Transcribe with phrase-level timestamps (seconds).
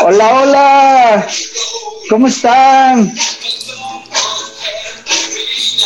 [0.00, 1.26] Hola, hola.
[2.08, 3.14] ¿Cómo están?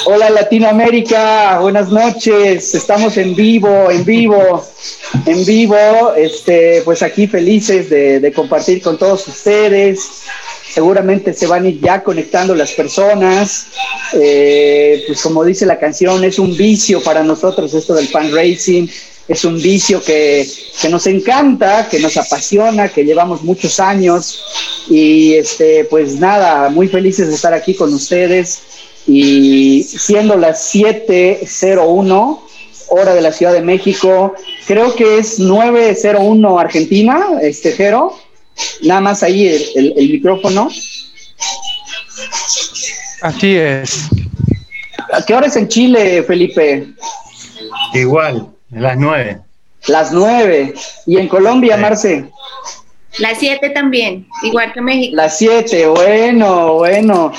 [0.05, 2.75] Hola Latinoamérica, buenas noches.
[2.75, 4.65] Estamos en vivo, en vivo,
[5.27, 6.13] en vivo.
[6.17, 10.23] Este, pues aquí felices de, compartir con todos ustedes.
[10.73, 13.67] Seguramente se van ya conectando las personas.
[14.13, 18.87] Eh, pues como dice la canción, es un vicio para nosotros esto del fan racing
[19.29, 20.47] es un vicio que,
[20.91, 24.43] nos encanta, que nos apasiona, que llevamos muchos años
[24.89, 28.63] y este, pues nada, muy felices de estar aquí con ustedes
[29.07, 32.41] y siendo las 7.01
[32.89, 34.35] hora de la Ciudad de México,
[34.67, 38.19] creo que es 9.01 Argentina, este Jero,
[38.83, 40.69] nada más ahí el, el micrófono.
[43.23, 44.09] Así es.
[45.13, 46.89] ¿A qué hora es en Chile, Felipe?
[47.95, 49.39] Igual, las nueve.
[49.87, 50.75] Las nueve.
[51.07, 52.25] ¿Y en Colombia, Marce?
[53.19, 55.15] Las siete también, igual que México.
[55.15, 57.33] Las siete, bueno, bueno.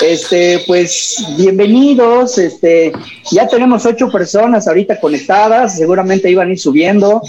[0.00, 2.38] Este, pues bienvenidos.
[2.38, 2.92] Este,
[3.30, 7.20] ya tenemos ocho personas ahorita conectadas, seguramente iban a ir subiendo.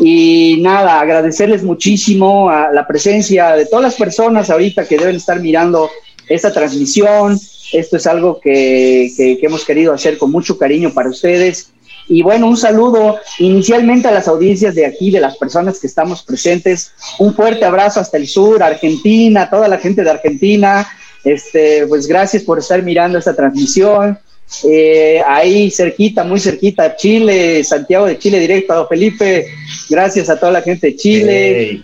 [0.00, 5.40] Y nada, agradecerles muchísimo a la presencia de todas las personas ahorita que deben estar
[5.40, 5.88] mirando
[6.28, 7.40] esta transmisión.
[7.72, 11.72] Esto es algo que, que hemos querido hacer con mucho cariño para ustedes
[12.08, 16.22] y bueno, un saludo inicialmente a las audiencias de aquí, de las personas que estamos
[16.22, 16.92] presentes.
[17.18, 20.88] Un fuerte abrazo hasta el sur, Argentina, toda la gente de Argentina.
[21.22, 24.18] Este, pues gracias por estar mirando esta transmisión.
[24.64, 29.46] Eh, ahí cerquita, muy cerquita, Chile, Santiago de Chile directo, Felipe.
[29.90, 31.82] Gracias a toda la gente de Chile.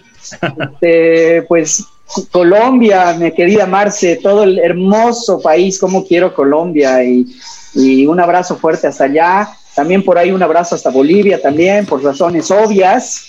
[0.58, 1.84] Este, pues
[2.30, 7.26] Colombia, mi querida Marce, todo el hermoso país, como quiero Colombia y,
[7.74, 9.54] y un abrazo fuerte hasta allá.
[9.74, 13.26] También por ahí un abrazo hasta Bolivia también, por razones obvias.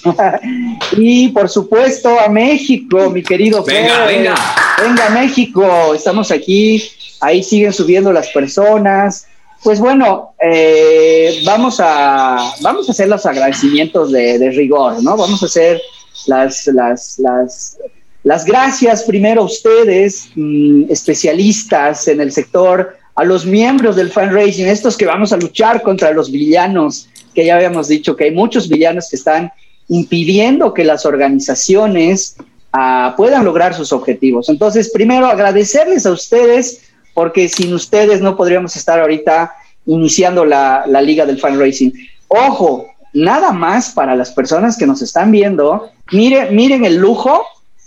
[0.98, 4.36] y por supuesto a México, mi querido Venga, venga.
[4.82, 6.84] Venga, México, estamos aquí.
[7.20, 9.26] Ahí siguen subiendo las personas.
[9.64, 15.18] Pues bueno, eh, vamos, a, vamos a hacer los agradecimientos de, rigor, ¿no?
[15.18, 15.82] Vamos a hacer
[16.28, 17.78] las, las, las,
[18.22, 24.68] las gracias primero a ustedes, mm, especialistas en el sector a los miembros del fundraising,
[24.68, 28.68] estos que vamos a luchar contra los villanos, que ya habíamos dicho que hay muchos
[28.68, 29.52] villanos que están
[29.88, 32.36] impidiendo que las organizaciones
[32.74, 34.50] ah, puedan lograr sus objetivos.
[34.50, 36.82] Entonces, primero agradecerles a ustedes,
[37.14, 39.54] porque sin ustedes no podríamos estar ahorita
[39.86, 41.94] iniciando la, liga del fundraising.
[42.28, 47.46] Ojo, nada más para las personas que nos están viendo, miren, miren el lujo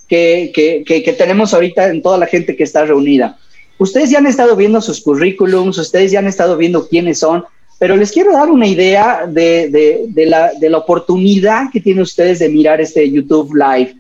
[0.09, 3.37] que, que tenemos ahorita en toda la gente que está reunida.
[3.78, 7.44] Ustedes ya han estado viendo sus currículums, ustedes ya han estado viendo quiénes son,
[7.78, 12.81] pero les quiero dar una idea de, la, la oportunidad que tienen ustedes de mirar
[12.81, 13.97] este YouTube Live.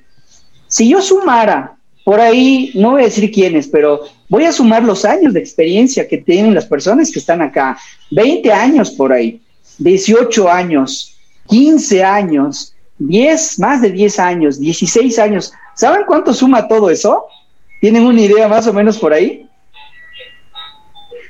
[0.66, 5.04] Si yo sumara por ahí, no voy a decir quiénes, pero voy a sumar los
[5.04, 7.78] años de experiencia que tienen las personas que están acá.
[8.10, 9.40] 20 años por ahí,
[9.78, 11.14] 18 años,
[11.48, 15.52] 15 años, 10, más de 10 años, 16 años.
[15.74, 17.26] ¿Saben cuánto suma todo eso?
[17.80, 19.47] ¿Tienen una idea más o menos por ahí?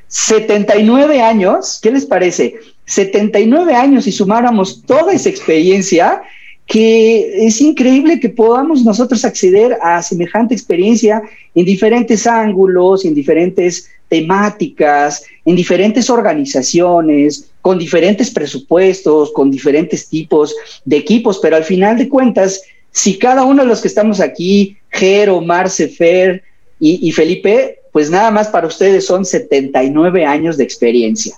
[0.08, 2.54] 79 años, ¿qué les parece?
[2.86, 6.22] 79 años y sumáramos toda esa experiencia,
[6.66, 11.22] que es increíble que podamos nosotros acceder a semejante experiencia
[11.54, 20.54] en diferentes ángulos, en diferentes temáticas, en diferentes organizaciones, con diferentes presupuestos, con diferentes tipos
[20.84, 24.76] de equipos, pero al final de cuentas, si cada uno de los que estamos aquí,
[24.90, 26.42] Jero, Marce, Fer
[26.80, 31.36] y, y Felipe, pues nada más para ustedes son 79 años de experiencia.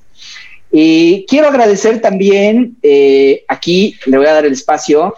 [0.70, 5.14] Y quiero agradecer también, eh, aquí le voy a dar el espacio,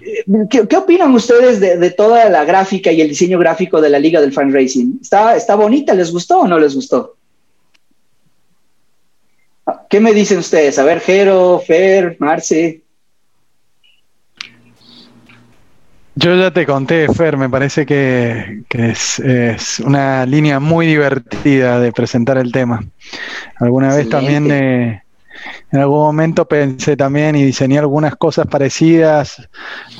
[0.00, 4.20] eh, ¿Qué, opinan ustedes de, toda la gráfica y el diseño gráfico de la Liga
[4.20, 4.98] del Fan Racing?
[5.02, 5.92] ¿Está, ¿Está bonita?
[5.92, 7.16] ¿Les gustó o no les gustó?
[9.90, 10.78] ¿Qué me dicen ustedes?
[10.78, 12.82] A ver, Jero, Fer, Marce.
[16.18, 22.38] Yo ya te conté, Fer, me parece que, es, una línea muy divertida de presentar
[22.38, 22.82] el tema.
[23.60, 25.02] Alguna vez también, eh,
[25.70, 29.46] en algún momento pensé también y diseñé algunas cosas parecidas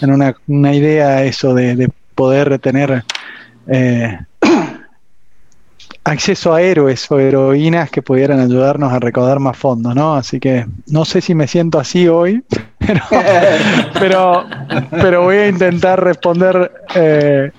[0.01, 3.05] en una, una idea eso de, poder tener
[3.67, 4.19] eh,
[6.07, 10.15] acceso a héroes o heroínas que pudieran ayudarnos a recaudar más fondos, ¿no?
[10.15, 12.45] Así que no sé si me siento así hoy,
[13.99, 14.45] pero,
[14.93, 17.51] pero, voy a intentar responder eh,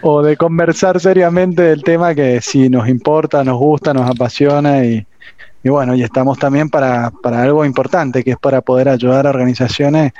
[0.00, 5.06] o de conversar seriamente del tema que si nos importa, nos gusta, nos apasiona y,
[5.62, 10.12] bueno, y estamos también para, para algo importante, que es para poder ayudar a organizaciones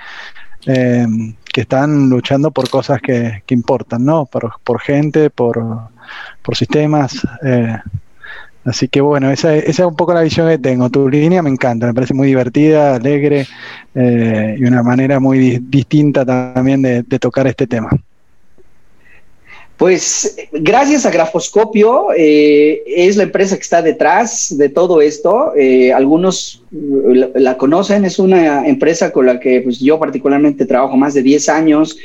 [0.66, 1.06] eh,
[1.50, 4.26] que están luchando por cosas que, que importan, ¿no?
[4.26, 5.90] Por, por gente, por,
[6.42, 7.26] por sistemas.
[7.44, 7.76] Eh,
[8.64, 10.90] así que bueno, esa, esa, es un poco la visión que tengo.
[10.90, 13.46] Tu línea me encanta, me parece muy divertida, alegre
[13.94, 17.90] eh, y una manera muy distinta también de, de tocar este tema.
[19.76, 25.54] Pues gracias a Grafoscopio, eh, es la empresa que está detrás de todo esto.
[25.92, 31.14] Algunos la, la, conocen, es una empresa con la que pues, yo particularmente trabajo más
[31.14, 31.98] de 10 años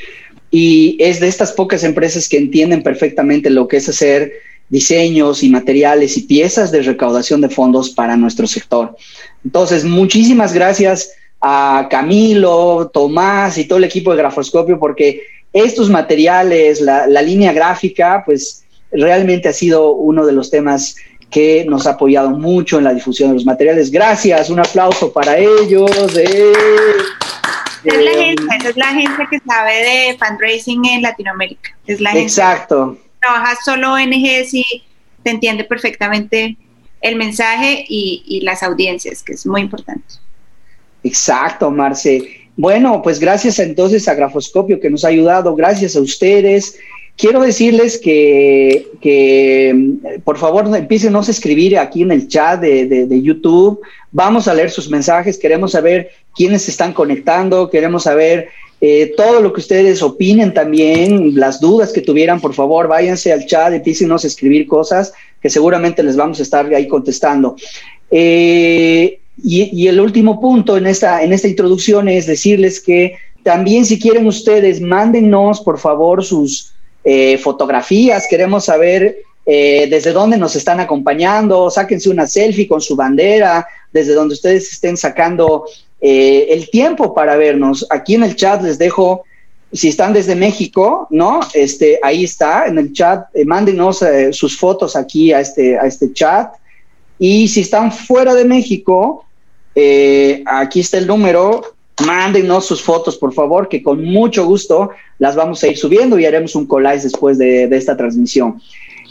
[0.50, 4.32] y es de estas pocas empresas que entienden perfectamente lo que es hacer
[4.68, 8.96] diseños y materiales y piezas de recaudación de fondos para nuestro sector.
[9.44, 15.22] Entonces, muchísimas gracias a Camilo, Tomás y todo el equipo de Grafoscopio porque
[15.52, 20.96] estos materiales, la, la, línea gráfica, pues realmente ha sido uno de los temas
[21.30, 23.90] que nos ha apoyado mucho en la difusión de los materiales.
[23.90, 25.90] Gracias, un aplauso para ellos.
[26.16, 26.52] Eh.
[27.84, 31.76] Es la agencia, es la agencia que sabe de fundraising en Latinoamérica.
[31.86, 32.98] Es la Exacto.
[33.20, 34.64] Trabaja solo ONGs y
[35.22, 36.56] te entiende perfectamente
[37.00, 40.14] el mensaje y, y las audiencias, que es muy importante.
[41.02, 42.48] Exacto, Marce.
[42.56, 46.76] Bueno, pues gracias entonces a Grafoscopio que nos ha ayudado, gracias a ustedes.
[47.18, 53.22] Quiero decirles que, que por favor empiecen a escribir aquí en el chat de, de,
[53.22, 53.80] YouTube.
[54.12, 58.50] Vamos a leer sus mensajes, queremos saber quiénes se están conectando, queremos saber
[58.80, 63.46] eh, todo lo que ustedes opinen también, las dudas que tuvieran, por favor, váyanse al
[63.46, 65.12] chat, empiecen a escribir cosas
[65.42, 67.56] que seguramente les vamos a estar ahí contestando.
[68.12, 73.98] Eh, y, el último punto en esta, en esta introducción es decirles que también si
[73.98, 76.74] quieren ustedes, mándennos por favor sus
[77.10, 82.96] eh, fotografías, queremos saber eh, desde dónde nos están acompañando, sáquense una selfie con su
[82.96, 85.64] bandera, desde donde ustedes estén sacando
[86.02, 87.86] eh, el tiempo para vernos.
[87.88, 89.24] Aquí en el chat les dejo,
[89.72, 91.40] si están desde México, ¿no?
[91.54, 96.52] Este, ahí está, en el chat, mándenos sus fotos aquí a este, a este chat.
[97.18, 99.24] Y si están fuera de México,
[100.44, 101.77] aquí está el número.
[102.06, 106.26] Mándenos sus fotos, por favor, que con mucho gusto las vamos a ir subiendo y
[106.26, 108.60] haremos un collage después de, esta transmisión.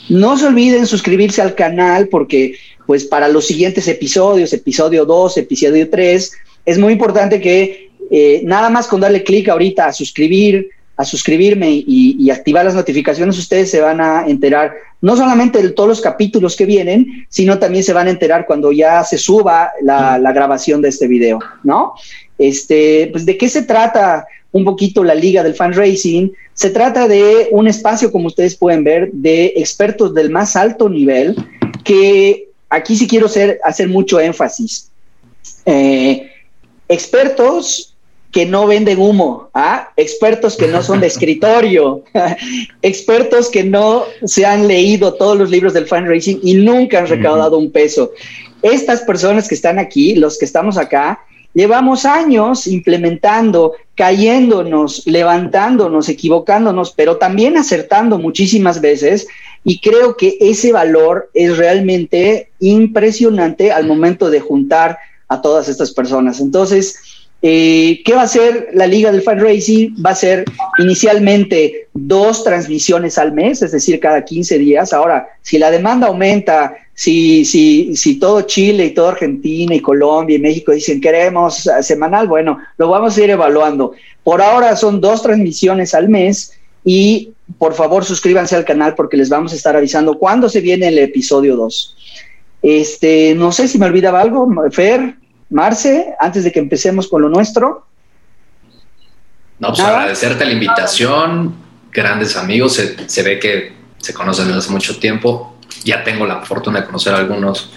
[0.07, 2.55] No se olviden suscribirse al canal porque,
[2.85, 6.31] pues, para los siguientes episodios, episodio 2, episodio 3,
[6.65, 11.83] es muy importante que eh, nada más con darle clic ahorita a suscribir, a suscribirme
[11.85, 16.55] y, activar las notificaciones, ustedes se van a enterar no solamente de todos los capítulos
[16.55, 20.89] que vienen, sino también se van a enterar cuando ya se suba la grabación de
[20.89, 21.93] este video, ¿no?
[22.37, 26.33] Este, pues, ¿de qué se trata un poquito la Liga del Fundraising?
[26.53, 31.35] Se trata de un espacio, como ustedes pueden ver, de expertos del más alto nivel,
[31.83, 34.89] que aquí sí quiero hacer, hacer mucho énfasis.
[35.65, 36.31] Eh,
[36.87, 37.93] expertos
[38.31, 39.89] que no venden humo, ¿ah?
[39.95, 42.03] expertos que no son de escritorio,
[42.81, 47.57] expertos que no se han leído todos los libros del fundraising y nunca han recaudado
[47.57, 48.11] un peso.
[48.61, 51.19] Estas personas que están aquí, los que estamos acá,
[51.53, 59.27] llevamos años implementando, cayéndonos, levantándonos, equivocándonos, pero también acertando muchísimas veces.
[59.63, 64.99] Y creo que ese valor es realmente impresionante al momento de juntar
[65.29, 66.39] a todas estas personas.
[66.39, 66.99] Entonces,
[67.41, 69.95] eh, ¿Qué va a hacer la Liga del Fundraising?
[70.03, 70.45] Va a ser
[70.79, 74.91] inicialmente dos transmisiones al mes, es decir, cada 15 días.
[74.91, 80.35] Ahora, si la demanda aumenta, si, si, si todo Chile y toda Argentina y Colombia
[80.35, 83.93] y México dicen queremos semanal, bueno, lo vamos a ir evaluando.
[84.23, 86.53] Por ahora son dos transmisiones al mes
[86.83, 90.87] y por favor suscríbanse al canal porque les vamos a estar avisando cuándo se viene
[90.87, 91.95] el episodio 2.
[92.63, 95.15] Este, no sé si me olvidaba algo, Fer.
[95.49, 97.85] Marce, antes de que empecemos con lo nuestro.
[99.59, 99.99] No, pues ¿Nada?
[99.99, 101.55] agradecerte la invitación,
[101.91, 106.41] grandes amigos, se, se, ve que se conocen desde hace mucho tiempo, ya tengo la
[106.41, 107.71] fortuna de conocer a algunos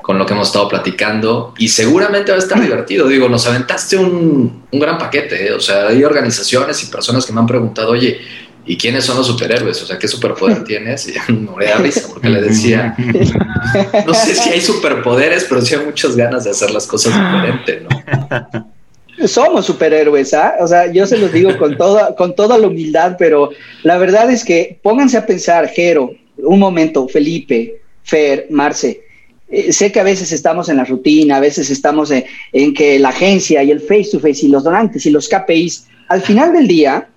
[0.00, 3.96] con lo que hemos estado platicando y seguramente va a estar divertido, digo, nos aventaste
[3.96, 5.52] un, un gran paquete, ¿eh?
[5.52, 8.20] o sea, hay organizaciones y personas que me han preguntado, oye,
[8.70, 9.82] ¿y quiénes son los superhéroes?
[9.82, 11.08] O sea, ¿qué superpoder tienes?
[11.08, 12.94] Y me moría risa porque le decía,
[14.06, 17.82] no sé si hay superpoderes, pero sí hay muchas ganas de hacer las cosas diferente,
[17.82, 19.26] ¿no?
[19.26, 20.54] Somos superhéroes, ¿ah?
[20.60, 23.50] O sea, yo se los digo con toda, con toda la humildad, pero
[23.82, 29.02] la verdad es que pónganse a pensar, Jero, un momento, Felipe, Fer, Marce,
[29.50, 33.00] eh, sé que a veces estamos en la rutina, a veces estamos en, en que
[33.00, 36.52] la agencia y el face to face y los donantes y los KPIs, al final
[36.52, 37.08] del día,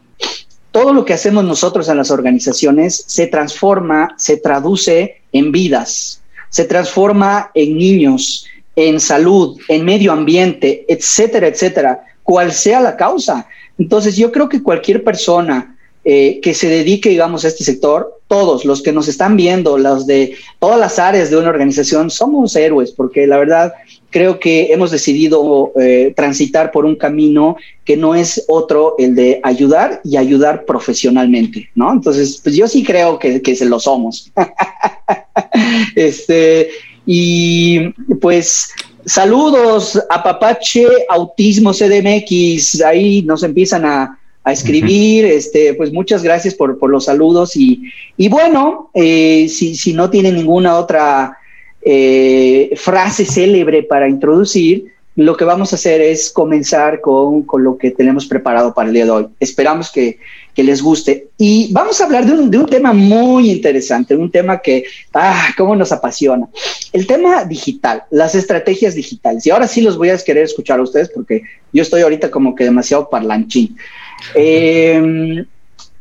[0.73, 6.65] todo lo que hacemos nosotros en las organizaciones se transforma, se traduce en vidas, se
[6.65, 13.47] transforma en niños en salud, en medio ambiente, etcétera, etcétera, cual sea la causa.
[13.77, 18.65] Entonces yo creo que cualquier persona eh, que se dedique, digamos, a este sector, todos
[18.65, 22.91] los que nos están viendo, los de todas las áreas de una organización, somos héroes,
[22.91, 23.73] porque la verdad
[24.13, 29.41] creo que hemos decidido eh, transitar por un camino que no es otro el de
[29.43, 31.91] ayudar y ayudar profesionalmente, ¿no?
[31.91, 34.31] Entonces, pues yo sí creo que, que se lo somos.
[35.95, 36.69] este,
[37.07, 37.89] y
[38.21, 38.69] pues
[39.03, 45.25] saludos a Papache Autismo CDMX, ahí nos empiezan a, a escribir.
[45.25, 47.81] Este, pues muchas gracias por, los saludos y,
[48.15, 51.37] y bueno, eh, si, si, no tiene ninguna otra
[51.85, 57.91] eh, frase célebre para introducir, lo que vamos a hacer es comenzar con, lo que
[57.91, 59.27] tenemos preparado para el día de hoy.
[59.39, 60.17] Esperamos que,
[60.55, 61.27] les guste.
[61.37, 65.49] Y vamos a hablar de un, de un, tema muy interesante, un tema que, ah,
[65.57, 66.47] cómo nos apasiona.
[66.91, 69.45] El tema digital, las estrategias digitales.
[69.45, 72.55] Y ahora sí los voy a querer escuchar a ustedes porque yo estoy ahorita como
[72.55, 73.75] que demasiado parlanchín.
[74.35, 75.45] Eh,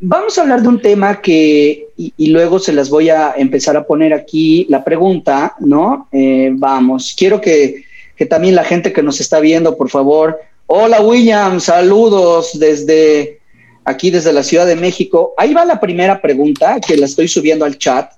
[0.03, 3.87] vamos a hablar de un tema que, y, luego se las voy a empezar a
[3.87, 6.09] poner aquí la pregunta, ¿no?
[6.13, 7.85] Eh, vamos, quiero que,
[8.17, 13.39] que, también la gente que nos está viendo, por favor, hola William, saludos desde
[13.85, 15.35] aquí, desde la Ciudad de México.
[15.37, 18.13] Ahí va la primera pregunta que la estoy subiendo al chat.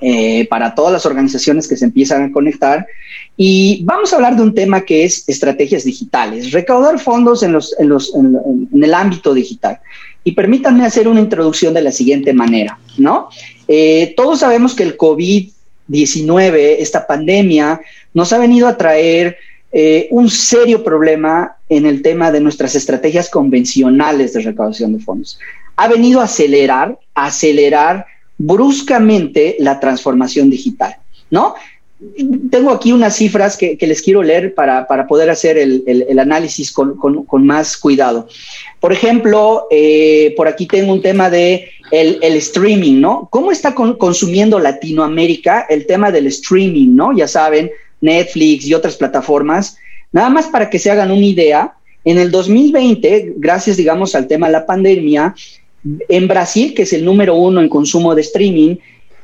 [0.00, 2.86] Eh, para todas las organizaciones que se empiezan a conectar.
[3.36, 7.74] Y vamos a hablar de un tema que es estrategias digitales, recaudar fondos en, los,
[7.78, 9.80] en, los, en, el ámbito digital.
[10.24, 13.28] Y permítanme hacer una introducción de la siguiente manera, ¿no?
[13.68, 17.80] Eh, todos sabemos que el COVID-19, esta pandemia,
[18.14, 19.36] nos ha venido a traer
[19.70, 25.38] eh, un serio problema en el tema de nuestras estrategias convencionales de recaudación de fondos.
[25.76, 28.06] Ha venido a acelerar, acelerar
[28.38, 30.96] bruscamente la transformación digital,
[31.30, 31.54] ¿no?
[32.50, 36.96] Tengo aquí unas cifras que, les quiero leer para, poder hacer el, análisis con,
[37.46, 38.28] más cuidado.
[38.80, 43.28] Por ejemplo, eh, por aquí tengo un tema de el, streaming, ¿no?
[43.30, 47.16] ¿Cómo está consumiendo Latinoamérica el tema del streaming, ¿no?
[47.16, 47.70] Ya saben,
[48.00, 49.78] Netflix y otras plataformas.
[50.12, 51.74] Nada más para que se hagan una idea,
[52.04, 55.34] en el 2020, gracias, digamos, al tema de la pandemia,
[56.08, 58.76] en Brasil, que es el número uno en consumo de streaming,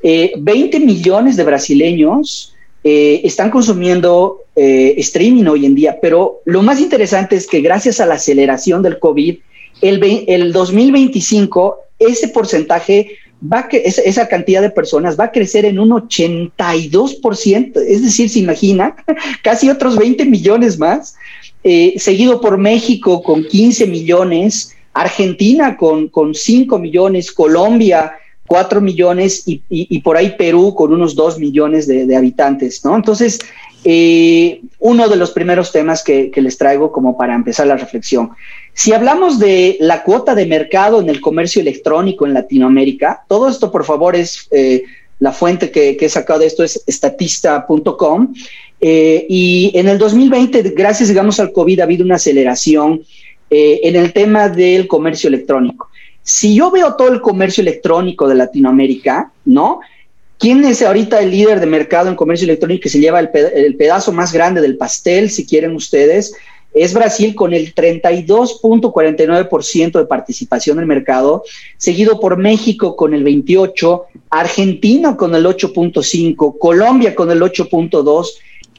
[0.02, 6.62] 20 eh, millones de brasileños eh, están consumiendo eh, streaming hoy en día, pero lo
[6.62, 9.36] más interesante es que gracias a la aceleración del COVID,
[9.82, 15.64] el, el 2025, ese porcentaje va a esa, esa, cantidad de personas va a crecer
[15.64, 18.96] en un 82%, es decir, se imagina,
[19.42, 21.16] casi otros 20 millones más,
[21.96, 28.12] seguido por México con 15 millones, Argentina con, con 5 millones, Colombia
[28.50, 32.96] 4 millones y, por ahí Perú con unos 2 millones de, habitantes, ¿no?
[32.96, 33.38] Entonces,
[33.84, 38.30] eh, uno de los primeros temas que, les traigo como para empezar la reflexión.
[38.74, 43.70] Si hablamos de la cuota de mercado en el comercio electrónico en Latinoamérica, todo esto
[43.70, 44.82] por favor es eh,
[45.20, 48.34] la fuente que, he sacado de esto es estatista.com
[48.80, 53.04] eh, y en el 2020, gracias digamos al COVID, ha habido una aceleración
[53.52, 55.89] en el tema del comercio electrónico.
[56.22, 59.80] Si yo veo todo el comercio electrónico de Latinoamérica, ¿no?
[60.38, 64.10] ¿Quién es ahorita el líder de mercado en comercio electrónico que se lleva el, pedazo
[64.10, 66.32] más grande del pastel, si quieren ustedes?
[66.72, 71.42] Es Brasil con el 32.49% de participación en el mercado,
[71.76, 78.30] seguido por México con el 28%, Argentina con el 8.5%, Colombia con el 8.2%,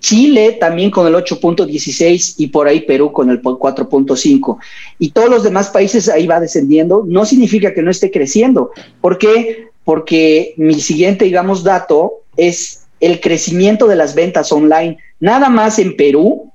[0.02, 4.58] Chile también con el 8.16 y por ahí Perú con el 4.5.
[5.00, 7.06] Y todos los demás países ahí va descendiendo.
[7.08, 8.72] No significa que no esté creciendo.
[9.00, 9.68] ¿Por qué?
[9.86, 14.98] Porque mi siguiente, digamos, dato es el crecimiento de las ventas online.
[15.20, 16.52] Nada más en Perú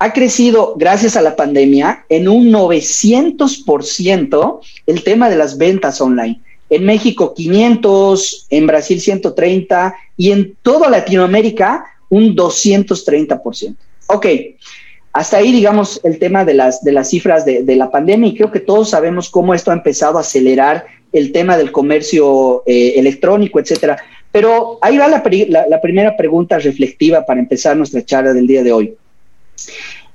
[0.00, 6.40] ha crecido, gracias a la pandemia, en un 900% el tema de las ventas online.
[6.70, 13.76] En México 500, en Brasil 130 y en toda Latinoamérica un 230%.
[14.08, 14.26] Ok,
[15.14, 18.50] hasta ahí, digamos, el tema de las, de las cifras de, la pandemia y creo
[18.50, 23.60] que todos sabemos cómo esto ha empezado a acelerar el tema del comercio eh, electrónico,
[23.60, 23.96] etcétera.
[24.32, 28.94] Pero ahí va la, primera pregunta reflectiva para empezar nuestra charla del día de hoy.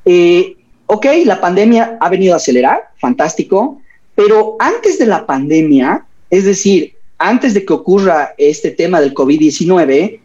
[0.04, 3.82] Eh, ok, la pandemia ha venido a acelerar, fantástico,
[4.16, 10.20] pero antes de la pandemia, es decir, antes de que ocurra este tema del COVID-19,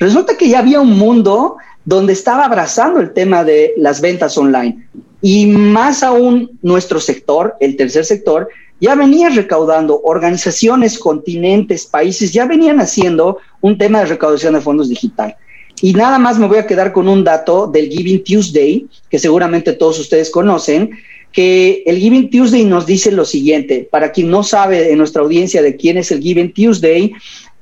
[0.00, 4.88] Resulta que ya había un mundo donde estaba abrazando el tema de las ventas online.
[5.20, 8.48] Y más aún nuestro sector, el tercer sector,
[8.80, 14.88] ya venía recaudando, organizaciones, continentes, países, ya venían haciendo un tema de recaudación de fondos
[14.88, 15.36] digital.
[15.82, 19.74] Y nada más me voy a quedar con un dato del Giving Tuesday, que seguramente
[19.74, 20.92] todos ustedes conocen,
[21.30, 25.60] que el Giving Tuesday nos dice lo siguiente, para quien no sabe en nuestra audiencia
[25.60, 27.12] de quién es el Giving Tuesday,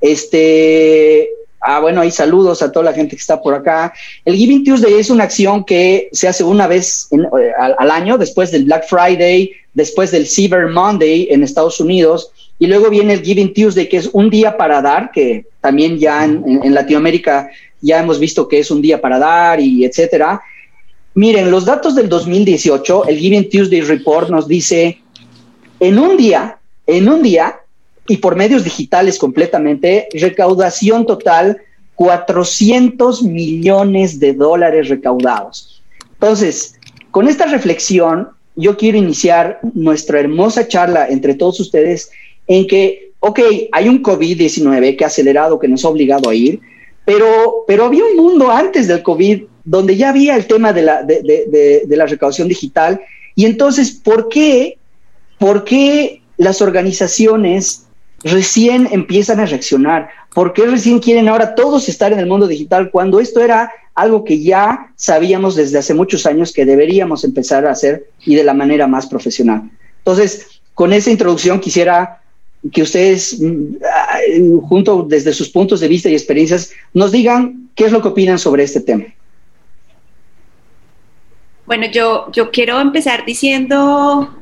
[0.00, 1.30] este,
[1.61, 3.93] ah, bueno, hay saludos a toda la gente que está por acá.
[4.25, 8.19] El Giving Tuesday es una acción que se hace una vez eh, al, al, año,
[8.19, 13.23] después del Black Friday, después del Cyber Monday en Estados Unidos, y luego viene el
[13.23, 17.49] Giving Tuesday, que es un día para dar, que también ya en, en Latinoamérica
[17.81, 20.41] ya hemos visto que es un día para dar y etcétera.
[21.15, 25.00] Miren, los datos del 2018, el Giving Tuesday Report nos dice,
[25.81, 27.61] en un día, en un día,
[28.09, 31.59] y por medios digitales completamente, recaudación total,
[31.95, 35.83] 400 millones de dólares recaudados.
[36.15, 36.79] Entonces,
[37.11, 42.11] con esta reflexión, yo quiero iniciar nuestra hermosa charla entre todos ustedes
[42.47, 43.41] en que, ok,
[43.73, 46.61] hay un COVID-19 que ha acelerado, que nos ha obligado a ir,
[47.05, 51.03] pero, pero había un mundo antes del COVID donde ya había el tema de la,
[51.03, 53.00] de, de, de la recaudación digital.
[53.35, 54.79] Y entonces, ¿por qué,
[55.38, 57.88] ¿por qué las organizaciones
[58.23, 60.09] recién empiezan a reaccionar?
[60.35, 64.25] ¿Por qué recién quieren ahora todos estar en el mundo digital cuando esto era algo
[64.25, 68.55] que ya sabíamos desde hace muchos años que deberíamos empezar a hacer y de la
[68.55, 69.71] manera más profesional?
[69.99, 72.21] Entonces, con esa introducción quisiera
[72.73, 73.41] que ustedes,
[74.69, 78.39] junto desde sus puntos de vista y experiencias, nos digan qué es lo que opinan
[78.39, 79.05] sobre este tema.
[81.67, 84.38] Bueno, yo, yo quiero empezar diciendo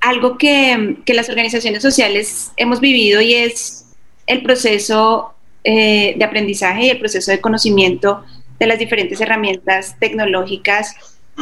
[0.00, 3.86] algo que, que, las organizaciones sociales hemos vivido y es
[4.26, 8.24] el proceso eh, de aprendizaje y el proceso de conocimiento
[8.58, 10.94] de las diferentes herramientas tecnológicas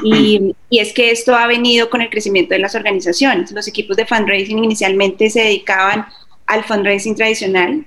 [0.03, 3.51] y, y, es que esto ha venido con el crecimiento de las organizaciones.
[3.53, 6.07] Los equipos de fundraising inicialmente se dedicaban
[6.47, 7.85] al fundraising tradicional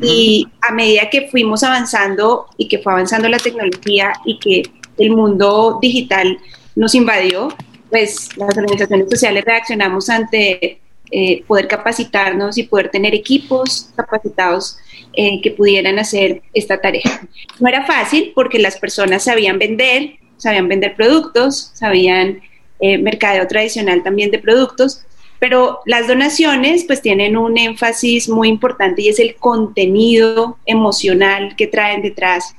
[0.00, 4.62] y a medida que fuimos avanzando y que fue avanzando la tecnología y que
[4.98, 6.38] el mundo digital
[6.74, 7.48] nos invadió,
[7.92, 10.80] pues las organizaciones sociales reaccionamos ante
[11.10, 14.78] eh, poder capacitarnos y poder tener equipos capacitados
[15.12, 17.28] eh, que pudieran hacer esta tarea.
[17.60, 22.40] No era fácil porque las personas sabían vender, sabían vender productos, sabían
[22.80, 25.04] eh, mercadeo tradicional también de productos,
[25.38, 31.66] pero las donaciones pues tienen un énfasis muy importante y es el contenido emocional que
[31.66, 32.54] traen detrás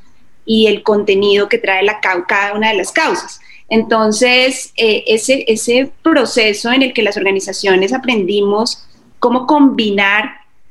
[0.45, 3.39] y el contenido que trae la, cada una de las causas.
[3.73, 8.85] Entonces, eh, ese, proceso en el que las organizaciones aprendimos
[9.17, 10.25] cómo combinar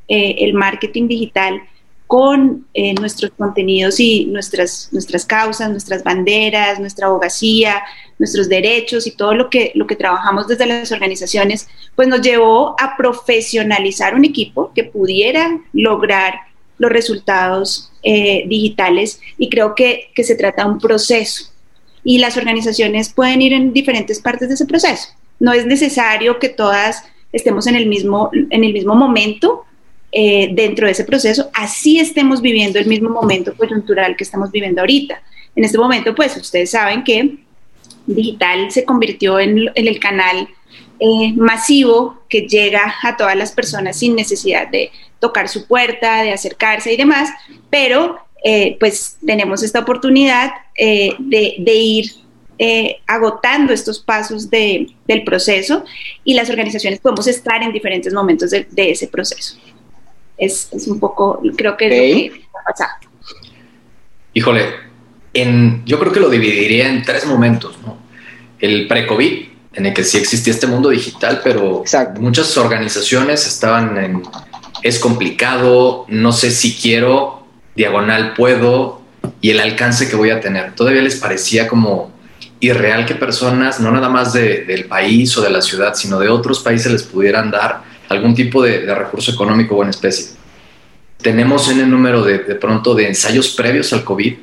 [0.07, 1.63] eh, el marketing digital
[2.07, 4.89] con eh, nuestros contenidos y nuestras,
[5.27, 7.83] causas, nuestras banderas, nuestra abogacía,
[8.21, 12.77] nuestros derechos y todo lo que, lo que trabajamos desde las organizaciones, pues nos llevó
[12.79, 16.35] a profesionalizar un equipo que pudiera lograr
[16.79, 19.21] los resultados digitales.
[19.39, 21.52] Y creo que se trata de un proceso
[22.05, 25.09] y las organizaciones pueden ir en diferentes partes de ese proceso.
[25.39, 29.65] No es necesario que todas estemos en el mismo, en el mismo momento
[30.15, 34.83] eh, dentro de ese proceso, así estemos viviendo el mismo momento coyuntural que estamos viviendo
[34.83, 35.23] ahorita.
[35.57, 37.39] En este momento, pues ustedes saben que
[38.07, 40.49] digital se convirtió en, el canal
[41.01, 46.33] eh, masivo que llega a todas las personas sin necesidad de tocar su puerta, de
[46.33, 47.31] acercarse y demás,
[47.71, 52.07] pero eh, pues tenemos esta oportunidad eh, de, de, ir
[52.59, 55.85] eh, agotando estos pasos de, del proceso
[56.25, 59.57] y las organizaciones podemos estar en diferentes momentos de, de ese proceso.
[60.37, 62.11] Es, es, un poco, creo que okay.
[62.11, 62.91] es lo que ha pasado.
[64.35, 64.65] Híjole,
[65.35, 67.99] en, yo creo que lo dividiría en tres momentos, ¿no?
[68.59, 72.21] El pre-COVID, en el que sí existía este mundo digital, pero Exacto.
[72.21, 74.23] muchas organizaciones estaban en,
[74.83, 77.42] es complicado, no sé si quiero,
[77.75, 79.03] diagonal puedo
[79.41, 80.75] y el alcance que voy a tener.
[80.75, 82.13] Todavía les parecía como
[82.61, 86.29] irreal que personas, no nada más de, del país o de la ciudad, sino de
[86.29, 90.37] otros países les pudieran dar algún tipo de, recurso económico o en especie.
[91.19, 94.35] Tenemos en el número de, de pronto de ensayos previos al COVID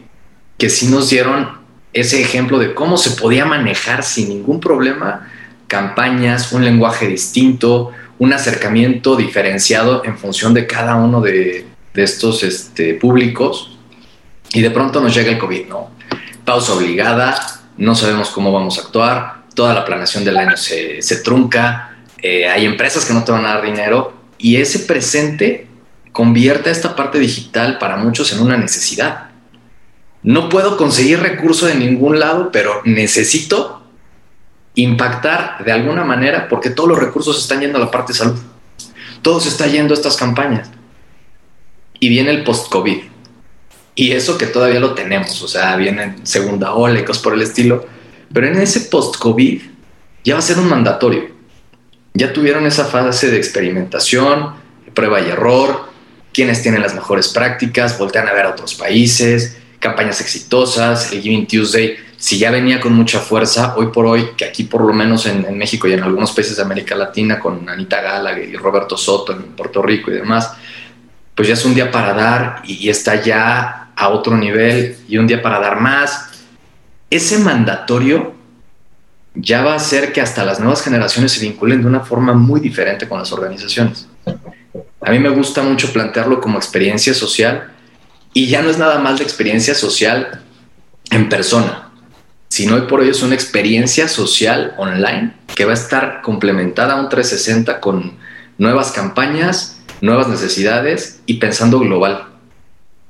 [0.58, 1.60] que sí nos dieron
[1.94, 5.30] ese ejemplo de cómo se podía manejar sin ningún problema
[5.68, 12.44] campañas, un lenguaje distinto, un acercamiento diferenciado en función de cada uno de, de estos
[12.44, 13.78] este, públicos
[14.54, 15.90] y de pronto nos llega el COVID, ¿no?
[16.46, 17.36] Pausa obligada,
[17.78, 22.48] no sabemos cómo vamos a actuar, toda la planeación del año se, se trunca, eh,
[22.48, 25.68] hay empresas que no te van a dar dinero y ese presente
[26.12, 29.30] convierte a esta parte digital para muchos en una necesidad.
[30.22, 33.84] No puedo conseguir recursos de ningún lado, pero necesito
[34.76, 38.40] impactar de alguna manera porque todos los recursos están yendo a la parte salud.
[39.22, 40.70] Todo se está yendo a estas campañas
[42.00, 43.00] y viene el post-COVID.
[43.96, 47.42] Y eso que todavía lo tenemos, o sea, viene segunda ola y cosas por el
[47.42, 47.86] estilo.
[48.32, 49.62] Pero en ese post-COVID
[50.24, 51.30] ya va a ser un mandatorio.
[52.14, 54.54] Ya tuvieron esa fase de experimentación,
[54.94, 55.90] prueba y error,
[56.34, 61.48] quienes tienen las mejores prácticas, voltean a ver a otros países, campañas exitosas, el Giving
[61.48, 65.26] Tuesday, si ya venía con mucha fuerza, hoy por hoy, que aquí por lo menos
[65.26, 69.32] en, México y en algunos países de América Latina, con Anita Gala y Roberto Soto
[69.32, 70.52] en Puerto Rico y demás,
[71.40, 75.26] pues ya es un día para dar y está ya a otro nivel y un
[75.26, 76.32] día para dar más.
[77.10, 78.34] Ese mandatorio
[79.36, 82.60] ya va a hacer que hasta las nuevas generaciones se vinculen de una forma muy
[82.60, 84.10] diferente con las organizaciones.
[85.00, 87.72] A mí me gusta mucho plantearlo como experiencia social
[88.34, 90.42] y ya no es nada más de experiencia social
[91.10, 91.90] en persona,
[92.50, 97.00] sino hoy por hoy es una experiencia social online que va a estar complementada a
[97.00, 98.18] un 360 con
[98.58, 102.30] nuevas campañas, nuevas necesidades y pensando global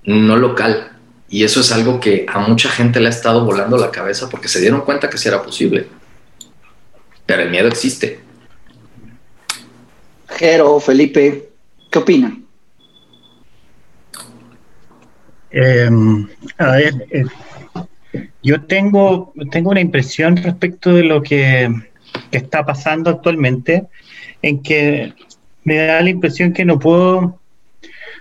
[0.09, 0.91] no local.
[1.29, 4.47] Y eso es algo que a mucha gente le ha estado volando la cabeza porque
[4.47, 5.87] se dieron cuenta que sí era posible.
[7.25, 8.19] Pero el miedo existe.
[10.29, 11.49] Jero, Felipe,
[11.91, 12.45] ¿qué opinan?
[15.51, 17.25] Em, a ver, eh,
[18.41, 21.71] yo tengo, tengo una impresión respecto de lo que,
[22.31, 23.87] que, está pasando actualmente,
[24.41, 25.13] en que
[25.63, 27.39] me da la impresión que no puedo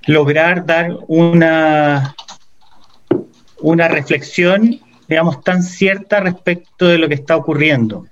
[0.07, 2.15] lograr dar una,
[3.61, 8.07] una reflexión, digamos, tan cierta respecto de lo que está ocurriendo.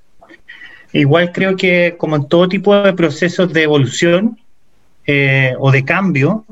[0.92, 4.38] Igual creo que como en todo tipo de procesos de evolución
[5.06, 6.44] eh, o de cambio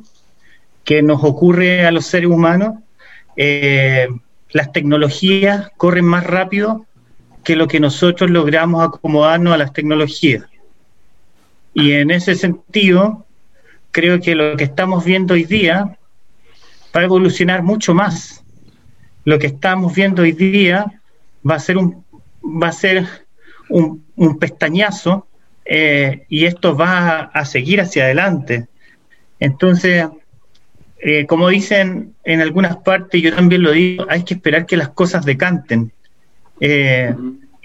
[0.85, 2.75] que nos ocurre a los seres humanos,
[3.37, 4.09] eh,
[4.51, 6.87] las tecnologías corren más rápido
[7.43, 10.45] que lo que nosotros logramos acomodarnos a las tecnologías.
[11.75, 13.27] Y en ese sentido,
[13.91, 15.99] creo que lo que estamos viendo hoy día
[16.95, 18.45] va a evolucionar mucho más.
[19.25, 21.01] Lo que estamos viendo hoy día
[21.49, 22.05] va a ser un,
[22.45, 23.07] va a ser
[23.69, 24.05] un,
[24.39, 25.27] pestañazo
[25.65, 28.67] eh, y esto va a, seguir hacia adelante.
[29.41, 30.07] Entonces,
[30.99, 34.91] eh, como dicen en algunas partes, yo también lo digo, hay que esperar que las
[34.91, 35.93] cosas decanten.
[36.61, 37.15] Eh,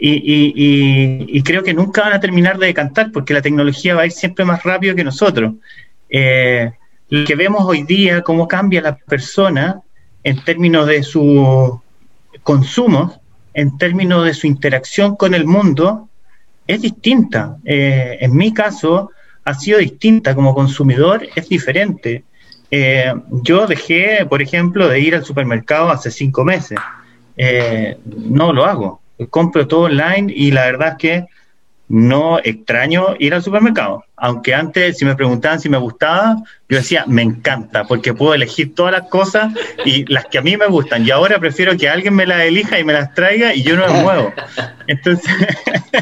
[0.02, 4.12] y, creo que nunca van a terminar de decantar porque la tecnología va a ir
[4.12, 5.54] siempre más rápido que nosotros.
[6.10, 6.72] Eh,
[7.10, 9.82] lo que vemos hoy día, cómo cambia la persona
[10.24, 11.82] en términos de su
[12.44, 13.22] consumo,
[13.54, 16.08] en términos de su interacción con el mundo,
[16.66, 17.58] es distinta.
[17.66, 19.12] Eh, en mi caso,
[19.44, 20.36] ha sido distinta.
[20.36, 22.24] Como consumidor, es diferente.
[22.72, 26.78] Eh, yo dejé, por ejemplo, de ir al supermercado hace cinco meses.
[28.06, 28.99] no lo hago.
[29.28, 31.26] Compro todo online y la verdad es que
[31.90, 34.06] no extraño ir al supermercado.
[34.16, 36.38] Aunque antes, si me preguntaban si me gustaba,
[36.70, 39.52] yo decía, me encanta, porque puedo elegir todas las cosas
[39.84, 41.06] y las que a mí me gustan.
[41.06, 43.92] Y ahora prefiero que alguien me las elija y me las traiga y yo no
[43.92, 44.32] me muevo.
[44.88, 45.36] Entonces,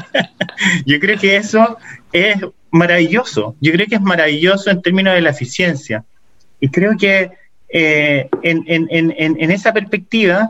[0.85, 1.77] yo creo que eso
[2.11, 2.35] es
[2.69, 3.55] maravilloso.
[3.61, 6.03] Yo creo que es maravilloso en términos de la eficiencia.
[6.59, 7.31] Y creo que
[7.69, 10.49] eh, en, en esa perspectiva,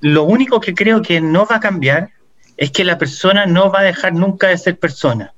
[0.00, 2.10] lo único que creo que no va a cambiar
[2.56, 5.32] es que la persona no va a dejar nunca de ser persona.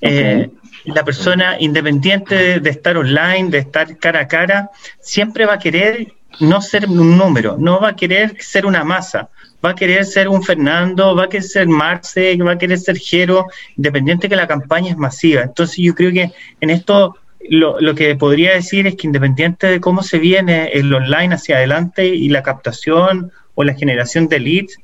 [0.00, 0.50] Eh,
[0.84, 6.14] la persona, independiente de, estar online, de estar cara a cara, siempre va a querer
[6.40, 9.28] no ser un número, no va a querer ser una masa,
[9.64, 12.98] va a querer ser un Fernando, va a querer ser Marce, va a querer ser
[12.98, 15.42] Jero, independiente que la campaña es masiva.
[15.42, 16.30] Entonces yo creo que
[16.60, 17.16] en esto
[17.48, 21.56] lo, lo, que podría decir es que independiente de cómo se viene el online hacia
[21.56, 24.78] adelante y la captación o la generación de leads,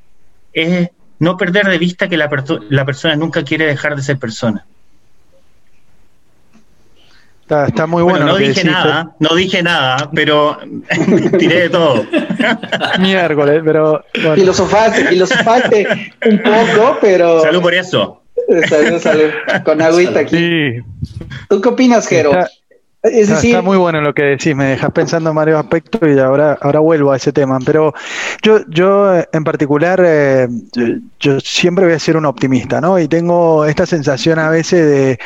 [0.53, 2.29] es no perder de vista que la,
[2.69, 4.67] la persona nunca quiere dejar de ser persona.
[7.67, 8.25] Está, muy bueno.
[8.25, 10.59] no dije nada, no dije nada, pero
[11.39, 12.07] tiré de todo.
[12.99, 14.05] Miércoles, pero.
[14.35, 15.87] Filosofaste, filosofaste
[16.27, 17.43] un poco, pero.
[17.43, 18.23] Salud por eso.
[18.69, 19.31] Salud, salud.
[19.65, 20.37] Con agüita aquí.
[20.37, 20.81] Sí.
[21.49, 22.31] ¿Tú qué opinas, Jero?
[22.31, 22.49] está,
[23.63, 27.11] muy bueno lo que decís, me dejas pensando en varios aspectos y ahora, ahora vuelvo
[27.11, 27.59] a ese tema.
[27.65, 27.93] Pero
[28.43, 30.49] yo, yo eh, en particular, eh,
[31.19, 33.01] yo, siempre voy a ser un optimista, ¿no?
[33.01, 35.19] Y tengo esta sensación a veces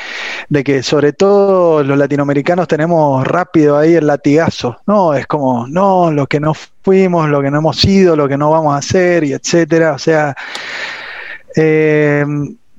[0.49, 5.13] de, que sobre todo los latinoamericanos tenemos rápido ahí el latigazo, ¿no?
[5.13, 8.51] Es como, no, lo que no fuimos, lo que no hemos sido, lo que no
[8.51, 9.93] vamos a hacer, y etcétera.
[9.93, 10.35] O sea,
[11.55, 12.25] eh,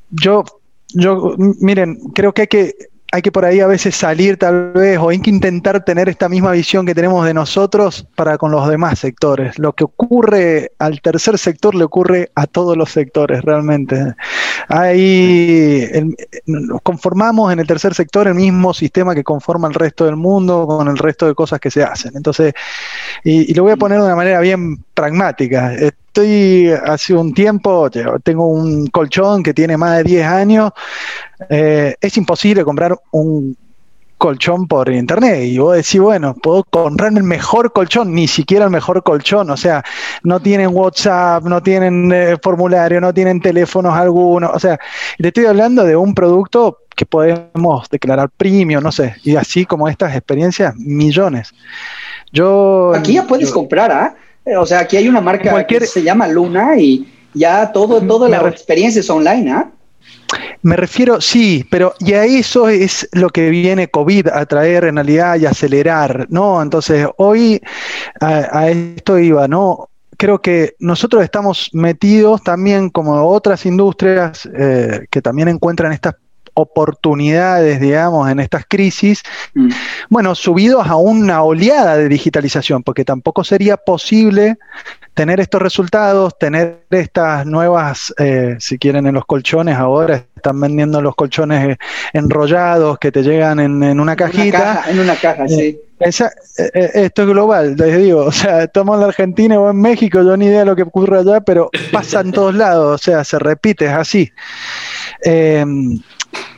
[0.09, 0.43] yo,
[0.87, 2.75] yo, miren, creo que hay que
[3.17, 6.29] hay que por ahí a veces salir tal vez o hay que intentar tener esta
[6.29, 9.57] misma visión que tenemos de nosotros para con los demás sectores.
[9.57, 14.13] Lo que ocurre al tercer sector le ocurre a todos los sectores realmente.
[14.67, 15.89] Ahí
[16.83, 20.87] conformamos en el tercer sector el mismo sistema que conforma el resto del mundo con
[20.87, 22.11] el resto de cosas que se hacen.
[22.15, 22.53] Entonces,
[23.23, 25.73] y, y lo voy a poner de una manera bien pragmática
[26.17, 27.91] estoy hace un tiempo,
[28.23, 30.71] tengo un colchón que tiene más de 10 años,
[31.47, 33.55] eh, es imposible comprar un
[34.17, 38.71] colchón por internet y vos decís, bueno, puedo comprarme el mejor colchón, ni siquiera el
[38.71, 39.83] mejor colchón, o sea,
[40.23, 44.79] no tienen WhatsApp, no tienen eh, formulario, no tienen teléfonos algunos, o sea,
[45.19, 49.87] le estoy hablando de un producto que podemos declarar premium, no sé, y así como
[49.87, 51.53] estas experiencias, millones.
[52.31, 54.15] Yo Aquí ya puedes comprar, ¿ah?
[54.55, 58.47] O sea, aquí hay una marca que se llama Luna y ya todo, toda la
[58.47, 59.71] experiencia es online, ¿ah?
[60.61, 64.95] Me refiero, sí, pero y a eso es lo que viene COVID a traer en
[64.95, 66.61] realidad y acelerar, ¿no?
[66.61, 67.61] Entonces, hoy
[68.19, 69.89] a, esto iba, ¿no?
[70.17, 76.15] Creo que nosotros estamos metidos también como otras industrias eh, que también encuentran estas
[76.57, 79.21] oportunidades, digamos, en estas crisis,
[79.53, 79.69] mm.
[80.09, 84.57] bueno, subidos a una oleada de digitalización, porque tampoco sería posible
[85.13, 91.01] tener estos resultados, tener estas nuevas, eh, si quieren, en los colchones, ahora están vendiendo
[91.01, 91.77] los colchones
[92.13, 94.83] enrollados que te llegan en, una cajita.
[94.87, 95.79] en una caja, eh, sí.
[95.99, 100.21] Eh, esto es global, les digo, o sea, estamos en la Argentina o en México,
[100.21, 103.23] yo ni idea de lo que ocurre allá, pero pasa en todos lados, o sea,
[103.23, 104.31] se repite, es así.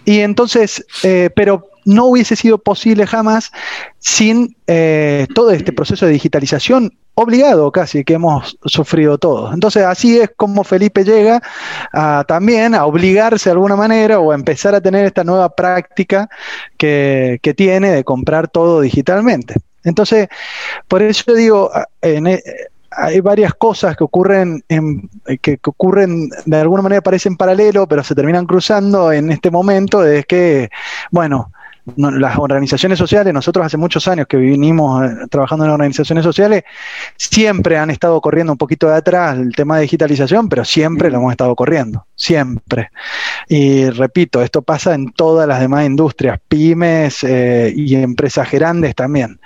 [0.05, 3.51] Y entonces, eh, pero no hubiese sido posible jamás
[3.97, 9.53] sin eh, todo este proceso de digitalización obligado casi que hemos sufrido todos.
[9.53, 11.41] Entonces así es como Felipe llega
[11.91, 16.29] a, también a obligarse de alguna manera o a empezar a tener esta nueva práctica
[16.77, 19.55] que, que tiene de comprar todo digitalmente.
[19.83, 20.27] Entonces,
[20.87, 22.41] por eso digo, en, e,
[22.91, 25.09] hay varias cosas que ocurren, en,
[25.41, 30.25] que, ocurren de alguna manera parecen paralelo, pero se terminan cruzando en este momento, es
[30.25, 30.69] que,
[31.11, 31.51] bueno,
[31.95, 36.63] las organizaciones sociales, nosotros hace muchos años que vinimos eh, trabajando en organizaciones sociales,
[37.15, 41.17] siempre han estado corriendo un poquito de atrás el tema de digitalización, pero siempre lo
[41.17, 42.91] hemos estado corriendo, siempre.
[43.47, 49.39] Y repito, esto pasa en todas las demás industrias, pymes eh, y empresas grandes también.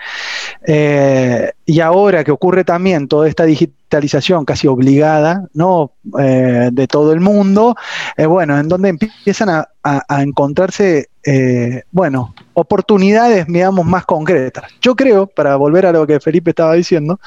[0.68, 5.92] Eh, y ahora que ocurre también toda esta digitalización casi obligada, ¿no?
[6.04, 7.76] de todo el mundo,
[8.18, 14.66] bueno, en donde empiezan a, a encontrarse eh, bueno, oportunidades, digamos, más concretas.
[14.82, 17.20] Yo creo, para volver a lo que Felipe estaba diciendo,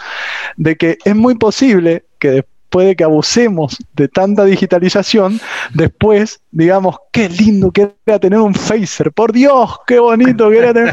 [0.57, 5.41] de que es muy posible que después de que abusemos de tanta digitalización,
[5.73, 10.73] después digamos, qué lindo que era tener un phaser, por Dios, qué bonito que era
[10.73, 10.93] tener...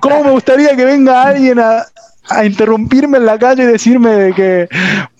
[0.00, 1.84] ¿Cómo me gustaría que venga alguien a,
[2.28, 4.68] a interrumpirme en la calle y decirme de que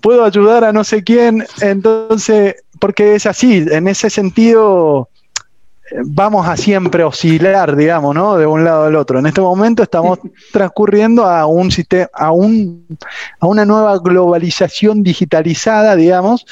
[0.01, 1.45] puedo ayudar a no sé quién?
[1.61, 5.10] Entonces, porque es así, en ese sentido
[6.05, 8.37] vamos a siempre oscilar, digamos, ¿no?
[8.37, 9.19] De un lado al otro.
[9.19, 10.19] En este momento estamos
[10.53, 12.87] transcurriendo a un sistema, a un,
[13.39, 16.47] a una nueva globalización digitalizada, digamos,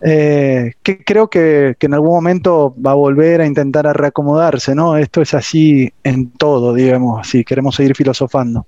[0.00, 4.74] eh, que creo que, que, en algún momento va a volver a intentar a reacomodarse,
[4.74, 4.96] ¿no?
[4.96, 8.66] Esto es así en todo, digamos, si queremos seguir filosofando.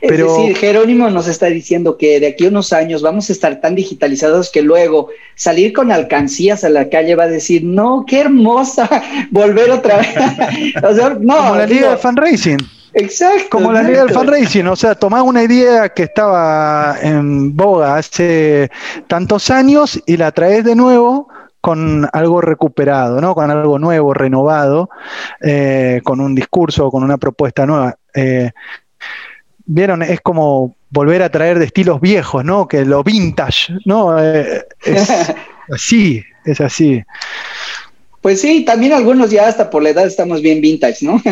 [0.00, 0.26] Pero...
[0.26, 3.60] Es decir, Jerónimo nos está diciendo que de aquí a unos años vamos a estar
[3.60, 8.20] tan digitalizados que luego salir con alcancías a la calle va a decir, no, qué
[8.20, 8.88] hermosa,
[9.30, 10.14] volver otra vez.
[10.82, 12.58] o sea, no, Como la liga de fundraising.
[12.92, 13.50] Exacto.
[13.50, 18.70] Como la liga del fundraising, o sea, tomás una idea que estaba en boga hace
[19.06, 21.28] tantos años y la traes de nuevo
[21.60, 23.34] con algo recuperado, ¿no?
[23.34, 24.88] Con algo nuevo, renovado,
[25.40, 27.96] eh, con un discurso, con una propuesta nueva.
[28.14, 28.50] Eh,
[29.70, 32.66] vieron, es como volver a traer de estilos viejos, ¿no?
[32.66, 34.22] Que lo vintage, ¿no?
[34.22, 35.08] Eh, es
[35.72, 37.02] así, es así.
[38.20, 41.22] Pues sí, también algunos ya hasta por la edad estamos bien vintage, ¿no?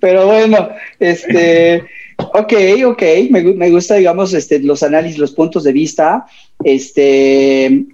[0.00, 0.68] Pero bueno,
[1.00, 1.82] este,
[2.18, 2.52] ok,
[2.86, 6.26] ok, me, me, gusta, digamos, este, los análisis, los puntos de vista.
[6.62, 7.86] Este,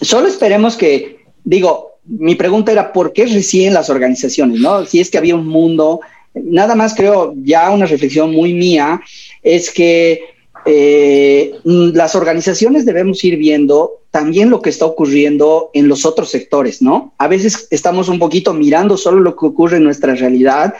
[0.00, 4.60] solo esperemos que, digo, mi pregunta era, ¿por qué recién las organizaciones?
[4.60, 4.84] ¿no?
[4.86, 6.00] Si es que había un mundo,
[6.34, 9.00] nada más creo, ya una reflexión muy mía,
[9.42, 10.20] es que
[10.64, 16.82] eh, las organizaciones debemos ir viendo también lo que está ocurriendo en los otros sectores,
[16.82, 17.14] ¿no?
[17.18, 20.74] A veces estamos un poquito mirando solo lo que ocurre en nuestra realidad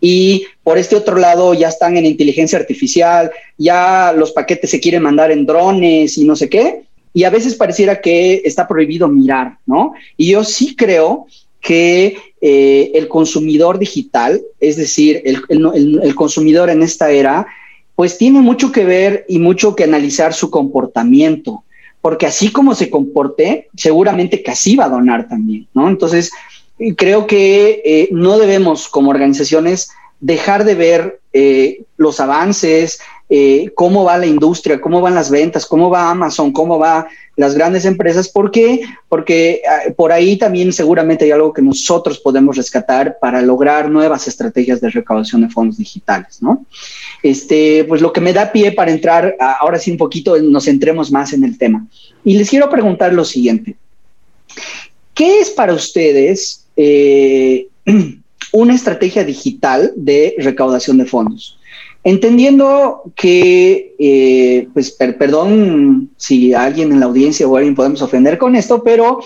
[0.00, 5.02] y por este otro lado ya están en inteligencia artificial, ya los paquetes se quieren
[5.02, 9.58] mandar en drones y no sé qué, y a veces pareciera que está prohibido mirar,
[9.66, 9.94] ¿no?
[10.16, 11.26] Y yo sí creo
[11.60, 12.16] que
[12.48, 17.48] eh, el consumidor digital, es decir, el, consumidor en esta era,
[17.96, 21.64] pues tiene mucho que ver y mucho que analizar su comportamiento,
[22.00, 25.88] porque así como se comporte, seguramente que así va a donar también, ¿no?
[25.88, 26.30] Entonces,
[26.96, 34.04] creo que eh, no debemos como organizaciones dejar de ver eh, los avances, eh, cómo
[34.04, 38.28] va la industria, cómo van las ventas, cómo va Amazon, cómo va las grandes empresas.
[38.28, 38.82] ¿Por qué?
[39.08, 44.28] Porque ah, por ahí también seguramente hay algo que nosotros podemos rescatar para lograr nuevas
[44.28, 46.64] estrategias de recaudación de fondos digitales, ¿no?
[47.22, 51.10] Este, pues lo que me da pie para entrar, ahora sí un poquito, nos centremos
[51.10, 51.84] más en el tema.
[52.24, 53.76] Y les quiero preguntar lo siguiente.
[55.14, 57.66] ¿Qué es para ustedes eh,
[58.52, 61.55] una estrategia digital de recaudación de fondos?
[62.08, 68.54] Entendiendo que, eh, pues perdón si alguien en la audiencia o alguien podemos ofender con
[68.54, 69.18] esto, pero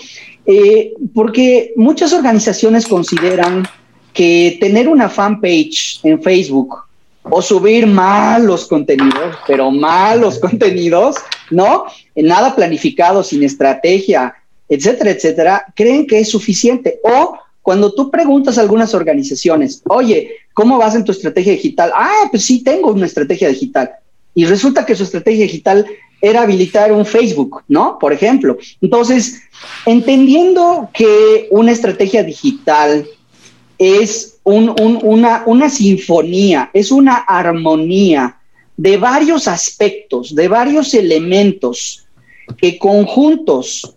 [0.47, 3.67] eh, porque muchas organizaciones consideran
[4.13, 6.75] que tener una fanpage en Facebook
[7.21, 11.17] o subir malos contenidos, pero malos contenidos,
[11.51, 11.85] ¿no?
[12.15, 14.33] Nada planificado, sin estrategia,
[14.67, 16.99] etcétera, etcétera, creen que es suficiente.
[17.03, 21.91] O cuando tú preguntas a algunas organizaciones, oye, ¿cómo vas en tu estrategia digital?
[21.95, 23.91] Ah, pues sí, tengo una estrategia digital.
[24.33, 25.85] Y resulta que su estrategia digital
[26.21, 27.97] era habilitar un Facebook, ¿no?
[27.99, 28.57] Por ejemplo.
[28.81, 29.41] Entonces,
[29.85, 33.07] entendiendo que una estrategia digital
[33.77, 38.37] es una, sinfonía, es una armonía
[38.77, 42.05] de varios aspectos, de varios elementos
[42.57, 43.95] que conjuntos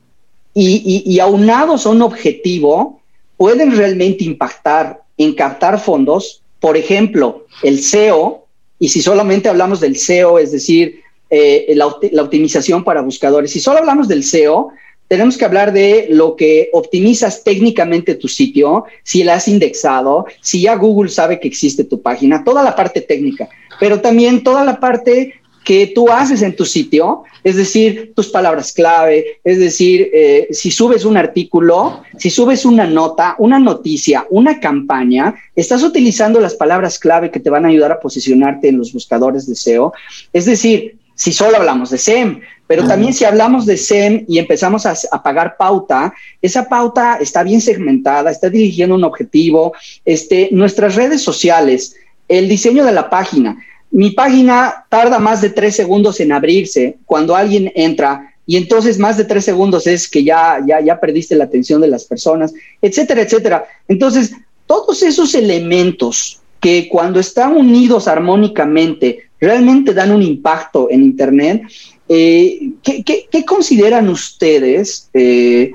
[0.54, 3.00] y, aunados a un objetivo
[3.44, 6.40] pueden realmente impactar en captar fondos.
[6.60, 8.46] Por ejemplo, el SEO,
[8.78, 13.60] y si solamente hablamos del SEO, es decir, eh, la, la, optimización para buscadores, si
[13.60, 14.70] solo hablamos del SEO,
[15.08, 20.62] tenemos que hablar de lo que optimizas técnicamente tu sitio, si la has indexado, si
[20.62, 24.80] ya Google sabe que existe tu página, toda la parte técnica, pero también toda la
[24.80, 30.48] parte que tú haces en tu sitio, es decir, tus palabras clave, es decir, eh,
[30.50, 36.54] si subes un artículo, si subes una nota, una noticia, una campaña, estás utilizando las
[36.54, 39.94] palabras clave que te van a ayudar a posicionarte en los buscadores de SEO.
[40.34, 44.84] Es decir, si solo hablamos de SEM, pero también si hablamos de SEM y empezamos
[44.86, 49.74] a, a, pagar pauta, esa pauta está bien segmentada, está dirigiendo un objetivo,
[50.04, 51.96] este, nuestras redes sociales,
[52.28, 53.58] el diseño de la página,
[53.94, 59.16] mi página tarda más de tres segundos en abrirse cuando alguien entra y entonces más
[59.16, 62.52] de tres segundos es que ya, ya, ya perdiste la atención de las personas,
[62.82, 63.64] etcétera, etcétera.
[63.86, 64.32] Entonces,
[64.66, 71.62] todos esos elementos que cuando están unidos armónicamente realmente dan un impacto en Internet,
[72.08, 75.70] eh, ¿qué, consideran ustedes eh,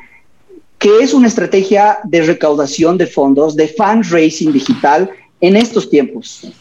[0.78, 6.52] que es una estrategia de recaudación de fondos, de fundraising digital en estos tiempos?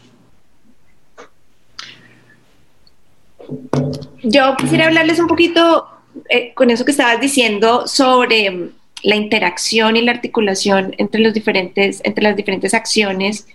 [4.23, 5.87] Yo quisiera hablarles un poquito
[6.29, 8.71] eh, con eso que estabas diciendo sobre mm,
[9.03, 13.47] la interacción y la articulación entre, los diferentes, entre las diferentes acciones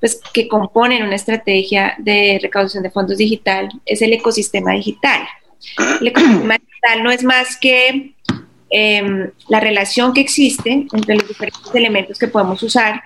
[0.00, 5.22] pues, que componen una estrategia de recaudación de fondos digital, es el ecosistema digital.
[6.00, 8.14] El ecosistema digital no es más que
[8.70, 13.02] em, la relación que existe entre los diferentes elementos que podemos usar,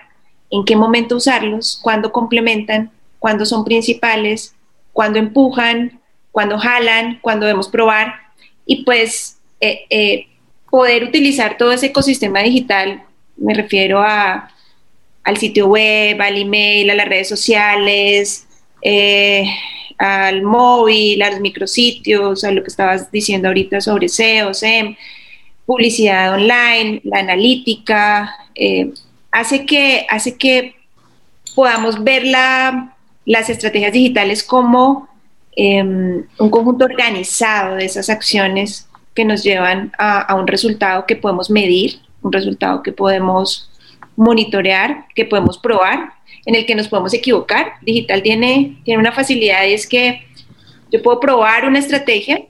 [0.51, 4.53] en qué momento usarlos, cuándo complementan, cuándo son principales,
[4.91, 5.99] cuándo empujan,
[6.33, 8.15] cuando jalan, cuando debemos probar
[8.65, 10.27] y pues eh, eh,
[10.69, 13.03] poder utilizar todo ese ecosistema digital,
[13.37, 14.49] me refiero a,
[15.23, 18.47] al sitio web, al email, a las redes sociales,
[18.81, 19.45] eh,
[19.99, 24.95] al móvil, a los micrositios, a lo que estabas diciendo ahorita sobre SEO, SEM,
[25.67, 28.35] publicidad online, la analítica,
[29.31, 30.73] hace, que, hace que
[31.53, 35.12] podamos ver las estrategias digitales como
[35.55, 41.49] Em, un conjunto organizado de esas acciones que nos llevan a, un resultado que podemos
[41.49, 43.69] medir, un resultado que podemos
[44.15, 46.13] monitorear, que podemos probar,
[46.45, 47.73] en el que nos podemos equivocar.
[47.81, 50.25] Digital tiene, tiene una facilidad y es que
[50.91, 52.43] yo puedo probar una estrategia,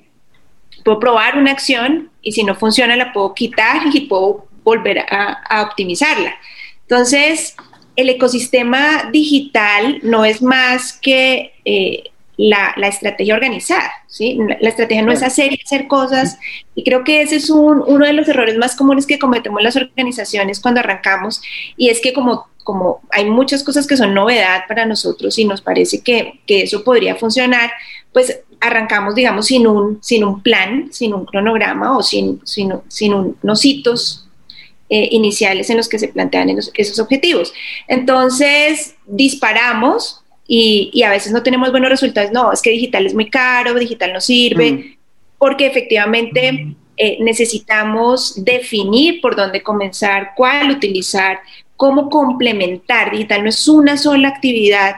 [0.86, 5.64] puedo probar una acción y si no funciona la puedo quitar y puedo volver a,
[5.68, 6.36] optimizarla.
[6.84, 7.56] Entonces,
[7.98, 14.40] el ecosistema digital no es más que eh, la, estrategia organizada, ¿sí?
[14.60, 16.38] La, estrategia no es hacer y hacer cosas,
[16.76, 20.60] y creo que ese es uno de los errores más comunes que cometemos las organizaciones
[20.60, 21.42] cuando arrancamos,
[21.78, 25.62] y es que como, como hay muchas cosas que son novedad para nosotros y nos
[25.62, 27.72] parece que, eso podría funcionar,
[28.12, 33.14] pues arrancamos, digamos, sin un, sin un plan, sin un cronograma o sin, sin, sin
[33.14, 34.28] unos hitos
[34.90, 37.54] eh, iniciales en los que se plantean esos objetivos.
[37.88, 40.23] Entonces, disparamos
[40.56, 42.32] y, a veces no tenemos buenos resultados.
[42.32, 44.98] No, es que digital es muy caro, digital no sirve, mm.
[45.40, 51.40] porque efectivamente eh, necesitamos definir por dónde comenzar, cuál utilizar,
[51.76, 53.12] cómo complementar.
[53.12, 54.96] Digital no es una sola actividad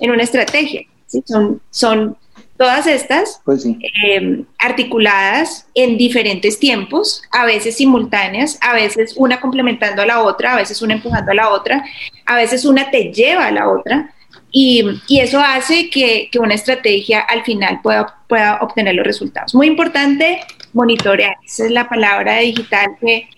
[0.00, 0.82] en una estrategia,
[1.24, 2.16] son, son
[2.58, 10.02] todas estas pues eh, articuladas en diferentes tiempos, a veces simultáneas, a veces una complementando
[10.02, 11.84] a la otra, a veces una empujando a la otra,
[12.24, 14.12] a veces una te lleva a la otra.
[14.58, 19.54] Y, eso hace que, una estrategia al final pueda, pueda obtener los resultados.
[19.54, 20.40] Muy importante
[20.72, 23.28] monitorear, esa es la palabra digital que,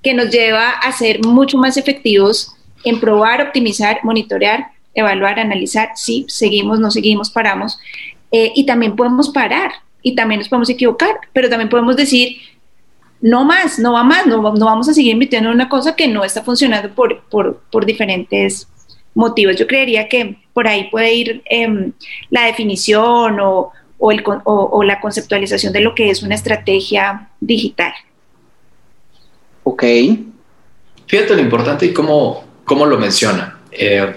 [0.00, 2.54] que nos lleva a ser mucho más efectivos
[2.84, 7.76] en probar, optimizar, monitorear, evaluar, analizar, si seguimos, no seguimos, paramos.
[8.30, 12.36] Eh, y también podemos parar y también nos podemos equivocar, pero también podemos decir,
[13.20, 16.06] no más, no va más, no, no vamos a seguir invirtiendo en una cosa que
[16.06, 18.68] no está funcionando por, por, por diferentes
[19.14, 19.56] motivos.
[19.56, 21.92] Yo creería que por ahí puede ir em,
[22.30, 27.92] la definición o, o, el, o, la conceptualización de lo que es una estrategia digital.
[29.64, 29.84] Ok.
[31.06, 33.58] Fíjate lo importante y cómo, cómo lo menciona.
[33.72, 34.14] Eh,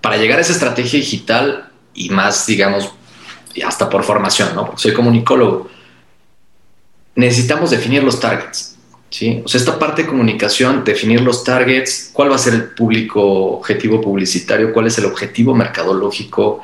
[0.00, 2.92] para llegar a esa estrategia digital y más, digamos,
[3.64, 4.66] hasta por formación, ¿no?
[4.66, 5.68] Porque soy comunicólogo,
[7.14, 8.69] necesitamos definir los targets.
[9.10, 9.42] ¿Sí?
[9.44, 13.22] O sea, esta parte de comunicación, definir los targets, cuál va a ser el público
[13.58, 16.62] objetivo publicitario, cuál es el objetivo mercadológico,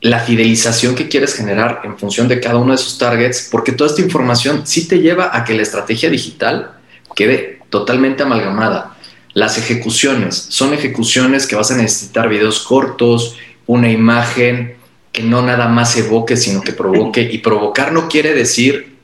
[0.00, 3.90] la fidelización que quieres generar en función de cada uno de esos targets, porque toda
[3.90, 6.72] esta información sí te lleva a que la estrategia digital
[7.14, 8.96] quede totalmente amalgamada.
[9.34, 13.36] Las ejecuciones son ejecuciones que vas a necesitar videos cortos,
[13.66, 14.76] una imagen
[15.12, 17.22] que no nada más evoque, sino que provoque.
[17.30, 18.96] Y provocar no quiere decir,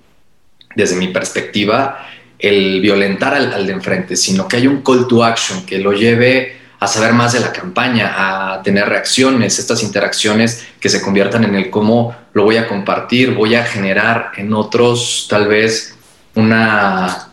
[0.77, 2.07] desde mi perspectiva,
[2.39, 5.93] el violentar al, al de enfrente, sino que hay un call to action que lo
[5.93, 8.15] lleve a saber más de la campaña,
[8.55, 13.33] a tener reacciones, estas interacciones que se conviertan en el cómo lo voy a compartir,
[13.33, 15.97] voy a generar en otros tal vez
[16.35, 17.29] una,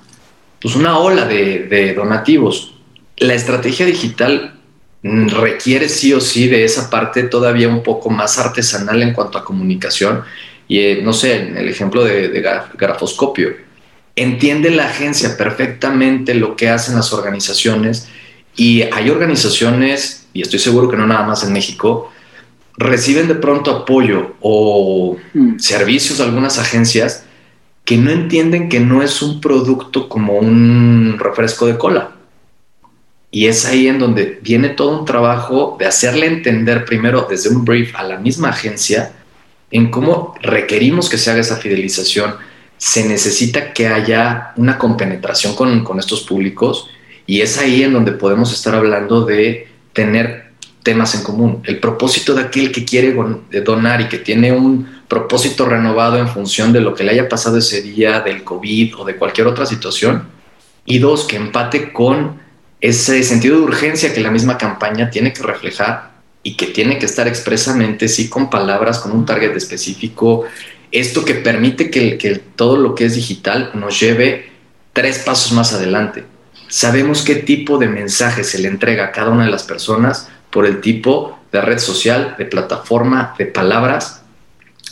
[0.61, 2.75] pues una ola de, donativos.
[3.17, 4.59] La estrategia digital
[5.03, 9.43] requiere sí o sí de esa parte todavía un poco más artesanal en cuanto a
[9.43, 10.23] comunicación.
[10.73, 13.55] Y eh, no sé, en el ejemplo de, de grafoscopio,
[14.15, 18.07] entiende la agencia perfectamente lo que hacen las organizaciones
[18.55, 22.11] y hay organizaciones, y estoy seguro que no nada más en México,
[22.75, 25.59] reciben de pronto apoyo o mm.
[25.59, 27.23] servicios de algunas agencias
[27.85, 32.15] que no entienden que no es un producto como un refresco de cola.
[33.29, 37.63] Y es ahí en donde viene todo un trabajo de hacerle entender primero desde un
[37.63, 39.11] brief a la misma agencia
[39.73, 42.35] en cómo requerimos que se haga esa fidelización.
[42.77, 46.89] Se necesita que haya una compenetración con, con estos públicos
[47.25, 50.53] y es ahí en donde podemos estar hablando de tener
[50.83, 51.63] temas en común.
[51.65, 53.15] El propósito de aquel que quiere
[53.65, 57.57] donar y que tiene un propósito renovado en función de lo que le haya pasado
[57.57, 60.27] ese día, del COVID o de cualquier otra situación.
[60.85, 62.39] Y dos, que empate con
[62.79, 66.12] ese sentido de urgencia que la misma campaña tiene que reflejar
[66.43, 70.43] y que tiene que estar expresamente, sí, con palabras, con un target específico.
[70.91, 74.51] Esto que permite que, que todo lo que es digital nos lleve
[74.93, 76.25] tres pasos más adelante
[76.73, 80.65] sabemos qué tipo de mensaje se le entrega a cada una de las personas por
[80.65, 84.23] el tipo de red social, de plataforma, de palabras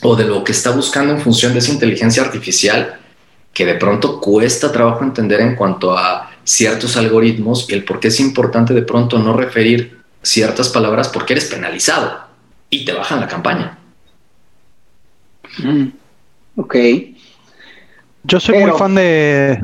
[0.03, 2.99] o de lo que está buscando en función de esa inteligencia artificial
[3.51, 8.09] que de pronto cuesta trabajo entender en cuanto a ciertos algoritmos y el por qué
[8.09, 12.21] es importante de pronto no referir ciertas palabras porque eres penalizado
[12.69, 13.77] y te bajan la campaña.
[15.59, 15.87] Mm,
[16.55, 16.75] ok.
[18.23, 19.61] Yo soy muy fan de,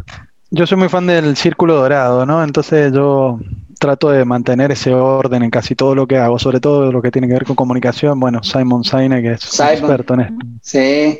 [0.49, 2.43] yo soy muy fan del círculo dorado, ¿no?
[2.43, 3.39] Entonces yo
[3.79, 7.11] trato de mantener ese orden en casi todo lo que hago, sobre todo lo que
[7.11, 8.19] tiene que ver con comunicación.
[8.19, 10.45] Bueno, Simon Sinek que es experto en esto.
[10.61, 11.19] Sí.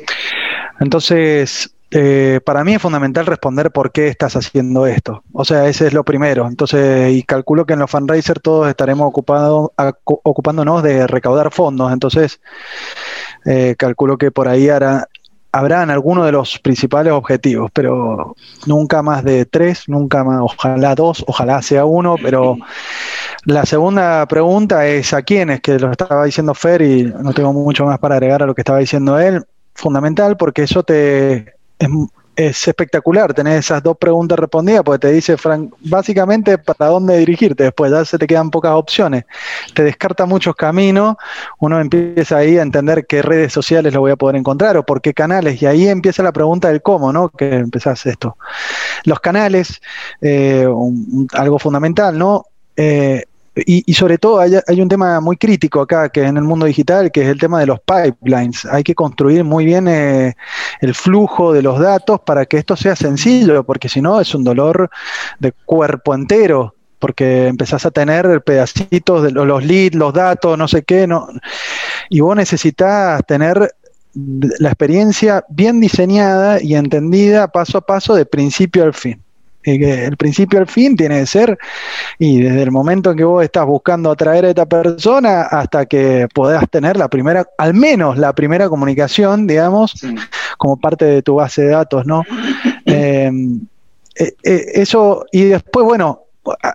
[0.80, 5.22] Entonces, eh, para mí es fundamental responder por qué estás haciendo esto.
[5.32, 6.46] O sea, ese es lo primero.
[6.46, 9.70] Entonces, y calculo que en los fundraisers todos estaremos ocupados,
[10.04, 11.92] ocupándonos de recaudar fondos.
[11.92, 12.40] Entonces,
[13.46, 15.08] eh, calculo que por ahí hará,
[15.50, 18.36] habrán algunos de los principales objetivos, pero
[18.66, 22.56] nunca más de tres, nunca más, ojalá dos, ojalá sea uno, pero
[23.44, 27.86] la segunda pregunta es a quiénes, que lo estaba diciendo Fer y no tengo mucho
[27.86, 29.42] más para agregar a lo que estaba diciendo él,
[29.74, 31.88] fundamental porque eso te es,
[32.38, 37.64] es espectacular tener esas dos preguntas respondidas, porque te dice, Frank, básicamente para dónde dirigirte
[37.64, 39.24] después, ya se te quedan pocas opciones,
[39.74, 41.16] te descarta muchos caminos,
[41.58, 45.00] uno empieza ahí a entender qué redes sociales lo voy a poder encontrar o por
[45.00, 47.28] qué canales, y ahí empieza la pregunta del cómo, ¿no?
[47.28, 48.36] Que empezás esto.
[49.02, 49.80] Los canales,
[50.20, 50.64] eh,
[51.32, 52.44] algo fundamental, ¿no?
[52.76, 53.24] Eh,
[53.54, 57.22] y, sobre todo hay, un tema muy crítico acá que en el mundo digital, que
[57.22, 58.64] es el tema de los pipelines.
[58.66, 60.36] Hay que construir muy bien eh,
[60.80, 64.44] el flujo de los datos para que esto sea sencillo, porque si no es un
[64.44, 64.90] dolor
[65.38, 70.82] de cuerpo entero porque empezás a tener pedacitos de los leads, los datos, no sé
[70.82, 71.28] qué, no,
[72.08, 73.72] y vos necesitas tener
[74.14, 79.22] la experiencia bien diseñada y entendida paso a paso de principio al fin
[79.74, 81.58] el principio al fin tiene que ser,
[82.18, 86.28] y desde el momento en que vos estás buscando atraer a esta persona hasta que
[86.34, 89.94] puedas tener la primera, al menos la primera comunicación, digamos,
[90.56, 92.24] como parte de tu base de datos, ¿no?
[92.90, 93.30] Eh,
[94.18, 96.22] eh, eh, eso, y después, bueno,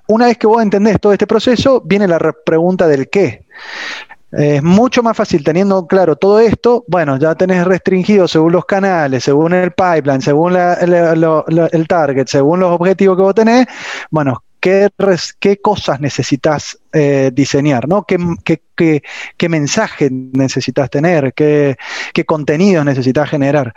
[0.07, 3.45] una vez que vos entendés todo este proceso, viene la pregunta del qué.
[4.35, 9.23] Es mucho más fácil teniendo claro todo esto, bueno, ya tenés restringido según los canales,
[9.23, 13.67] según el pipeline, según el target, según los objetivos que vos tenés,
[14.09, 18.05] bueno, qué, cosas necesitas eh, diseñar, ¿no?
[18.05, 21.77] ¿Qué, mensaje necesitas tener, qué,
[22.25, 23.73] contenidos necesitas generar.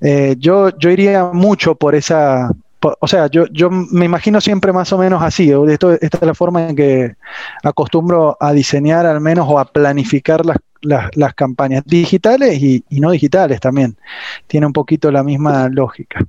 [0.00, 4.98] Eh, yo iría mucho por esa, o sea, yo, yo me imagino siempre más o
[4.98, 5.50] menos así.
[5.68, 7.16] Esto, esta es la forma en que
[7.62, 13.60] acostumbro a diseñar al menos o a planificar las, las, campañas digitales y, no digitales
[13.60, 13.96] también.
[14.46, 16.24] Tiene un poquito la misma lógica.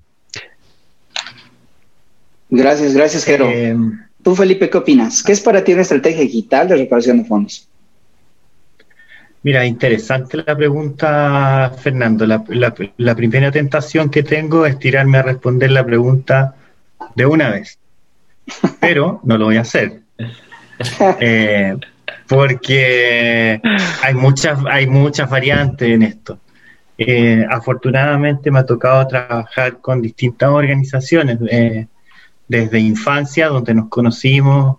[2.50, 3.46] Gracias, gracias, Jero.
[3.48, 3.78] Eh,
[4.24, 5.24] Tú, Felipe, ¿qué opinas?
[5.24, 7.69] ¿Qué es para ti una estrategia digital de recaudación de fondos?
[9.42, 12.26] Mira, interesante la pregunta, Fernando.
[12.26, 16.56] La, primera tentación que tengo es tirarme a responder la pregunta
[17.16, 17.80] de una vez,
[18.82, 20.02] pero no lo voy a hacer.
[21.20, 21.76] Eh,
[22.30, 23.60] porque
[24.02, 26.40] hay muchas, hay muchas variantes en esto.
[26.98, 31.88] Eh, afortunadamente me ha tocado trabajar con distintas organizaciones, eh,
[32.48, 34.78] desde infancia, donde nos conocimos,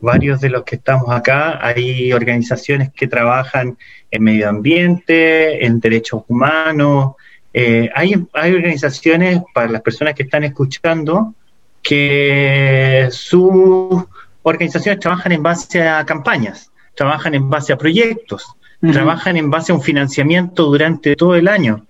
[0.00, 3.76] varios de los que estamos acá, hay organizaciones que trabajan
[4.10, 7.14] en medio ambiente, en derechos humanos,
[7.52, 11.34] eh, hay, hay organizaciones para las personas que están escuchando
[11.82, 14.04] que sus
[14.42, 18.56] organizaciones trabajan en base a campañas, trabajan en base a proyectos,
[18.92, 21.86] trabajan en base a un financiamiento durante todo el año.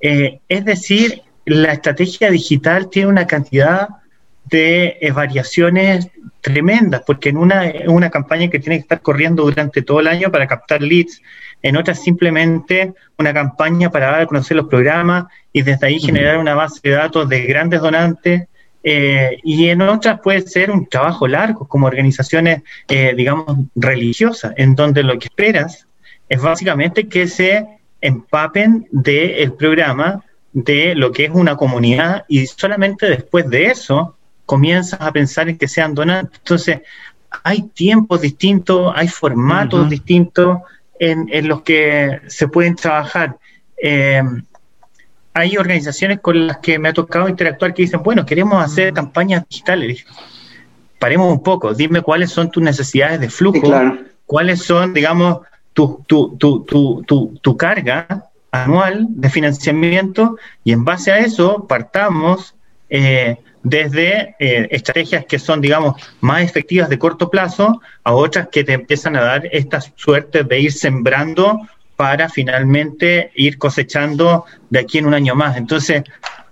[0.00, 3.88] Eh, es decir, la estrategia digital tiene una cantidad
[4.50, 6.08] de eh, variaciones
[6.40, 10.30] tremendas, porque en una, una campaña que tiene que estar corriendo durante todo el año
[10.30, 11.22] para captar leads,
[11.62, 16.38] en otras simplemente una campaña para dar a conocer los programas y desde ahí generar
[16.38, 18.46] una base de datos de grandes donantes.
[18.82, 24.74] Eh, y en otras puede ser un trabajo largo, como organizaciones, eh, digamos, religiosas, en
[24.74, 25.86] donde lo que esperas
[26.30, 27.66] es básicamente que se
[28.00, 34.16] empapen del programa, de lo que es una comunidad, y solamente después de eso
[34.50, 36.40] comienzas a pensar en que sean donantes.
[36.40, 36.80] Entonces,
[37.44, 40.58] hay tiempos distintos, hay formatos distintos
[40.98, 43.36] en, los que se pueden trabajar.
[43.80, 44.20] Eh,
[45.34, 49.48] hay organizaciones con las que me ha tocado interactuar que dicen, bueno, queremos hacer campañas
[49.48, 50.04] digitales.
[50.98, 53.70] Paremos un poco, dime cuáles son tus necesidades de flujo,
[54.26, 55.42] cuáles son, digamos,
[55.74, 62.56] tu, tu, tu, tu, carga anual de financiamiento y en base a eso partamos
[62.88, 68.64] eh, desde eh, estrategias que son, digamos, más efectivas de corto plazo a otras que
[68.64, 71.60] te empiezan a dar esta suerte de ir sembrando
[71.96, 75.56] para finalmente ir cosechando de aquí en un año más.
[75.56, 76.02] Entonces,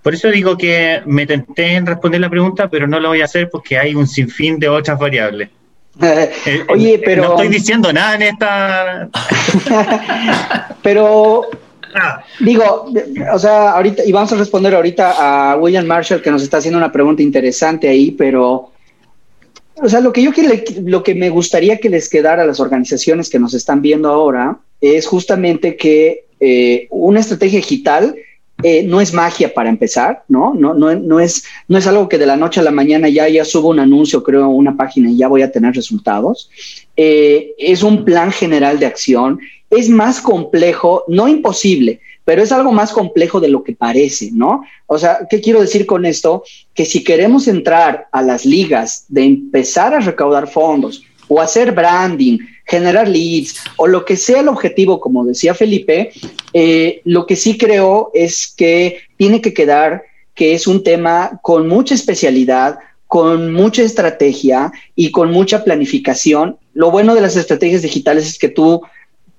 [0.03, 3.25] por eso digo que me tenté en responder la pregunta, pero no lo voy a
[3.25, 5.49] hacer porque hay un sinfín de otras variables.
[6.01, 7.23] Eh, Oye, pero...
[7.23, 9.09] No estoy diciendo nada en esta...
[10.81, 11.49] pero
[12.39, 12.91] Digo,
[13.33, 16.77] o sea, ahorita, y vamos a responder ahorita a William Marshall, que nos está haciendo
[16.77, 18.71] una pregunta interesante ahí, pero,
[19.75, 20.31] o sea, lo que yo
[20.83, 24.59] lo que me gustaría que les quedara a las organizaciones que nos están viendo ahora
[24.81, 28.15] es justamente que eh, una estrategia digital
[28.63, 30.53] eh, no es magia para empezar, ¿no?
[30.53, 33.45] No, no, es, no es algo que de la noche a la mañana ya, ya
[33.45, 36.49] subo un anuncio, creo, una página y ya voy a tener resultados.
[36.97, 39.39] Eh, es un plan general de acción
[39.69, 44.63] es más complejo, no imposible, pero es algo más complejo de lo que parece, ¿no?
[44.87, 46.43] O sea, ¿qué quiero decir con esto?
[46.73, 52.39] Que si queremos entrar a las ligas de empezar a recaudar fondos o hacer branding,
[52.69, 56.11] generar leads o lo que sea el objetivo, como decía Felipe,
[56.53, 60.03] eh, lo que sí creo es que tiene que quedar
[60.35, 66.57] que es un tema con mucha especialidad, con mucha estrategia y con mucha planificación.
[66.73, 68.81] Lo bueno de las estrategias digitales es que tú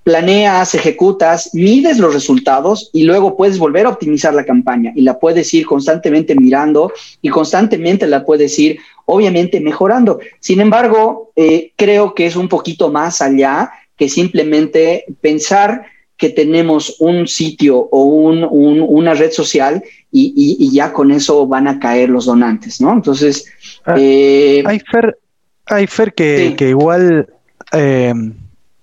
[0.02, 5.18] planeas, ejecutas, mides los resultados y luego puedes volver a optimizar la campaña y la
[5.18, 10.18] puedes ir constantemente mirando y constantemente la puedes ir, obviamente, mejorando.
[10.40, 15.84] Sin embargo, eh, creo que es un poquito más allá que simplemente pensar
[16.16, 19.82] que tenemos un sitio o una red social
[20.12, 22.92] y, ya con eso van a caer los donantes, ¿no?
[22.92, 23.46] Entonces...
[23.84, 25.18] Ah, eh, hay Fer,
[25.66, 27.28] hay Fer que, que igual...
[27.72, 28.12] Eh,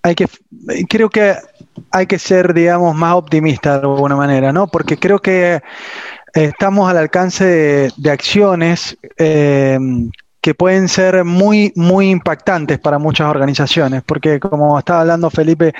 [0.07, 0.27] hay que,
[0.87, 1.35] creo que
[1.91, 4.67] hay que ser, digamos, más optimista de alguna manera, ¿no?
[4.67, 5.61] Porque creo que
[6.33, 9.77] estamos al alcance de, acciones eh,
[10.41, 15.73] que pueden ser muy, muy impactantes para muchas organizaciones, porque como estaba hablando Felipe,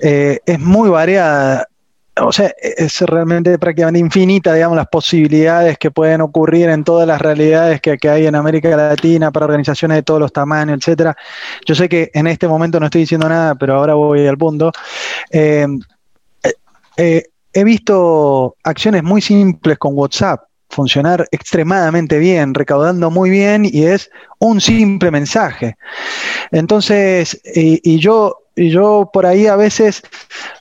[0.00, 1.66] eh, es muy variada
[2.22, 7.20] o sea, es realmente prácticamente infinita, digamos, las posibilidades que pueden ocurrir en todas las
[7.20, 11.16] realidades que, hay en América Latina para organizaciones de todos los tamaños, etcétera.
[11.66, 14.72] Yo sé que en este momento no estoy diciendo nada, pero ahora voy al punto.
[15.30, 15.66] Eh,
[16.96, 23.84] eh, he visto acciones muy simples con WhatsApp funcionar extremadamente bien, recaudando muy bien y
[23.84, 25.76] es un simple mensaje.
[26.50, 30.02] Entonces, y yo y yo por ahí a veces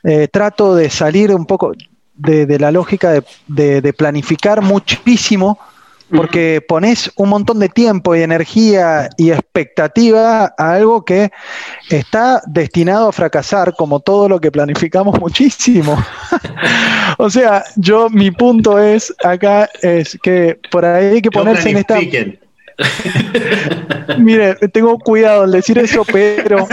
[0.03, 1.73] eh, trato de salir un poco
[2.15, 5.59] de, la lógica de, planificar muchísimo,
[6.09, 11.31] porque pones un montón de tiempo y energía y expectativa a algo que
[11.89, 15.97] está destinado a fracasar, como todo lo que planificamos muchísimo.
[17.17, 21.77] o sea, yo mi punto es acá es que por ahí hay que ponerse en
[21.77, 21.99] esta
[24.19, 26.67] Mire, tengo cuidado al decir eso, pero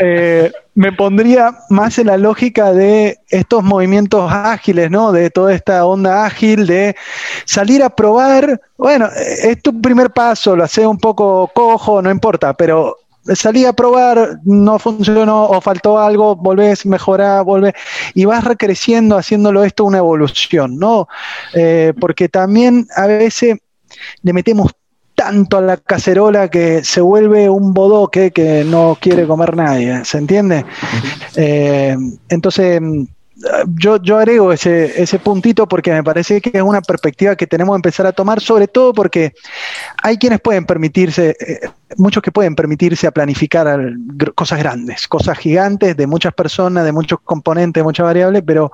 [0.00, 5.12] eh, me pondría más en la lógica de estos movimientos ágiles, ¿no?
[5.12, 6.96] De toda esta onda ágil, de
[7.44, 8.60] salir a probar.
[8.76, 12.96] Bueno, es tu primer paso, lo hace un poco cojo, no importa, pero
[13.34, 17.74] salí a probar, no funcionó o faltó algo, volvés, mejorar, volvés,
[18.14, 21.08] y vas recreciendo haciéndolo esto una evolución, ¿no?
[21.54, 23.58] Eh, porque también a veces
[24.22, 24.72] le metemos
[25.20, 30.16] tanto a la cacerola que se vuelve un bodoque que no quiere comer nadie, ¿se
[30.16, 30.64] entiende?
[31.36, 31.94] Eh,
[32.30, 32.80] entonces,
[33.76, 37.74] yo, yo agrego ese, ese puntito porque me parece que es una perspectiva que tenemos
[37.74, 39.34] que empezar a tomar, sobre todo porque
[40.02, 41.68] hay quienes pueden permitirse, eh,
[41.98, 43.78] muchos que pueden permitirse a planificar
[44.34, 48.72] cosas grandes, cosas gigantes de muchas personas, de muchos componentes, muchas variables, pero,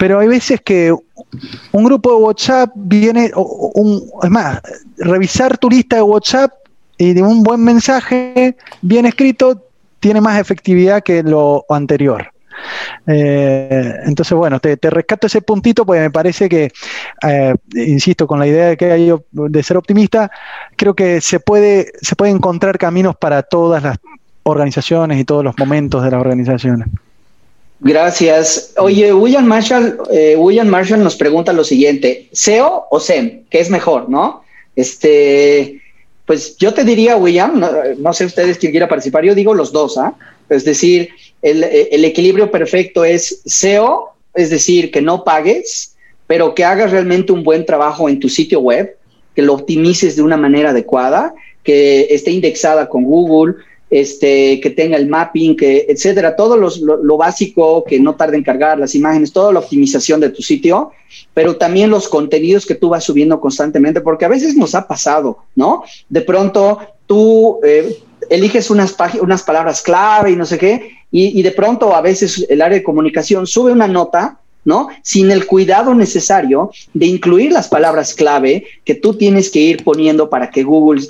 [0.00, 0.90] pero hay veces que
[1.72, 4.58] un grupo de WhatsApp viene, es más,
[4.96, 6.54] revisar tu lista de WhatsApp
[6.96, 9.62] y de un buen mensaje bien escrito
[9.98, 12.32] tiene más efectividad que lo anterior.
[13.06, 16.72] Eh, entonces, bueno, te, rescato ese puntito porque me parece que,
[17.22, 20.30] eh, insisto, con la idea de que hay de ser optimista,
[20.76, 23.98] creo que se puede, se puede encontrar caminos para todas las
[24.44, 26.88] organizaciones y todos los momentos de las organizaciones.
[27.80, 28.74] Gracias.
[28.76, 33.44] Oye, William Marshall, eh, William Marshall nos pregunta lo siguiente: ¿SEO o SEM?
[33.48, 34.42] ¿Qué es mejor, no?
[34.76, 35.80] Este,
[36.26, 37.60] pues yo te diría, William,
[37.98, 40.14] no, sé ustedes quién quiera participar, yo digo los dos, ¿ah?
[40.48, 41.08] Es decir,
[41.42, 47.42] el, equilibrio perfecto es SEO, es decir, que no pagues, pero que hagas realmente un
[47.42, 48.96] buen trabajo en tu sitio web,
[49.34, 53.56] que lo optimices de una manera adecuada, que esté indexada con Google,
[53.90, 58.78] este, que tenga el mapping, que, etcétera, todo lo, básico, que no tarde en cargar
[58.78, 60.92] las imágenes, toda la optimización de tu sitio,
[61.34, 65.38] pero también los contenidos que tú vas subiendo constantemente, porque a veces nos ha pasado,
[65.56, 65.82] ¿no?
[66.08, 71.50] De pronto tú eh, eliges unas, unas palabras clave y no sé qué, y, de
[71.50, 74.88] pronto a veces el área de comunicación sube una nota ¿no?
[75.02, 80.28] Sin el cuidado necesario de incluir las palabras clave que tú tienes que ir poniendo
[80.28, 81.06] para que Google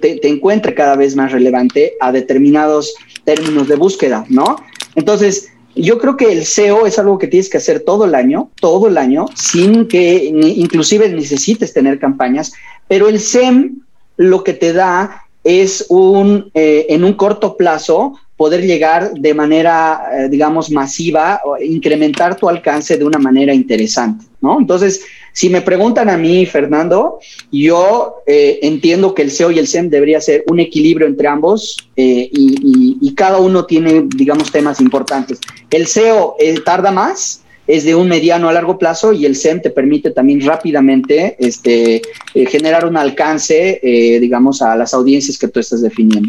[0.00, 2.94] te, encuentre cada vez más relevante a determinados
[3.24, 4.56] términos de búsqueda, ¿no?
[4.94, 8.50] Entonces, yo creo que el SEO es algo que tienes que hacer todo el año,
[8.60, 12.52] todo el año, sin que inclusive necesites tener campañas,
[12.88, 13.80] pero el SEM
[14.16, 20.10] lo que te da es un, eh, en un corto plazo, poder llegar de manera,
[20.12, 24.60] eh, digamos, masiva, o incrementar tu alcance de una manera interesante, ¿no?
[24.60, 27.18] Entonces, si me preguntan a mí, Fernando,
[27.50, 31.76] yo eh, entiendo que el SEO y el SEM debería ser un equilibrio entre ambos
[31.96, 35.40] eh, y, cada uno tiene, digamos, temas importantes.
[35.70, 39.70] El SEO tarda más, es de un mediano a largo plazo y el SEM te
[39.70, 42.02] permite también rápidamente este,
[42.34, 43.80] generar un alcance,
[44.20, 46.28] digamos, a las audiencias que tú estás definiendo.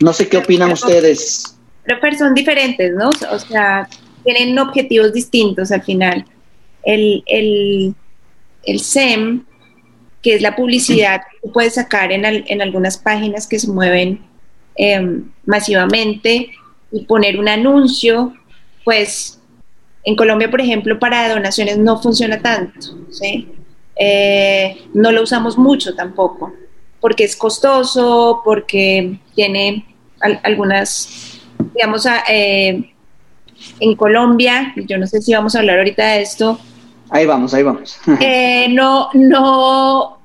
[0.00, 1.56] No sé qué opinan ustedes.
[1.84, 3.10] Pero son diferentes, ¿no?
[3.30, 3.88] O sea,
[4.24, 6.24] tienen objetivos distintos al final.
[6.82, 9.44] El, el SEM,
[10.22, 14.20] que es la publicidad que puedes sacar en, en algunas páginas que se mueven
[14.76, 16.50] em, masivamente
[16.92, 18.34] y poner un anuncio,
[18.84, 19.40] pues
[20.04, 23.48] en Colombia, por ejemplo, para donaciones no funciona tanto, ¿sí?
[23.96, 26.52] Eh, no lo usamos mucho tampoco,
[27.00, 29.84] porque es costoso, porque tiene
[30.20, 31.40] algunas,
[31.74, 32.92] digamos, eh,
[33.80, 36.58] en Colombia, yo no sé si vamos a hablar ahorita de esto.
[37.10, 37.98] Ahí vamos, ahí vamos.
[38.20, 40.18] Eh, no, no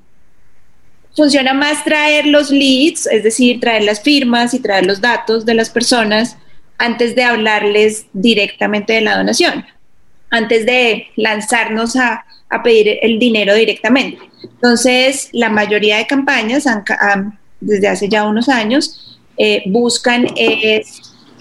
[1.15, 5.53] funciona más traer los leads, es decir, traer las firmas y traer los datos de
[5.53, 6.37] las personas
[6.77, 9.65] antes de hablarles directamente de la donación,
[10.29, 12.25] antes de lanzarnos a,
[12.63, 14.19] pedir el dinero directamente.
[14.43, 16.65] Entonces, la mayoría de campañas
[17.59, 20.27] desde hace ya unos años eh, buscan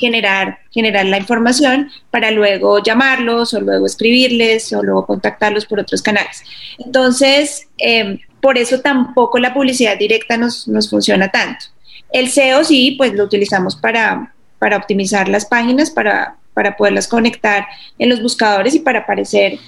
[0.03, 6.03] generar, generar la información para luego llamarlos o luego escribirles o luego contactarlos por otros
[6.03, 6.43] canales.
[6.85, 11.67] Entonces, em, por eso tampoco la publicidad directa nos, nos funciona tanto.
[12.13, 17.65] El SEO sí, pues lo utilizamos para, para optimizar las páginas, para, para poderlas conectar
[17.99, 19.59] en los buscadores y para aparecer,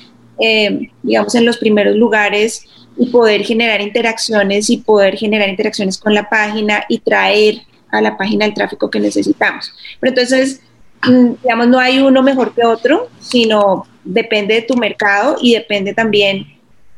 [0.41, 2.67] em, digamos, en los primeros lugares
[2.99, 7.63] y poder generar interacciones y poder generar interacciones con la página y traer
[7.95, 9.73] a la página el tráfico que necesitamos.
[10.01, 10.61] Pero entonces,
[11.07, 15.95] mm, digamos, no hay uno mejor que otro, sino depende de tu mercado y depende
[15.95, 16.47] también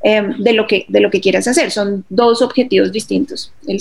[0.03, 1.71] em, de, lo que, de lo que quieras hacer.
[1.71, 3.81] Son dos objetivos distintos, el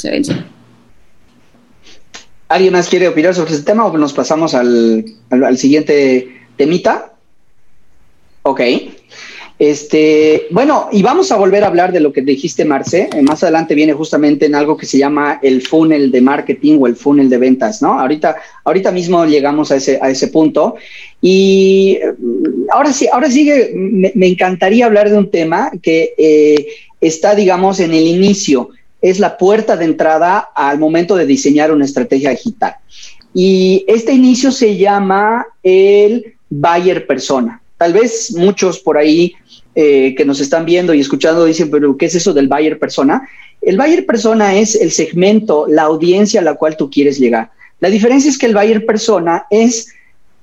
[2.47, 7.13] ¿Alguien más quiere opinar sobre este tema o nos pasamos al, al, al siguiente temita?
[8.43, 8.61] Ok.
[9.57, 13.09] Este, bueno, y vamos a volver a hablar de lo que dijiste, Marce.
[13.13, 16.87] Eh, más adelante viene justamente en algo que se llama el funnel de marketing o
[16.87, 17.97] el funnel de ventas, ¿no?
[17.97, 18.35] Ahorita,
[18.65, 20.75] ahorita mismo llegamos a ese, a ese punto.
[21.21, 26.67] Y mm, ahora sí, ahora sigue, me, encantaría hablar de un tema que eh,
[26.99, 28.71] está, digamos, en el inicio.
[29.01, 32.75] Es la puerta de entrada al momento de diseñar una estrategia digital.
[33.33, 37.61] Y este inicio se llama el buyer persona.
[37.77, 39.33] Tal vez muchos por ahí
[39.75, 43.27] eh, que nos están viendo y escuchando dicen, pero ¿qué es eso del buyer persona?
[43.61, 47.51] El buyer persona es el segmento, la audiencia a la cual tú quieres llegar.
[47.81, 49.93] La diferencia es que el buyer persona es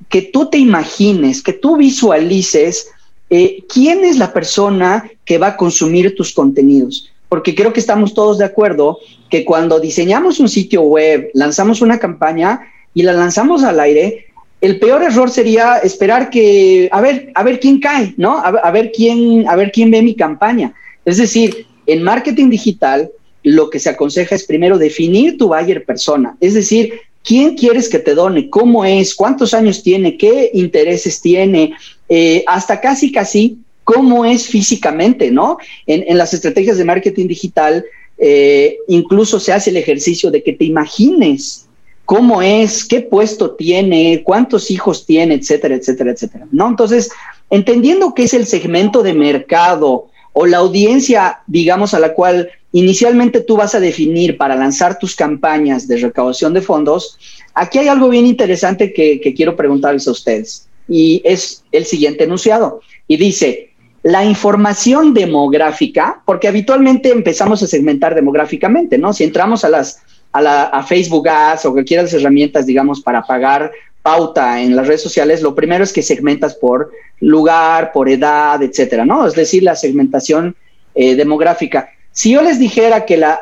[0.08, 2.88] que tú te imagines, que tú visualices
[3.30, 7.10] eh, quién es la persona que va a consumir tus contenidos.
[7.30, 8.98] Porque creo que estamos todos de acuerdo
[9.30, 12.60] que cuando diseñamos un sitio web, lanzamos una campaña
[12.92, 14.26] y la lanzamos al aire,
[14.62, 18.38] el peor error sería esperar que, a ver, a ver quién cae, ¿no?
[18.38, 20.72] A, ver quién, a ver quién ve mi campaña.
[21.04, 23.10] Es decir, en marketing digital,
[23.42, 26.92] lo que se aconseja es primero definir tu buyer persona, es decir,
[27.24, 31.74] quién quieres que te done, cómo es, cuántos años tiene, qué intereses tiene,
[32.08, 35.58] eh, hasta casi, casi cómo es físicamente, ¿no?
[35.88, 37.84] En, las estrategias de marketing digital,
[38.16, 41.66] eh, incluso se hace el ejercicio de que te imagines
[42.12, 46.46] cómo es, qué puesto tiene, cuántos hijos tiene, etcétera, etcétera, etcétera.
[46.50, 46.68] ¿No?
[46.68, 47.10] Entonces,
[47.48, 53.40] entendiendo que es el segmento de mercado o la audiencia, digamos, a la cual inicialmente
[53.40, 57.16] tú vas a definir para lanzar tus campañas de recaudación de fondos,
[57.54, 60.68] aquí hay algo bien interesante que, que quiero preguntarles a ustedes.
[60.90, 62.82] Y es el siguiente enunciado.
[63.08, 63.70] Y dice,
[64.02, 69.14] la información demográfica, porque habitualmente empezamos a segmentar demográficamente, ¿no?
[69.14, 70.02] Si entramos a las
[70.32, 73.70] a, la, a Facebook Ads o cualquiera de las herramientas, digamos, para pagar
[74.02, 79.04] pauta en las redes sociales, lo primero es que segmentas por lugar, por edad, etcétera,
[79.04, 79.26] ¿no?
[79.26, 80.56] Es decir, la segmentación
[80.94, 81.90] eh, demográfica.
[82.10, 83.40] Si yo les dijera que la,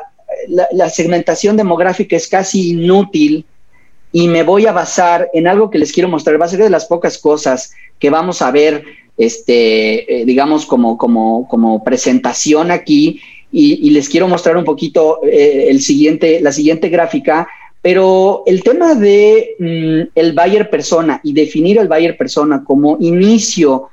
[0.89, 3.45] segmentación demográfica es casi inútil
[4.11, 6.69] y me voy a basar en algo que les quiero mostrar, va a ser de
[6.69, 8.83] las pocas cosas que vamos a ver,
[9.17, 13.21] este, eh, digamos, como, como, como presentación aquí,
[13.51, 17.47] y, les quiero mostrar un poquito eh, el siguiente, la siguiente gráfica,
[17.81, 23.89] pero el tema de mm, el buyer persona y definir el buyer persona como inicio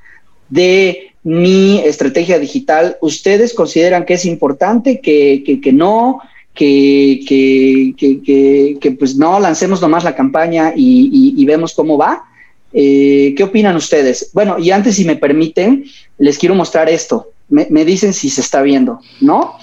[0.49, 6.21] de mi estrategia digital, ¿ustedes consideran que es importante, que, que, no,
[6.55, 12.25] que, que, pues no lancemos nomás la campaña y, vemos cómo va?
[12.73, 14.31] Eh, ¿Qué opinan ustedes?
[14.33, 15.85] Bueno, y antes, si me permiten,
[16.19, 19.57] les quiero mostrar esto me, dicen si se está viendo, ¿no?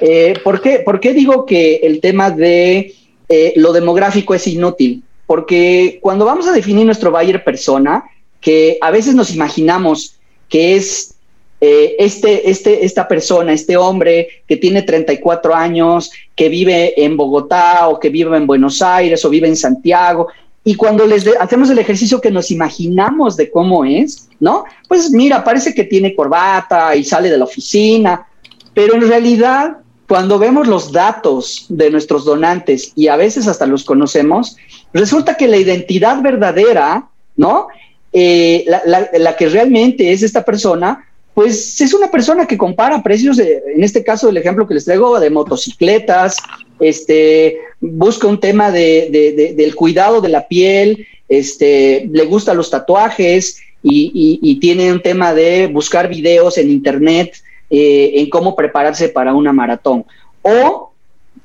[0.00, 2.94] Eh, ¿por, qué, digo que el tema de
[3.28, 5.02] eh, lo demográfico es inútil?
[5.26, 8.04] Porque cuando vamos a definir nuestro buyer persona,
[8.40, 10.16] que a veces nos imaginamos
[10.48, 11.14] que es
[11.60, 17.88] eh, este, este, esta persona, este hombre que tiene 34 años, que vive en Bogotá
[17.88, 20.26] o que vive en Buenos Aires o vive en Santiago,
[20.64, 24.64] y cuando les hacemos el ejercicio que nos imaginamos de cómo es, ¿no?
[24.86, 28.26] Pues mira, parece que tiene corbata y sale de la oficina.
[28.72, 33.84] Pero en realidad, cuando vemos los datos de nuestros donantes y a veces hasta los
[33.84, 34.56] conocemos,
[34.92, 37.66] resulta que la identidad verdadera, ¿no?
[38.12, 43.82] Eh, la, que realmente es esta persona, pues es una persona que compara precios, en
[43.82, 46.36] este caso el ejemplo que les traigo de motocicletas,
[46.80, 53.60] este, busca un tema de, del cuidado de la piel, este, le gustan los tatuajes
[53.82, 57.34] y, tiene un tema de buscar videos en internet
[57.70, 60.04] eh, en cómo prepararse para una maratón.
[60.42, 60.92] O,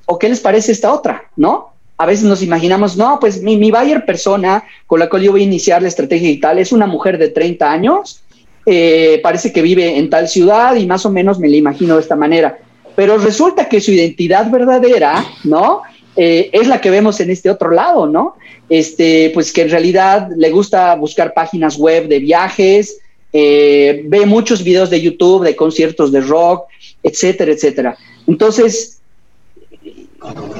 [0.05, 1.78] o qué les parece esta otra, ¿no?
[1.97, 5.41] a veces nos imaginamos, no, pues mi, mi buyer persona con la cual yo voy
[5.41, 8.21] a iniciar la estrategia digital es una mujer de 30 años,
[8.65, 12.01] eh, parece que vive en tal ciudad y más o menos me la imagino de
[12.01, 12.59] esta manera.
[12.98, 15.84] Pero resulta que su identidad verdadera, ¿no?
[16.18, 18.36] Eh, es la que vemos en este otro lado, ¿no?
[18.68, 22.98] Este, pues que en realidad le gusta buscar páginas web de viajes,
[23.32, 26.66] eh, ve muchos videos de YouTube de conciertos de rock,
[27.04, 27.98] etcétera, etcétera.
[28.26, 28.98] Entonces,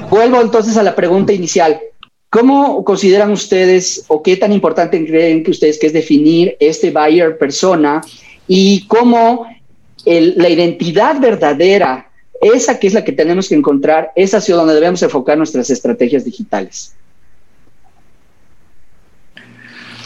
[0.10, 1.80] Vuelvo entonces a la pregunta inicial.
[2.30, 7.38] ¿Cómo consideran ustedes o qué tan importante creen que ustedes que es definir este buyer
[7.38, 8.02] persona
[8.48, 9.48] y cómo
[10.06, 12.10] la identidad verdadera,
[12.42, 16.26] esa que es la que tenemos que encontrar, es hacia donde debemos enfocar nuestras estrategias
[16.26, 16.94] digitales?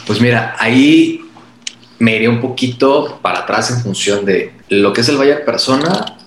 [0.06, 1.20] Pues mira, ahí
[1.98, 6.18] me iré un poquito para atrás en función de lo que es el buyer persona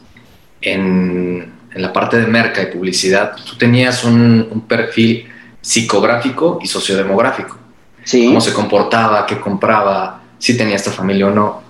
[0.61, 5.27] en en la parte de merca y publicidad, tú tenías un, perfil
[5.59, 7.57] psicográfico y sociodemográfico.
[8.03, 8.27] Sí.
[8.27, 11.63] Cómo se comportaba, qué compraba, si tenía esta familia o no.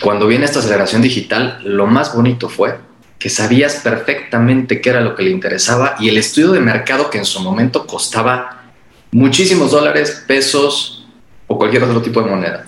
[0.00, 2.76] Cuando viene esta aceleración digital, lo más bonito fue
[3.24, 7.16] que sabías perfectamente qué era lo que le interesaba y el estudio de mercado que
[7.16, 8.64] en su momento costaba
[9.12, 11.06] muchísimos dólares, pesos
[11.46, 12.66] o cualquier otro tipo de moneda.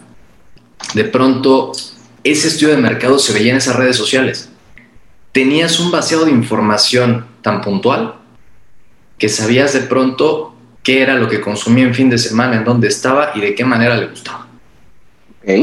[0.94, 1.72] De pronto,
[2.24, 4.48] ese estudio de mercado se veía en esas redes sociales
[5.30, 8.14] tenías un vaciado de información tan puntual
[9.18, 12.88] que sabías de pronto qué era lo que consumía en fin de semana, en dónde
[12.88, 14.46] estaba y de qué manera le gustaba.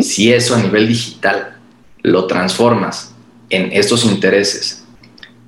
[0.03, 1.57] Si eso a nivel digital
[2.03, 3.15] lo transformas
[3.49, 4.82] en estos intereses,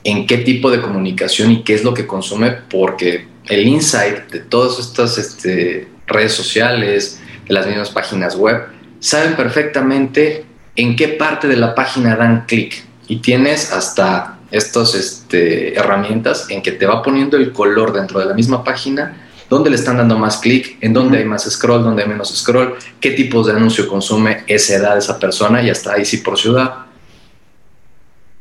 [0.05, 4.39] en qué tipo de comunicación y qué es lo que consume, porque el insight de
[4.39, 8.67] todas estas este, redes sociales, de las mismas páginas web,
[8.99, 10.45] saben perfectamente
[10.75, 16.61] en qué parte de la página dan clic y tienes hasta estas este, herramientas en
[16.61, 19.17] que te va poniendo el color dentro de la misma página,
[19.49, 22.75] dónde le están dando más clic, en dónde hay más scroll, dónde hay menos scroll,
[22.99, 26.84] qué tipos de anuncio consume esa edad esa persona y hasta ahí sí por ciudad.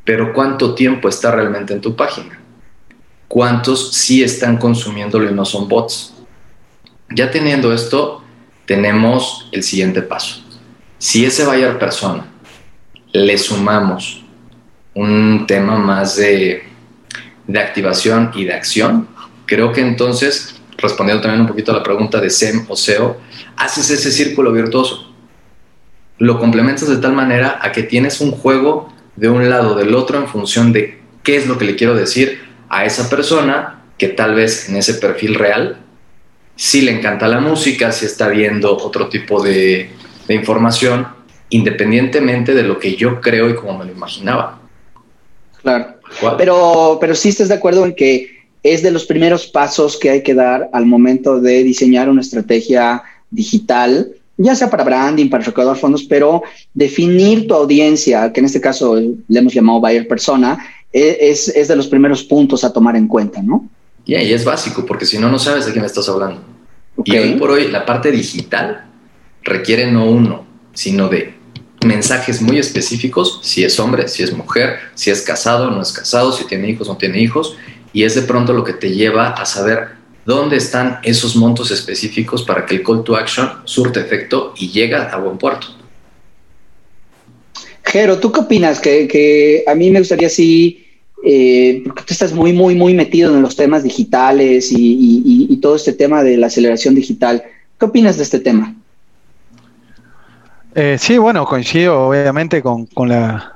[0.04, 2.38] Pero cuánto tiempo está realmente en tu página.
[3.28, 6.14] ¿Cuántos sí están consumiéndolo y no son bots?
[7.10, 8.22] Ya teniendo esto,
[8.66, 10.42] tenemos el siguiente paso.
[10.98, 12.26] Si ese buyer persona
[13.12, 14.24] le sumamos
[14.94, 16.62] un tema más de,
[17.54, 19.08] activación y de acción,
[19.46, 23.18] creo que entonces, respondiendo también un poquito a la pregunta de SEM o SEO,
[23.56, 25.12] haces ese círculo virtuoso.
[26.18, 30.18] Lo complementas de tal manera a que tienes un juego de un lado del otro
[30.18, 34.34] en función de qué es lo que le quiero decir a esa persona que tal
[34.34, 35.78] vez en ese perfil real
[36.56, 39.90] sí le encanta la música, si está viendo otro tipo de,
[40.26, 41.06] de información,
[41.50, 44.60] independientemente de lo que yo creo y como me lo imaginaba.
[45.62, 45.94] Claro.
[46.38, 50.22] Pero, pero sí estás de acuerdo en que es de los primeros pasos que hay
[50.22, 55.76] que dar al momento de diseñar una estrategia digital, ya sea para branding, para recaudar
[55.76, 60.58] fondos, pero definir tu audiencia, que en este caso le hemos llamado buyer persona,
[60.92, 63.68] e, es, es de los primeros puntos a tomar en cuenta, ¿no?
[64.06, 66.42] y es básico, porque si no, no sabes de quién estás hablando.
[67.04, 68.84] Y hoy por hoy, la parte digital
[69.42, 71.34] requiere no uno, sino de
[71.84, 76.32] mensajes muy específicos, si es hombre, si es mujer, si es casado, no es casado,
[76.32, 77.56] si tiene hijos, no tiene hijos,
[77.92, 82.42] y es de pronto lo que te lleva a saber dónde están esos montos específicos
[82.42, 85.68] para que el call to action surte efecto y llega a buen puerto.
[87.84, 88.80] Jero, ¿tú qué opinas?
[88.80, 90.86] Que, a mí me gustaría así,
[91.24, 95.92] eh, porque tú estás muy, muy, muy metido en los temas digitales y todo este
[95.92, 97.42] tema de la aceleración digital.
[97.78, 98.74] ¿Qué opinas de este tema?
[100.74, 103.53] Eh, sí, bueno, coincido obviamente con, la,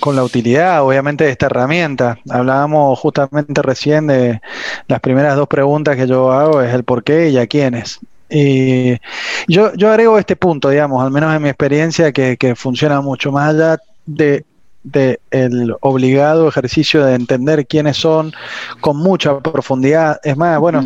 [0.00, 2.18] con la utilidad, obviamente, de esta herramienta.
[2.30, 4.40] Hablábamos justamente recién de
[4.88, 8.00] las primeras dos preguntas que yo hago, es el por qué y a quiénes.
[8.30, 8.98] Y
[9.46, 13.30] yo, yo agrego este punto, digamos, al menos en mi experiencia, que, que funciona mucho
[13.30, 14.44] más allá de
[14.84, 18.32] del obligado ejercicio de entender quiénes son
[18.80, 20.20] con mucha profundidad.
[20.22, 20.84] Es más, bueno,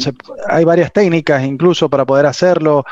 [0.48, 2.84] hay varias técnicas incluso para poder hacerlo.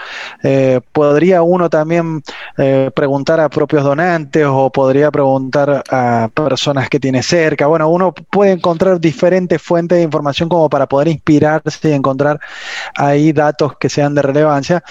[0.42, 2.22] Eh, podría uno también
[2.59, 7.66] eh, preguntar a propios donantes o podría preguntar a personas que tiene cerca.
[7.68, 12.40] Bueno, uno puede encontrar diferentes fuentes de información como para poder inspirarse y encontrar
[12.96, 14.82] ahí datos que sean de relevancia.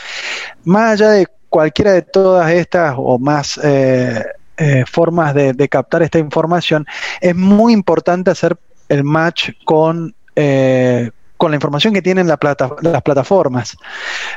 [0.64, 4.24] Más allá de cualquiera de todas estas o más eh,
[4.58, 6.86] eh, formas de, captar esta información,
[7.22, 8.58] es muy importante hacer
[8.90, 13.78] el match con, eh, con la información que tienen la plata, las plataformas.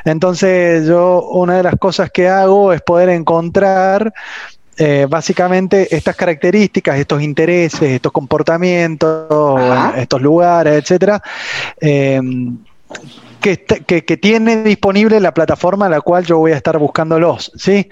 [0.05, 4.13] Entonces, yo una de las cosas que hago es poder encontrar
[5.09, 9.59] básicamente estas características, estos intereses, estos comportamientos,
[9.97, 11.21] estos lugares, etcétera,
[13.39, 13.57] que,
[14.03, 17.89] que, tiene disponible la plataforma a la cual yo voy a estar buscándolos, ¿sí?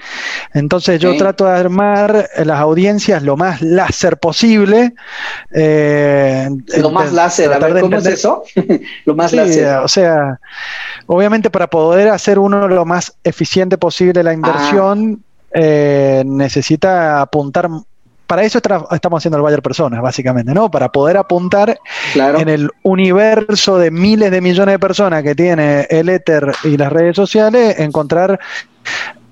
[0.54, 4.94] Entonces yo trato de armar las audiencias lo más láser posible.
[5.54, 8.44] Eh, lo más láser, a ver, ¿cómo es eso?
[9.06, 9.78] lo más láser.
[9.78, 10.40] O sea,
[11.06, 15.60] obviamente para poder hacer uno lo más eficiente posible la inversión, ah.
[15.60, 17.70] eh, necesita apuntar
[18.28, 18.60] para eso
[18.92, 20.70] estamos haciendo el Bayer Personas, básicamente, ¿no?
[20.70, 21.80] Para poder apuntar
[22.14, 26.92] en el universo de miles de millones de personas que tiene el Ether y las
[26.92, 28.40] redes sociales, encontrar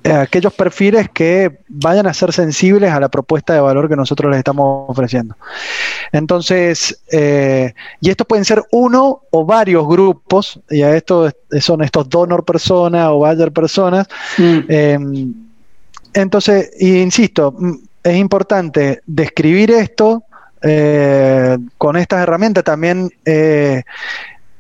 [0.06, 4.30] eh, aquellos perfiles que vayan a ser sensibles a la propuesta de valor que nosotros
[4.30, 5.36] les estamos ofreciendo.
[6.12, 12.08] Entonces, eh, y estos pueden ser uno o varios grupos, y a esto son estos
[12.08, 14.08] donor personas o Bayer personas.
[14.38, 14.60] Mm.
[14.70, 15.00] Eh,
[16.14, 17.56] entonces, insisto,
[18.06, 20.24] es importante describir esto
[20.62, 22.64] eh, con estas herramientas.
[22.64, 23.82] También eh,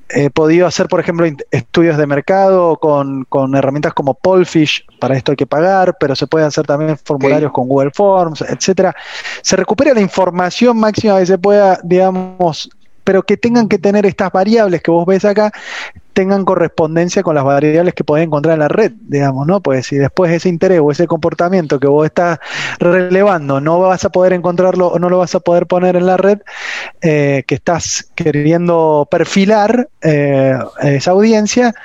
[0.09, 5.35] he podido hacer, por ejemplo, estudios de mercado con, herramientas como Polfish, para esto hay
[5.35, 8.95] que pagar, pero se puede hacer también formularios con Google Forms, etcétera.
[9.43, 12.67] Se recupera la información máxima que se pueda, digamos,
[13.03, 15.51] pero que tengan que tener estas variables que vos ves acá,
[16.15, 19.61] tengan correspondencia con las variables que podés encontrar en la red, digamos, ¿no?
[19.61, 22.39] Pues si después ese interés o ese comportamiento que vos estás
[22.79, 26.17] relevando no vas a poder encontrarlo o no lo vas a poder poner en la
[26.17, 26.39] red,
[27.01, 31.75] eh, que estás queriendo perfilar eh, esa audiencia,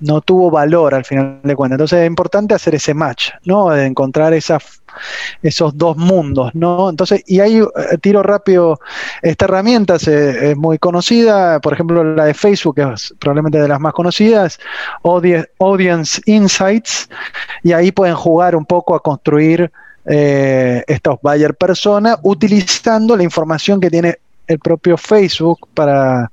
[0.00, 1.76] no tuvo valor al final de cuentas.
[1.76, 3.70] Entonces es importante hacer ese match, ¿no?
[3.70, 4.79] De encontrar esas
[5.42, 6.90] esos dos mundos, ¿no?
[6.90, 8.80] Entonces, y ahí eh, tiro rápido,
[9.22, 13.92] esta herramienta es muy conocida, por ejemplo, la de Facebook, es probablemente de las más
[13.92, 14.58] conocidas,
[15.02, 17.08] Audience Insights,
[17.62, 19.70] y ahí pueden jugar un poco a construir
[20.06, 24.18] eh, estos buyer persona utilizando la información que tiene
[24.50, 26.30] el propio Facebook para,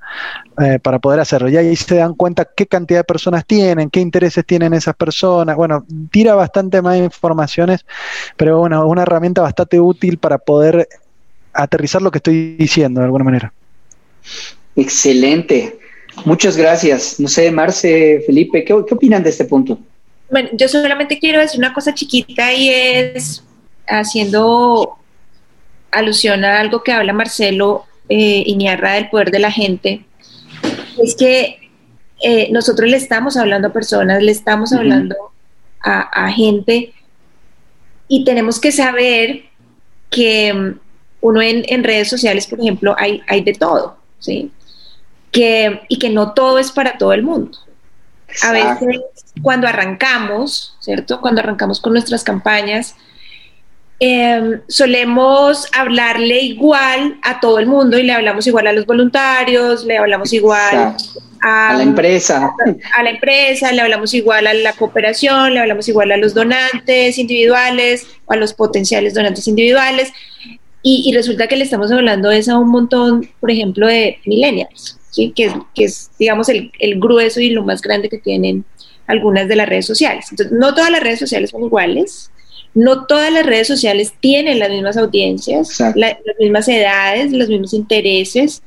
[0.60, 1.48] eh, para poder hacerlo.
[1.48, 5.54] Y ahí se dan cuenta qué cantidad de personas tienen, qué intereses tienen esas personas.
[5.54, 7.86] Bueno, tira bastante más informaciones,
[8.36, 10.88] pero bueno, una herramienta bastante útil para poder
[11.52, 13.52] aterrizar lo que estoy diciendo de alguna manera.
[14.74, 15.78] Excelente.
[16.24, 17.20] Muchas gracias.
[17.20, 19.78] No sé, Marce, Felipe, ¿qué, qué opinan de este punto?
[20.28, 23.44] Bueno, yo solamente quiero decir una cosa chiquita y es
[23.86, 24.98] haciendo
[25.92, 30.04] alusión a algo que habla Marcelo eh, Iñarra del poder de la gente,
[31.02, 31.70] es que
[32.20, 35.14] eh, nosotros le estamos hablando a personas, le estamos hablando
[35.80, 36.92] a, gente
[38.08, 39.44] y tenemos que saber
[40.10, 40.78] que mm,
[41.20, 44.50] uno en, redes sociales, por ejemplo, hay, hay de todo, ¿sí?
[45.30, 47.58] Que, y que no todo es para todo el mundo.
[48.42, 49.00] A veces
[49.42, 51.20] cuando arrancamos, ¿cierto?
[51.20, 52.96] Cuando arrancamos con nuestras campañas,
[54.00, 59.84] Em, solemos hablarle igual a todo el mundo y le hablamos igual a los voluntarios,
[59.84, 60.94] le hablamos igual
[61.40, 62.54] a, la empresa.
[62.96, 67.18] A, la empresa, le hablamos igual a la cooperación, le hablamos igual a los donantes
[67.18, 70.12] individuales o a los potenciales donantes individuales.
[70.80, 75.32] Y, resulta que le estamos hablando es a un montón, por ejemplo, de millennials, ¿sí?
[75.34, 78.64] que, es, que es, digamos, el, el grueso y lo más grande que tienen
[79.08, 80.26] algunas de las redes sociales.
[80.30, 82.30] Entonces, no todas las redes sociales son iguales,
[82.78, 88.62] no todas las redes sociales tienen las mismas audiencias, las mismas edades, los mismos intereses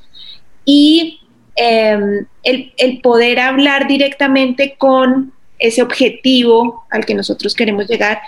[0.66, 1.22] y
[1.56, 8.20] em, el, poder hablar directamente con ese objetivo al que nosotros queremos llegar,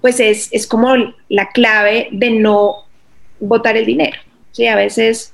[0.00, 0.94] pues es, como
[1.28, 2.84] la clave de no
[3.40, 4.16] botar el dinero.
[4.52, 4.68] ¿sí?
[4.68, 5.32] A veces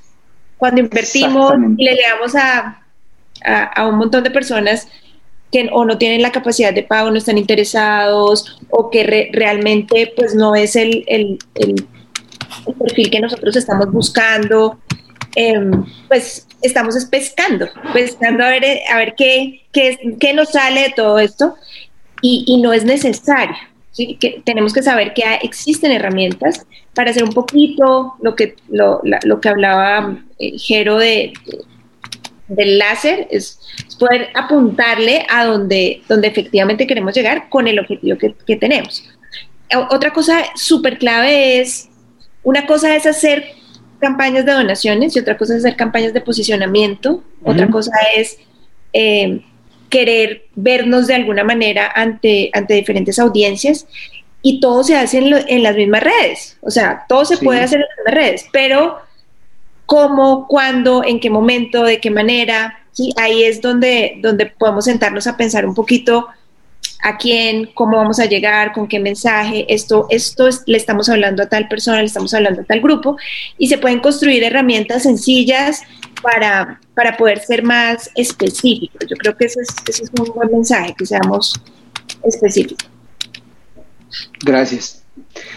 [0.56, 2.86] cuando invertimos y le llegamos a,
[3.44, 4.88] a un montón de personas,
[5.50, 10.34] que o no tienen la capacidad de pago, no están interesados o que realmente pues
[10.34, 11.38] no es el, el,
[12.78, 14.78] perfil que nosotros estamos buscando,
[15.34, 20.90] em, pues estamos pescando, pescando a ver, a ver qué, qué, qué, nos sale de
[20.90, 21.54] todo esto
[22.22, 23.56] y, y no es necesario.
[23.96, 29.00] que tenemos que saber que existen herramientas para hacer un poquito lo que, lo,
[29.40, 31.32] que hablaba eh, Jero de,
[32.50, 33.58] del láser, es,
[33.98, 39.04] poder apuntarle a donde, donde efectivamente queremos llegar con el objetivo que, tenemos.
[39.90, 41.88] Otra cosa súper clave es,
[42.42, 43.44] una cosa es hacer
[44.00, 48.38] campañas de donaciones y otra cosa es hacer campañas de posicionamiento, otra cosa es
[48.92, 49.42] eh,
[49.88, 53.86] querer vernos de alguna manera ante, ante diferentes audiencias
[54.42, 57.86] y todo se hace en, las mismas redes, o sea, todo se puede hacer en
[57.86, 58.98] las mismas redes, pero
[59.90, 63.12] cómo, cuándo, en qué momento, de qué manera, ¿sí?
[63.16, 66.28] ahí es donde, donde podemos sentarnos a pensar un poquito
[67.02, 71.48] a quién, cómo vamos a llegar, con qué mensaje, esto, esto le estamos hablando a
[71.48, 73.16] tal persona, le estamos hablando a tal grupo,
[73.58, 75.82] y se pueden construir herramientas sencillas
[76.22, 79.08] para, para poder ser más específicos.
[79.10, 81.52] Yo creo que ese es, ese es un buen mensaje, que seamos
[82.22, 82.88] específicos.
[84.44, 85.02] Gracias.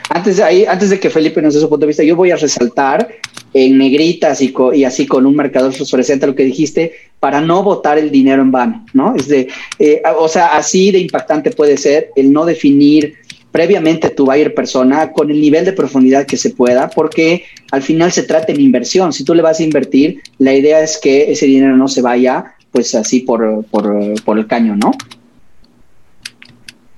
[0.09, 2.31] Antes de, ahí, antes de que Felipe nos dé su punto de vista, yo voy
[2.31, 3.07] a resaltar
[3.53, 7.97] en negritas y, y, así con un marcador fosforescente lo que dijiste, para no votar
[7.97, 9.15] el dinero en vano, ¿no?
[9.15, 9.47] Es de,
[9.79, 13.15] eh, o sea, así de impactante puede ser el no definir
[13.53, 18.11] previamente tu buyer persona con el nivel de profundidad que se pueda, porque al final
[18.11, 19.13] se trata de inversión.
[19.13, 22.55] Si tú le vas a invertir, la idea es que ese dinero no se vaya,
[22.71, 24.91] pues así por, por, por el caño, ¿no?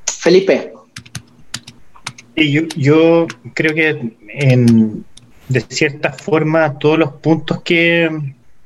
[0.07, 0.71] Felipe.
[2.37, 5.05] Yo, yo creo que en,
[5.49, 8.09] de cierta forma todos los puntos que,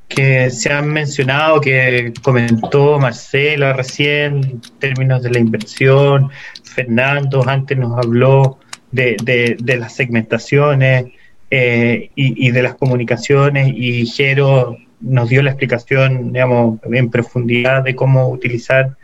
[0.08, 6.30] que se han mencionado, que comentó Marcela recién, en términos de la inversión,
[6.64, 8.60] Fernando antes nos habló
[8.92, 11.06] de, de, las segmentaciones
[11.52, 17.96] eh, y, de las comunicaciones y Jero nos dio la explicación, digamos, en profundidad de
[17.96, 18.98] cómo utilizar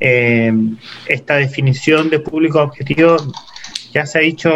[0.00, 0.52] eh,
[1.06, 3.16] esta definición de público objetivo
[3.96, 4.50] ya se ha dicho,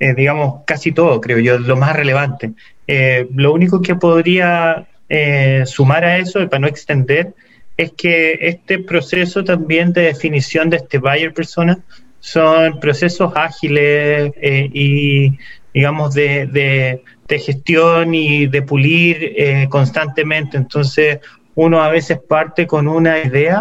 [0.00, 2.52] eh, digamos, casi todo, creo yo, lo más relevante.
[2.86, 7.34] Eh, lo único que podría eh, sumar a eso, y para no extender,
[7.76, 11.78] es que este proceso también de definición de este buyer persona
[12.20, 15.36] son procesos ágiles y,
[15.74, 20.56] digamos, de, de, gestión y de pulir constantemente.
[20.56, 21.18] Entonces,
[21.54, 23.60] uno a veces parte con una idea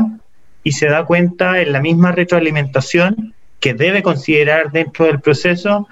[0.64, 3.34] y se da cuenta en la misma retroalimentación
[3.64, 5.88] que debe considerar dentro del proceso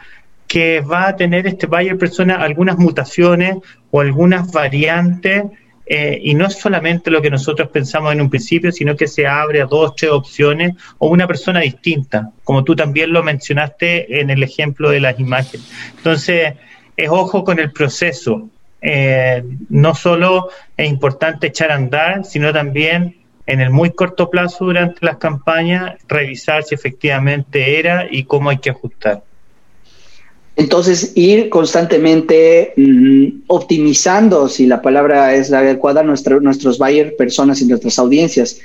[0.45, 3.59] que va a tener este buyer persona algunas mutaciones
[3.91, 5.45] o algunas variantes
[5.85, 9.25] eh, y no es solamente lo que nosotros pensamos en un principio, sino que se
[9.25, 14.29] abre a dos, tres opciones o una persona distinta, como tú también lo mencionaste en
[14.29, 15.65] el ejemplo de las imágenes.
[15.95, 16.55] Entonces,
[16.97, 18.49] es ojo con el proceso.
[18.81, 23.20] Eh, no solo es importante echar a andar, sino también
[23.51, 28.59] en el muy corto plazo durante las campañas, revisar si efectivamente era y cómo hay
[28.59, 29.23] que ajustar.
[30.55, 37.65] Entonces, ir constantemente mm, optimizando, si la palabra es la adecuada, nuestros buyer personas y
[37.65, 38.59] nuestras audiencias,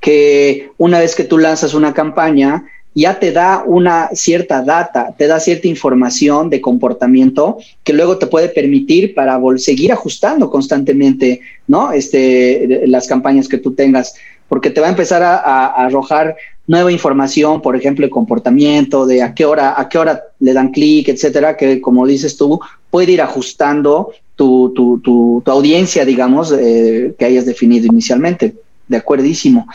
[0.00, 2.64] que una vez que tú lanzas una campaña,
[2.94, 8.26] ya te da una cierta data, te da cierta información de comportamiento que luego te
[8.26, 11.92] puede permitir para seguir ajustando constantemente, ¿no?
[11.92, 14.14] Este, las campañas que tú tengas,
[14.52, 16.36] porque te va a empezar a, arrojar
[16.66, 20.72] nueva información, por ejemplo, de comportamiento, de a qué hora, a qué hora le dan
[20.72, 27.14] clic, etcétera, que como dices tú, puede ir ajustando tu, tu, tu, audiencia, digamos, eh,
[27.18, 28.54] que hayas definido inicialmente.
[28.88, 29.66] De acuerdísimo.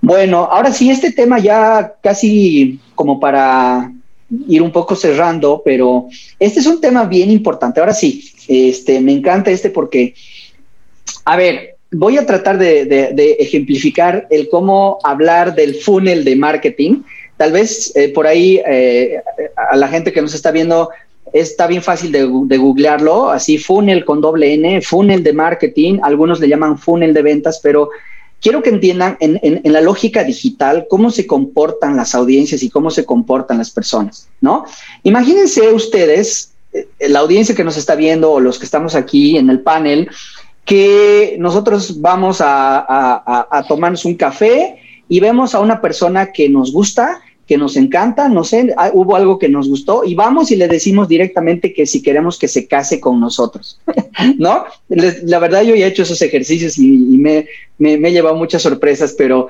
[0.00, 3.92] Bueno, ahora sí, este tema ya casi como para
[4.48, 6.06] ir un poco cerrando, pero
[6.38, 7.78] este es un tema bien importante.
[7.78, 10.14] Ahora sí, este, me encanta este porque,
[11.26, 17.02] a ver, voy a tratar de, ejemplificar el cómo hablar del funnel de marketing.
[17.36, 19.22] Tal vez eh, por ahí eh,
[19.70, 20.90] a la gente que nos está viendo
[21.32, 26.48] está bien fácil de, googlearlo, así funnel con doble N, funnel de marketing, algunos le
[26.48, 27.90] llaman funnel de ventas, pero
[28.40, 33.04] quiero que entiendan en, la lógica digital cómo se comportan las audiencias y cómo se
[33.06, 34.66] comportan las personas, ¿no?
[35.04, 39.48] Imagínense ustedes, eh, la audiencia que nos está viendo o los que estamos aquí en
[39.48, 40.10] el panel,
[40.64, 44.76] que nosotros vamos a tomarnos un café
[45.08, 49.16] y vemos a una persona que nos gusta que nos encanta, no sé, ah, hubo
[49.16, 52.66] algo que nos gustó y vamos y le decimos directamente que si queremos que se
[52.66, 53.80] case con nosotros,
[54.38, 54.64] ¿no?
[54.88, 57.46] la verdad yo ya he hecho esos ejercicios y, me,
[57.78, 59.48] me, he llevado muchas sorpresas, pero,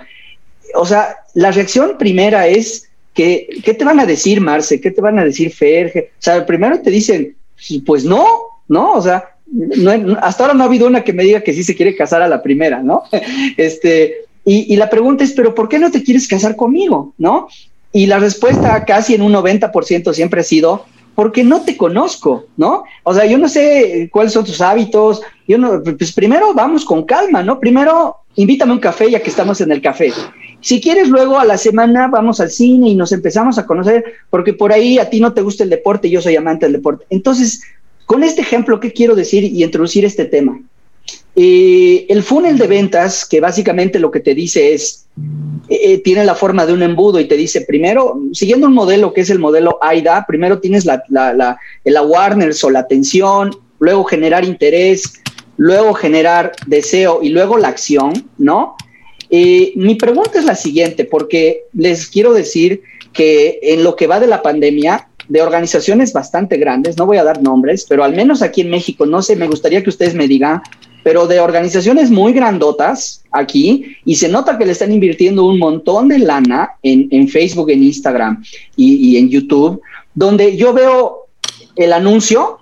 [0.74, 4.80] o sea, la reacción primera es que, ¿qué te van a decir, Marce?
[4.80, 6.10] ¿Qué te van a decir, Ferge?
[6.14, 7.36] O sea, primero te dicen,
[7.84, 8.24] pues no,
[8.68, 8.94] ¿no?
[8.94, 9.31] O sea,
[10.20, 12.28] hasta ahora no ha habido una que me diga que sí se quiere casar a
[12.28, 13.04] la primera, ¿no?
[13.56, 17.14] Este, y, y, la pregunta es, ¿pero por qué no te quieres casar conmigo?
[17.18, 17.48] ¿No?
[17.92, 22.84] Y la respuesta casi en un 90% siempre ha sido, porque no te conozco, ¿no?
[23.02, 27.04] O sea, yo no sé cuáles son tus hábitos, yo no, pues primero vamos con
[27.04, 27.60] calma, ¿no?
[27.60, 30.12] Primero invítame un café ya que estamos en el café.
[30.60, 34.54] Si quieres, luego a la semana vamos al cine y nos empezamos a conocer, porque
[34.54, 37.04] por ahí a ti no te gusta el deporte, yo soy amante del deporte.
[37.10, 37.62] Entonces,
[38.12, 40.60] con este ejemplo, ¿qué quiero decir y introducir este tema?
[41.34, 45.06] Eh, el funnel de ventas, que básicamente lo que te dice es,
[45.70, 49.14] eh, eh, tiene la forma de un embudo y te dice, primero, siguiendo un modelo
[49.14, 53.56] que es el modelo AIDA, primero tienes la, la, la, el awareness o la atención,
[53.78, 55.14] luego generar interés,
[55.56, 58.76] luego generar deseo y luego la acción, ¿no?
[59.30, 62.82] mi pregunta es la siguiente, porque les quiero decir
[63.14, 67.24] que en lo que va de la pandemia, de organizaciones bastante grandes, no voy a
[67.24, 70.28] dar nombres, pero al menos aquí en México, no sé, me gustaría que ustedes me
[70.28, 70.60] digan
[71.02, 76.06] pero de organizaciones muy grandotas aquí, y se nota que le están invirtiendo un montón
[76.06, 78.44] de lana en, Facebook, en Instagram
[78.76, 79.80] y, en YouTube,
[80.14, 81.26] donde yo veo
[81.74, 82.60] el anuncio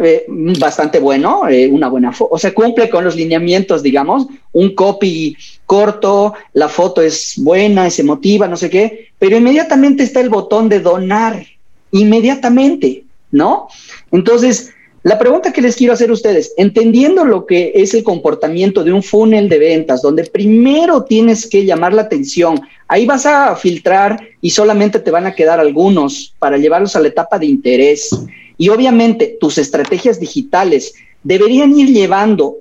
[0.00, 0.26] eh,
[0.60, 5.36] bastante bueno, eh, una buena foto, o sea, cumple con los lineamientos, digamos, un copy
[5.66, 10.68] corto, la foto es buena, es emotiva, no sé qué, pero inmediatamente está el botón
[10.68, 11.44] de donar,
[11.92, 13.68] inmediatamente, ¿no?
[14.10, 14.72] Entonces,
[15.02, 18.92] la pregunta que les quiero hacer a ustedes, entendiendo lo que es el comportamiento de
[18.92, 24.20] un funnel de ventas, donde primero tienes que llamar la atención, ahí vas a filtrar
[24.42, 28.10] y solamente te van a quedar algunos para llevarlos a la etapa de interés.
[28.58, 30.92] Y obviamente tus estrategias digitales
[31.22, 32.56] deberían ir llevando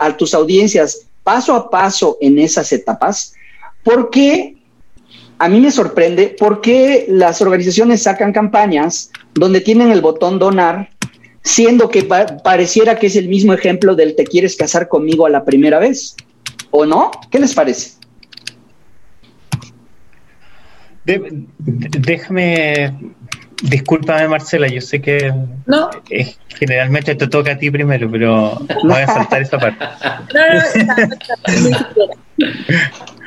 [0.00, 3.34] a, tus audiencias paso a paso en esas etapas,
[3.84, 4.56] porque
[5.38, 10.90] a mí me sorprende por qué las organizaciones sacan campañas donde tienen el botón donar
[11.44, 15.44] siendo que pareciera que es el mismo ejemplo del te quieres casar conmigo a la
[15.44, 16.16] primera vez,
[16.70, 17.10] ¿o no?
[17.30, 17.92] ¿Qué les parece?
[21.04, 22.94] déjame,
[23.62, 25.34] discúlpame Marcela, yo sé que
[25.66, 25.90] no.
[26.48, 29.84] generalmente te toca a ti primero, pero voy a saltar esa parte.
[30.34, 30.40] No,
[31.96, 32.14] no,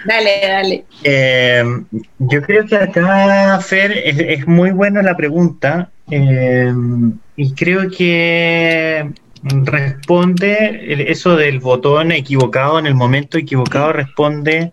[0.05, 0.85] Dale, dale.
[1.03, 1.63] Eh,
[2.19, 5.89] yo creo que acá, Fer, es, muy buena la pregunta.
[6.09, 6.73] Eh,
[7.35, 9.09] y creo que
[9.43, 14.71] responde, eso del botón equivocado en el momento equivocado responde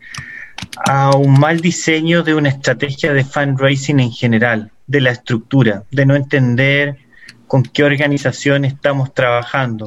[0.87, 6.07] a un mal diseño de una estrategia de fundraising en general, de la estructura, de
[6.07, 6.97] no entender
[7.47, 9.87] con qué organización estamos trabajando.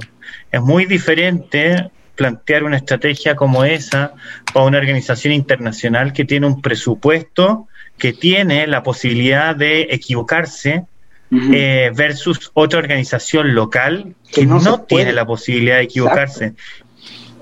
[0.51, 4.13] Es muy diferente plantear una estrategia como esa
[4.53, 7.67] para una organización internacional que tiene un presupuesto,
[7.97, 10.85] que tiene la posibilidad de equivocarse,
[11.29, 16.53] eh, versus otra organización local que, no, tiene la posibilidad de equivocarse.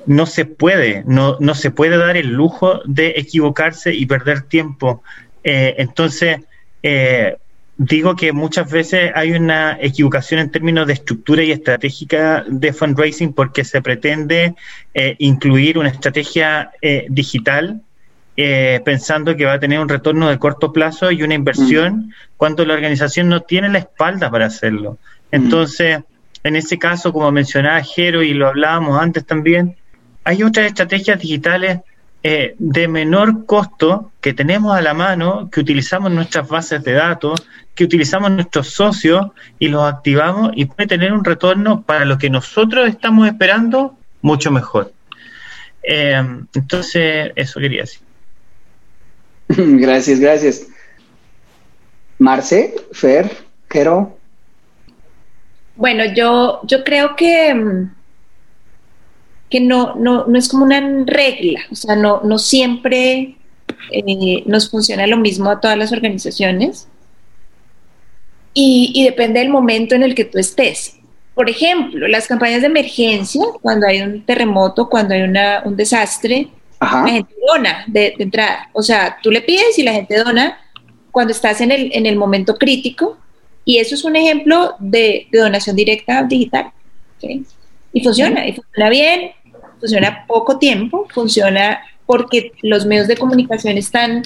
[0.07, 5.03] No se puede, no, no se puede dar el lujo de equivocarse y perder tiempo.
[5.43, 6.39] Eh, entonces,
[6.81, 7.38] eh,
[7.77, 13.34] digo que muchas veces hay una equivocación en términos de estructura y estratégica de fundraising
[13.34, 14.56] porque se pretende
[15.19, 16.72] incluir una estrategia
[17.10, 17.81] digital
[18.38, 22.65] eh, pensando que va a tener un retorno de corto plazo y una inversión cuando
[22.65, 24.97] la organización no tiene la espalda para hacerlo.
[25.31, 25.99] Entonces,
[26.43, 29.77] en ese caso, como mencionaba Jero y lo hablábamos antes también,
[30.26, 31.80] hay otras estrategias digitales
[32.27, 37.39] eh, de menor costo que tenemos a la mano, que utilizamos nuestras bases de datos,
[37.76, 39.27] que utilizamos nuestros socios
[39.60, 44.49] y los activamos y puede tener un retorno para lo que nosotros estamos esperando mucho
[44.49, 44.91] mejor.
[45.84, 46.19] Eh,
[46.56, 48.02] entonces, eso quería decir.
[49.80, 50.68] gracias, gracias.
[52.18, 53.30] Marce, Fer,
[53.69, 54.18] Quero.
[55.76, 57.93] Bueno, yo, yo creo que, mm,
[59.49, 63.38] que no, no, no es como una regla, o sea, no, no siempre
[63.91, 66.88] eh, nos funciona lo mismo a todas las organizaciones
[68.53, 70.97] y, y, depende del momento en el que tú estés.
[71.34, 76.47] Por ejemplo, las campañas de emergencia, cuando hay un terremoto, cuando hay una, un desastre,
[76.80, 78.69] la gente dona de, entrada.
[78.73, 80.57] O sea, tú le pides y la gente dona
[81.11, 83.17] cuando estás en el, en el momento crítico.
[83.63, 86.72] Y eso es un ejemplo de, donación directa digital.
[87.95, 89.31] Y funciona, y funciona bien,
[89.80, 94.22] funciona poco tiempo, funciona porque los medios de comunicación están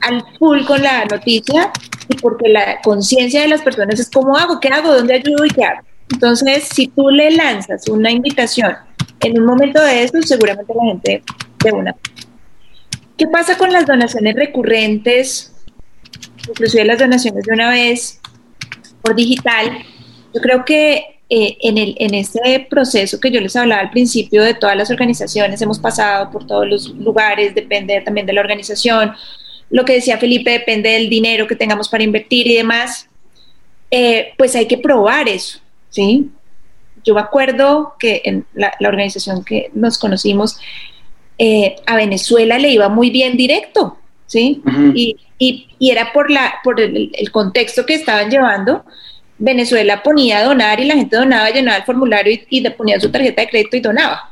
[0.00, 1.70] al full con la noticia
[2.08, 5.50] y porque la conciencia de las personas es cómo hago, qué hago, dónde ayudo y
[5.50, 5.82] qué hago.
[6.10, 8.74] Entonces, si tú le lanzas una invitación
[9.20, 11.22] en un momento de eso, seguramente la gente
[11.62, 11.94] de una.
[13.18, 15.52] ¿Qué pasa con las donaciones recurrentes,
[16.48, 18.22] inclusive las donaciones de una vez
[19.02, 19.84] por digital?
[20.32, 24.42] Yo creo que eh, en, el, en este proceso que yo les hablaba al principio
[24.42, 29.12] de todas las organizaciones, hemos pasado por todos los lugares, depende también de la organización,
[29.70, 33.08] lo que decía Felipe, depende del dinero que tengamos para invertir y demás,
[33.92, 36.30] eh, pues hay que probar eso, ¿sí?
[37.04, 40.58] Yo me acuerdo que en la, organización que nos conocimos,
[41.38, 43.96] eh, a Venezuela le iba muy bien directo,
[44.26, 44.62] ¿sí?
[44.94, 45.16] y,
[45.80, 48.84] era por, la, por el, contexto que estaban llevando.
[49.40, 53.10] Venezuela ponía a donar y la gente donaba, llenaba el formulario y, y ponía su
[53.10, 54.30] tarjeta de crédito y donaba.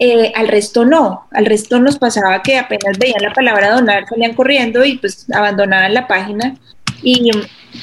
[0.00, 4.34] Eh, al resto no, al resto nos pasaba que apenas veían la palabra donar, salían
[4.34, 6.56] corriendo y pues abandonaban la página
[7.02, 7.30] y,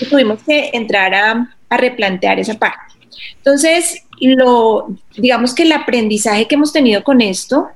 [0.09, 2.93] tuvimos que entrar a, a, replantear esa parte.
[3.37, 7.69] Entonces, lo, digamos que el aprendizaje que hemos tenido con esto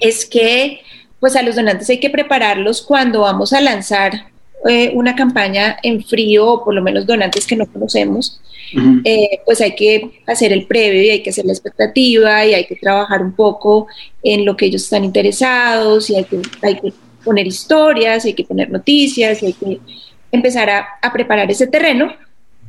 [0.00, 0.82] es que
[1.18, 4.26] pues a los donantes hay que prepararlos cuando vamos a lanzar
[4.68, 8.40] eh, una campaña en frío, o por lo menos donantes que no conocemos,
[9.04, 12.66] eh, pues hay que hacer el previo y hay que hacer la expectativa y hay
[12.66, 13.86] que trabajar un poco
[14.22, 16.92] en lo que ellos están interesados y hay que, hay que
[17.22, 19.80] poner historias, hay que poner noticias y hay que
[20.32, 22.12] empezar a, preparar ese terreno.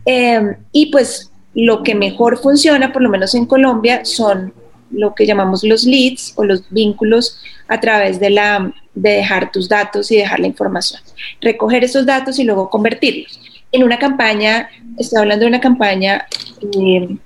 [0.05, 4.53] Em, y pues lo que mejor funciona, por lo menos en Colombia, son
[4.91, 9.69] lo que llamamos los leads o los vínculos a través de, la, de dejar tus
[9.69, 11.02] datos y dejar la información.
[11.41, 13.40] Recoger esos datos y luego convertirlos.
[13.72, 16.26] En una campaña, estoy hablando de una campaña
[16.61, 17.18] eh,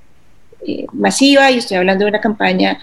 [0.67, 2.79] eh, masiva y estoy hablando de una campaña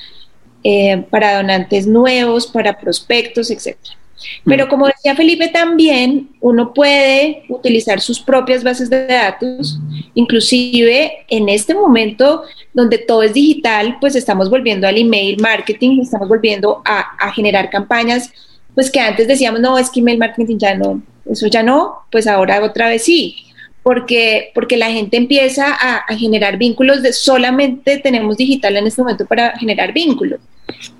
[0.64, 3.98] eh, para donantes nuevos, para prospectos, etcétera.
[4.44, 4.68] Pero mm.
[4.68, 9.78] como decía Felipe, también uno puede utilizar sus propias bases de datos,
[10.14, 12.42] inclusive en este momento
[12.72, 18.32] donde todo es digital, pues estamos volviendo al email marketing, estamos volviendo a, generar campañas,
[18.78, 22.28] pues que antes decíamos, no, es que email marketing ya no, eso ya no, pues
[22.28, 23.34] ahora otra vez sí.
[23.82, 29.26] Porque, porque la gente empieza a, generar vínculos de solamente tenemos digital en este momento
[29.26, 30.38] para generar vínculos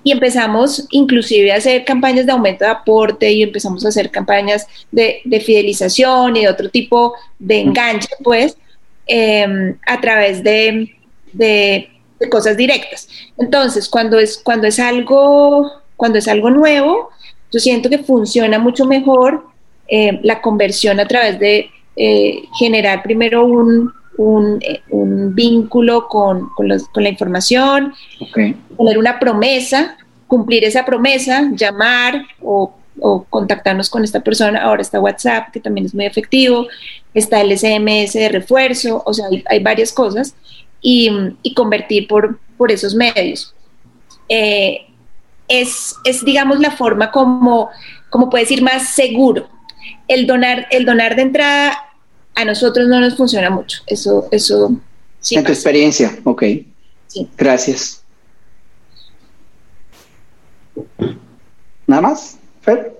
[0.03, 4.67] y empezamos inclusive a hacer campañas de aumento de aporte y empezamos a hacer campañas
[4.91, 8.57] de, fidelización y de otro tipo de enganche, pues,
[9.07, 10.97] em, a través de,
[12.29, 13.07] cosas directas.
[13.37, 17.11] Entonces, cuando es, cuando es algo, cuando es algo nuevo,
[17.51, 19.45] yo siento que funciona mucho mejor
[19.87, 23.91] em, la conversión a través de eh, generar primero un,
[24.61, 27.93] eh, un, vínculo con, con, la información,
[28.75, 29.97] poner una promesa,
[30.27, 32.75] cumplir esa promesa, llamar o,
[33.29, 34.61] contactarnos con esta persona.
[34.61, 36.67] Ahora está WhatsApp, que también es muy efectivo,
[37.13, 40.35] está el SMS de refuerzo, o sea, hay, varias cosas,
[40.81, 41.09] y,
[41.55, 43.55] convertir por, por esos medios.
[44.27, 44.88] Eh,
[45.49, 47.69] es, es, digamos, la forma como,
[48.09, 49.49] como puedes ir más seguro.
[50.07, 51.77] El donar, el donar de entrada
[52.35, 53.81] a nosotros no nos funciona mucho.
[53.87, 54.71] Eso, eso
[55.19, 55.35] sí.
[55.35, 56.43] En tu experiencia, ok.
[57.07, 57.27] Sí.
[57.35, 58.03] Gracias.
[61.87, 62.37] ¿Nada más?
[62.61, 62.95] ¿Fer?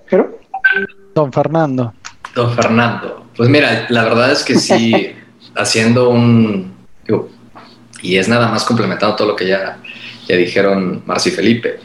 [1.14, 1.94] Don Fernando.
[2.34, 3.26] Don Fernando.
[3.36, 5.14] Pues mira, la verdad es que sí,
[5.54, 6.74] haciendo un.
[8.02, 9.78] y es nada más complementando todo lo que ya,
[10.26, 11.78] ya dijeron Marci y Felipe.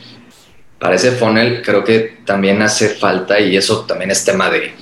[0.79, 4.73] Para ese funnel creo que también hace falta, y eso también es tema de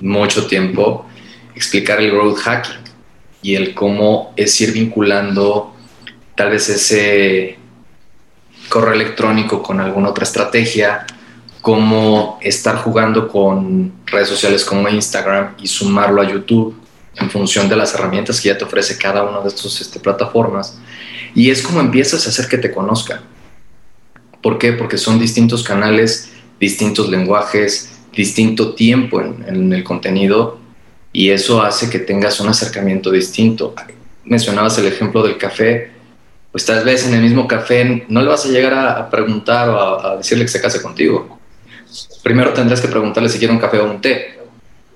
[0.00, 1.06] mucho tiempo,
[1.54, 2.82] explicar el growth hacking
[3.42, 5.74] y el cómo es ir vinculando
[6.36, 7.58] tal vez ese
[8.68, 11.06] correo electrónico con alguna otra estrategia,
[11.60, 16.76] cómo estar jugando con redes sociales como Instagram y sumarlo a YouTube
[17.16, 20.78] en función de las herramientas que ya te ofrece cada una de estas este, plataformas.
[21.34, 23.20] Y es como empiezas a hacer que te conozcan.
[24.42, 24.72] ¿Por qué?
[24.72, 30.58] Porque son distintos canales, distintos lenguajes, distinto tiempo en, el contenido
[31.12, 33.74] y eso hace que tengas un acercamiento distinto.
[34.24, 35.92] Mencionabas el ejemplo del café,
[36.50, 40.04] pues tal vez en el mismo café no le vas a llegar a, preguntar o
[40.04, 41.38] a, decirle que se case contigo.
[42.22, 44.38] Primero tendrás que preguntarle si quiere un café o un té,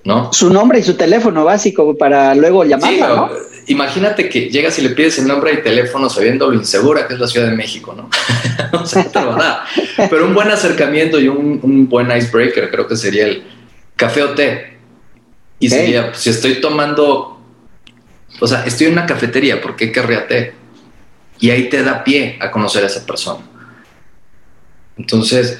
[0.03, 0.31] ¿no?
[0.33, 3.29] Su nombre y su teléfono básico para luego llamarla,
[3.69, 7.19] Imagínate que llegas y le pides el nombre y teléfono sabiendo lo insegura que es
[7.19, 8.09] la Ciudad de México, ¿no?
[8.79, 9.37] o sea, te lo
[10.09, 13.43] Pero un buen acercamiento y un, un buen icebreaker creo que sería el
[13.97, 14.77] café o té
[15.59, 17.39] y sería, si estoy tomando,
[18.39, 20.53] o sea, estoy en una cafetería, ¿por qué querría té?
[21.39, 23.43] Y ahí te da pie a conocer a esa persona.
[24.97, 25.59] Entonces,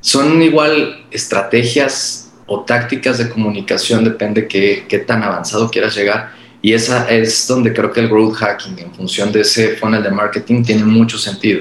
[0.00, 6.32] son igual estrategias o tácticas de comunicación, depende qué, qué tan avanzado quieras llegar.
[6.62, 10.10] Y esa es donde creo que el growth hacking, en función de ese funnel de
[10.10, 11.60] marketing, tiene mucho sentido.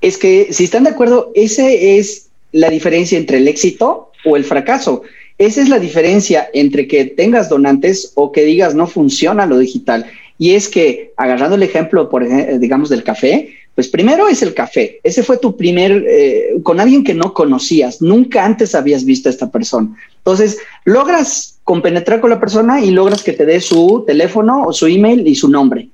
[0.00, 4.44] Es que, si están de acuerdo, esa es la diferencia entre el éxito o el
[4.44, 5.02] fracaso.
[5.38, 10.06] Esa es la diferencia entre que tengas donantes o que digas no funciona lo digital.
[10.38, 12.26] Y es que, agarrando el ejemplo, por
[12.58, 15.00] digamos, del café, pues primero es el café.
[15.02, 19.32] Ese fue tu primer, eh, con alguien que no conocías, nunca antes habías visto a
[19.32, 19.96] esta persona.
[20.18, 24.86] Entonces, logras compenetrar con la persona y logras que te dé su teléfono o su
[24.86, 25.88] email y su nombre.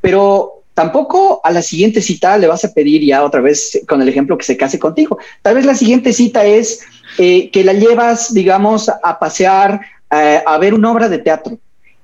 [0.00, 4.08] Pero tampoco a la siguiente cita le vas a pedir ya otra vez con el
[4.08, 5.18] ejemplo que se case contigo.
[5.42, 6.80] Tal vez la siguiente cita es
[7.18, 9.80] eh, que la llevas, digamos, a pasear,
[10.10, 11.58] eh, a ver una obra de teatro.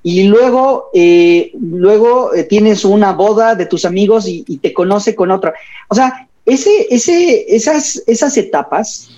[0.04, 5.30] Y luego, eh, luego tienes una boda de tus amigos y, y, te conoce con
[5.30, 5.54] otra.
[5.88, 9.08] O sea, ese, ese, esas, esas etapas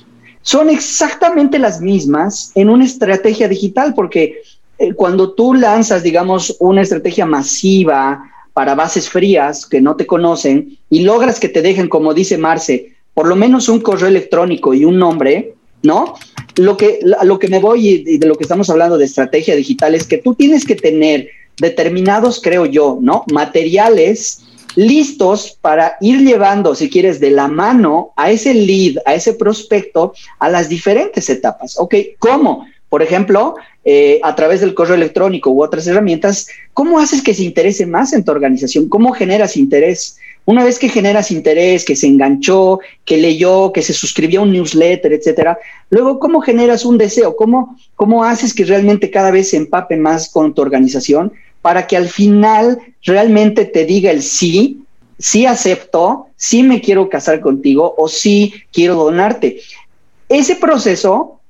[0.42, 4.42] son exactamente las mismas en una estrategia digital, porque
[4.78, 8.22] eh, cuando tú lanzas, digamos, una estrategia masiva
[8.52, 12.94] para bases frías que no te conocen y logras que te dejen, como dice Marce,
[13.12, 15.55] por lo menos un correo electrónico y un nombre,
[15.86, 16.14] ¿no?
[16.56, 19.94] Lo que, lo que me voy y de lo que estamos hablando de estrategia digital
[19.94, 23.24] es que tú tienes que tener determinados, creo yo, ¿no?
[23.32, 24.42] Materiales
[24.74, 30.12] listos para ir llevando, si quieres, de la mano a ese lead, a ese prospecto,
[30.38, 31.78] a las diferentes etapas.
[31.78, 32.66] Ok, ¿cómo?
[32.88, 37.42] Por ejemplo, eh, a través del correo electrónico u otras herramientas, ¿cómo haces que se
[37.42, 38.88] interese más en tu organización?
[38.88, 40.18] ¿Cómo generas interés?
[40.46, 44.52] Una vez que generas interés, que se enganchó, que leyó, que se suscribió a un
[44.52, 45.58] newsletter, etcétera,
[45.90, 47.36] luego, ¿cómo generas un deseo?
[47.36, 51.32] ¿Cómo, ¿Cómo haces que realmente cada vez se empape más con tu organización?
[51.66, 54.84] para que al final realmente te diga el sí,
[55.18, 59.60] sí acepto, sí me quiero casar contigo o sí quiero donarte.
[60.28, 61.40] Ese proceso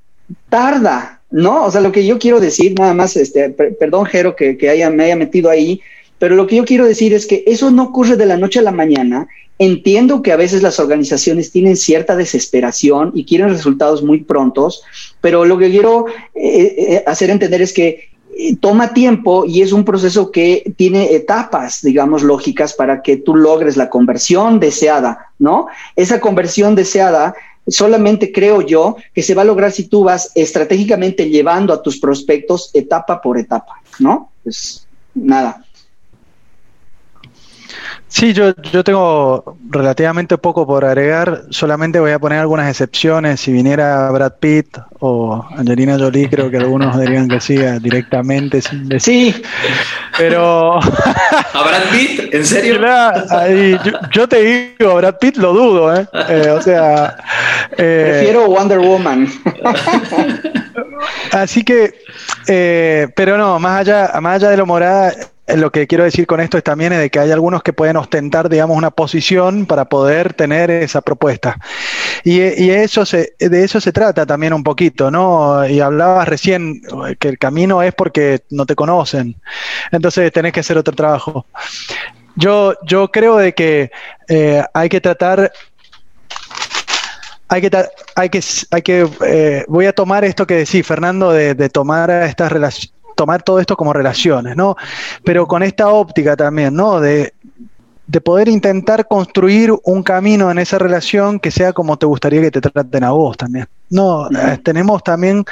[0.48, 1.64] tarda, ¿no?
[1.64, 4.88] O sea, lo que yo quiero decir, nada más, este, perdón, Jero, que, que haya,
[4.88, 5.82] me haya metido ahí,
[6.18, 8.62] pero lo que yo quiero decir es que eso no ocurre de la noche a
[8.62, 9.28] la mañana.
[9.58, 14.82] Entiendo que a veces las organizaciones tienen cierta desesperación y quieren resultados muy prontos,
[15.20, 18.10] pero lo que quiero eh, eh, hacer entender es que
[18.60, 23.76] toma tiempo y es un proceso que tiene etapas, digamos, lógicas para que tú logres
[23.76, 25.68] la conversión deseada, ¿no?
[25.96, 27.34] Esa conversión deseada
[27.66, 31.98] solamente creo yo que se va a lograr si tú vas estratégicamente llevando a tus
[31.98, 34.30] prospectos etapa por etapa, ¿no?
[34.44, 35.64] Pues nada.
[38.08, 43.40] Sí, yo, yo tengo relativamente poco por agregar, solamente voy a poner algunas excepciones.
[43.40, 48.62] Si viniera Brad Pitt o Angelina Jolie, creo que algunos dirían que sí directamente.
[48.62, 49.34] Sin decir.
[49.34, 49.42] Sí.
[50.16, 50.78] Pero.
[50.78, 52.34] ¿A Brad Pitt?
[52.34, 52.80] ¿En serio?
[54.12, 54.42] yo, te
[54.78, 56.06] digo, Brad Pitt lo dudo, ¿eh?
[56.28, 57.16] eh o sea.
[57.76, 59.28] Eh, Prefiero Wonder Woman.
[61.32, 61.92] así que.
[62.46, 65.12] Eh, pero no, más allá, más allá de lo morada
[65.46, 68.48] lo que quiero decir con esto es también de que hay algunos que pueden ostentar,
[68.48, 71.58] digamos, una posición para poder tener esa propuesta.
[72.24, 72.40] Y,
[73.04, 75.66] se, de eso se trata también un poquito, ¿no?
[75.66, 76.82] Y hablabas recién
[77.20, 79.36] que el camino es porque no te conocen.
[79.92, 81.46] Entonces tenés que hacer otro trabajo.
[82.34, 83.90] Yo, yo creo de que
[84.28, 85.52] eh, hay que tratar
[87.48, 87.70] hay que,
[88.16, 88.40] hay que,
[88.72, 92.95] hay que eh, voy a tomar esto que decís, Fernando, de, de tomar estas relaciones
[93.16, 94.76] tomar todo esto como relaciones, ¿no?
[95.24, 97.00] Pero con esta óptica también, ¿no?
[97.00, 97.32] De,
[98.24, 102.60] poder intentar construir un camino en esa relación que sea como te gustaría que te
[102.60, 103.66] traten a vos también.
[103.90, 105.44] No, eh, tenemos también,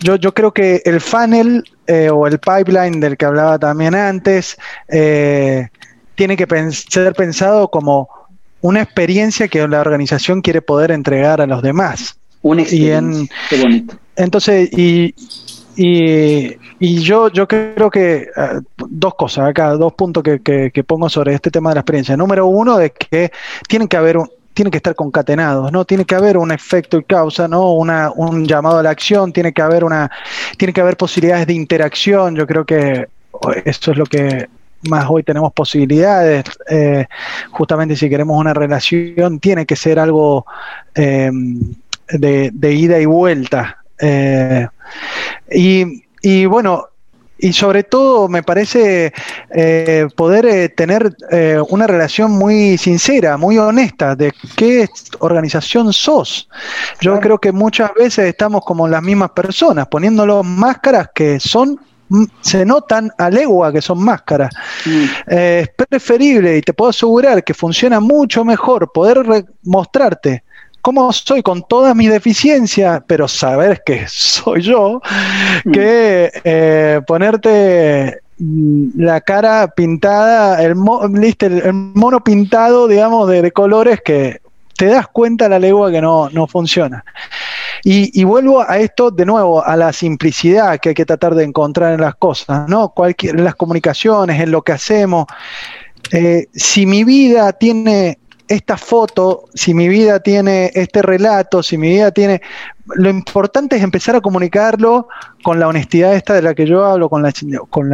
[0.00, 4.56] yo, yo creo que el funnel eh, o el pipeline del que hablaba también antes,
[4.88, 5.68] eh,
[6.14, 8.08] tiene que ser pensado como
[8.60, 12.16] una experiencia que la organización quiere poder entregar a los demás.
[12.42, 13.36] Una experiencia.
[13.50, 13.98] Qué bonito.
[14.16, 15.14] Entonces, y,
[15.76, 21.34] y, yo, yo creo que eh, dos cosas acá, dos puntos que, que, pongo sobre
[21.34, 22.16] este tema de la experiencia.
[22.16, 23.32] Número uno, de que
[23.68, 25.84] tienen que haber un, tienen que estar concatenados, ¿no?
[25.84, 27.72] Tiene que haber un efecto y causa, ¿no?
[27.72, 30.10] Una, un llamado a la acción, tiene que haber una,
[30.58, 32.36] tiene que haber posibilidades de interacción.
[32.36, 33.08] Yo creo que
[33.64, 34.48] eso es lo que
[34.82, 36.44] más hoy tenemos posibilidades.
[36.68, 37.06] Eh,
[37.50, 40.44] justamente si queremos una relación, tiene que ser algo
[40.94, 41.30] eh,
[42.10, 43.78] de, de, ida y vuelta.
[43.98, 44.66] Eh,
[45.50, 46.88] y, bueno,
[47.38, 49.12] y sobre todo me parece
[49.50, 54.88] eh, poder eh, tener eh, una relación muy sincera, muy honesta de qué
[55.18, 56.48] organización sos.
[57.00, 62.24] Yo creo que muchas veces estamos como las mismas personas, poniéndolos máscaras que son mm,
[62.40, 64.54] se notan a legua que son máscaras.
[64.86, 65.04] Mm.
[65.26, 70.44] es preferible y te puedo asegurar que funciona mucho mejor poder mostrarte
[70.82, 75.00] cómo soy con todas mis deficiencias, pero saber que soy yo,
[75.64, 75.70] mm.
[75.70, 80.74] que eh, ponerte mm, la cara pintada, el,
[81.40, 84.40] el, mono pintado, digamos, de, colores que
[84.76, 87.04] te das cuenta a la legua que no, funciona.
[87.84, 91.94] Y, vuelvo a esto de nuevo, a la simplicidad que hay que tratar de encontrar
[91.94, 92.92] en las cosas, ¿no?
[92.96, 95.26] en las comunicaciones, en lo que hacemos.
[96.10, 98.18] Eh, si mi vida tiene
[98.52, 102.42] esta foto, si mi vida tiene este relato, si mi vida tiene...
[102.94, 105.08] Lo importante es empezar a comunicarlo
[105.42, 107.32] con la honestidad esta de la que yo hablo, con, la,
[107.70, 107.92] con,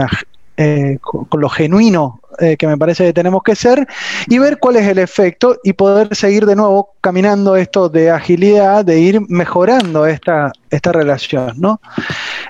[0.57, 0.99] eh,
[1.33, 3.87] lo genuino eh, que me parece que tenemos que ser
[4.27, 8.85] y ver cuál es el efecto y poder seguir de nuevo caminando esto de agilidad,
[8.85, 11.81] de ir mejorando esta, esta relación, ¿no?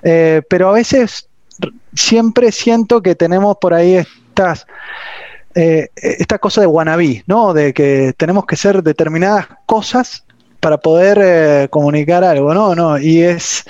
[0.03, 1.29] Eh, pero a veces
[1.95, 4.67] siempre siento que tenemos por ahí estas
[5.61, 7.53] eh, esta cosa de wannabe, ¿no?
[7.53, 10.25] De que tenemos que ser determinadas cosas
[10.61, 12.77] para poder eh, comunicar algo, ¿no?
[12.77, 13.65] no y es,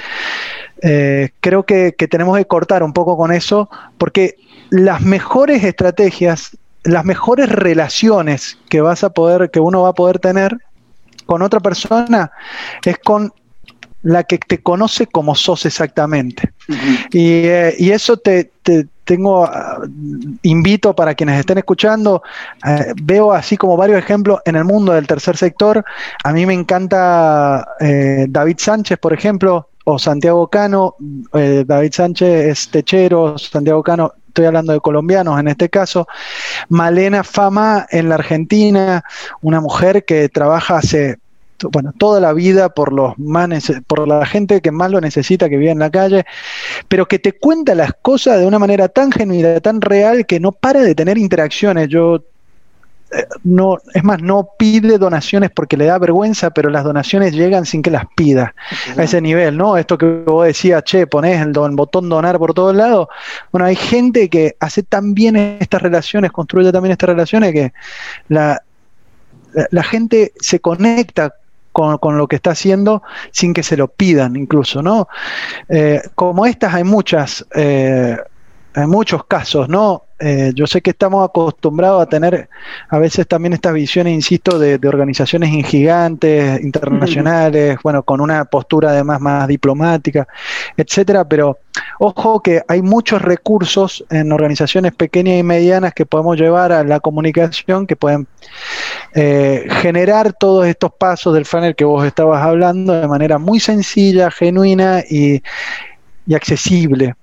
[0.83, 4.37] eh, creo que, tenemos que cortar un poco con eso, porque
[4.69, 10.19] las mejores estrategias, las mejores relaciones que vas a poder, que uno va a poder
[10.19, 10.59] tener
[11.25, 12.33] con otra persona,
[12.85, 13.33] es con
[14.03, 16.53] la que te conoce como sos exactamente.
[17.13, 17.43] y,
[17.79, 19.81] y, eso te, te, tengo, ah,
[20.43, 22.23] invito para quienes estén escuchando,
[22.67, 25.83] eh, veo así como varios ejemplos en el mundo del tercer sector.
[26.23, 30.97] A mí me encanta eh, David Sánchez, por ejemplo, o Santiago Cano.
[31.33, 36.07] Eh, David Sánchez es techero, Santiago Cano, estoy hablando de colombianos en este caso.
[36.69, 39.03] Malena Fama en la Argentina,
[39.41, 41.17] una mujer que trabaja hace
[41.73, 43.49] bueno, toda la vida por los más
[43.87, 46.25] por la gente que más lo necesita, que vive en la calle,
[46.89, 50.53] pero que te cuenta las cosas de una manera tan genuina, tan real, que no
[50.53, 51.89] para de tener interacciones.
[51.89, 52.23] Yo
[53.11, 57.65] eh, no, es más, no pide donaciones porque le da vergüenza, pero las donaciones llegan
[57.65, 58.55] sin que las pida
[58.97, 59.79] a ese nivel, ¿no?
[59.79, 63.09] Esto que vos decías, che, ponés el, botón donar por todos lados.
[63.51, 67.73] Bueno, hay gente que hace tan bien estas relaciones, construye también estas relaciones que
[68.29, 68.63] la,
[69.71, 71.35] la gente se conecta
[71.73, 75.09] con, lo que está haciendo sin que se lo pidan incluso, ¿no?
[75.69, 78.17] Eh, como estas hay muchas, eh,
[78.75, 80.05] hay muchos casos, ¿no?
[80.21, 82.49] Eh, yo sé que estamos acostumbrados a tener
[82.89, 89.21] a veces también esta visión, insisto, de, organizaciones gigantes, internacionales, bueno, con una postura además
[89.21, 90.27] más diplomática,
[90.77, 91.59] etcétera, pero
[92.01, 96.99] ojo que hay muchos recursos en organizaciones pequeñas y medianas que podemos llevar a la
[96.99, 98.27] comunicación, que pueden
[99.15, 104.33] eh, generar todos estos pasos del funnel que vos estabas hablando de manera muy sencilla,
[104.33, 105.43] genuina y,
[106.27, 107.15] y accesible.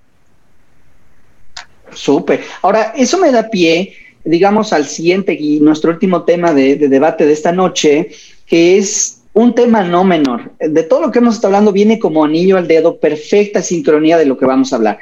[1.95, 2.43] Súper.
[2.61, 3.93] Ahora, eso me da pie,
[4.23, 8.09] digamos, al siguiente y nuestro último tema de, debate de esta noche,
[8.45, 10.51] que es un tema no menor.
[10.59, 14.25] De todo lo que hemos estado hablando viene como anillo al dedo, perfecta sincronía de
[14.25, 14.99] lo que vamos a hablar.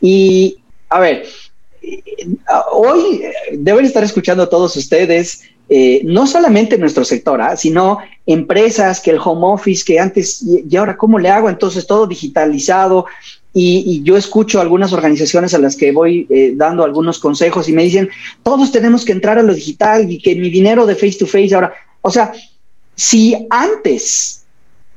[0.00, 0.58] Y,
[0.88, 1.26] a ver,
[2.72, 3.22] hoy
[3.52, 7.56] deben estar escuchando a todos ustedes, eh, no solamente nuestro sector, ¿ah?
[7.56, 11.48] sino empresas que el home office, que antes, y ahora cómo le hago?
[11.48, 13.06] Entonces todo digitalizado,
[13.56, 17.84] y, yo escucho algunas organizaciones a las que voy eh, dando algunos consejos y me
[17.84, 18.10] dicen,
[18.42, 21.54] todos tenemos que entrar a lo digital y que mi dinero de face to face
[21.54, 21.72] ahora,
[22.02, 22.32] o sea,
[22.96, 24.44] si antes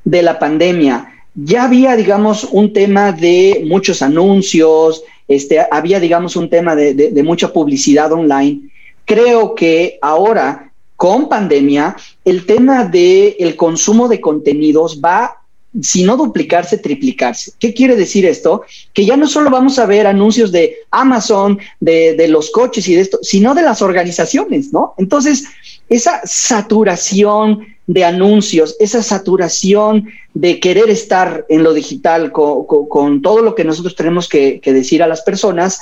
[0.03, 6.49] de la pandemia ya había, digamos, un tema de muchos anuncios, este, había, digamos, un
[6.49, 8.71] tema de, de mucha publicidad online,
[9.05, 15.43] creo que ahora con pandemia, el tema del el consumo de contenidos va
[15.81, 17.51] si no duplicarse, triplicarse.
[17.59, 18.63] ¿Qué quiere decir esto?
[18.93, 23.01] Que ya no solo vamos a ver anuncios de Amazon, de, los coches y de
[23.01, 24.93] esto, sino de las organizaciones, ¿no?
[24.97, 25.45] Entonces,
[25.89, 33.55] esa saturación de anuncios, esa saturación de querer estar en lo digital con, todo lo
[33.55, 35.79] que nosotros tenemos que, decir a las personas,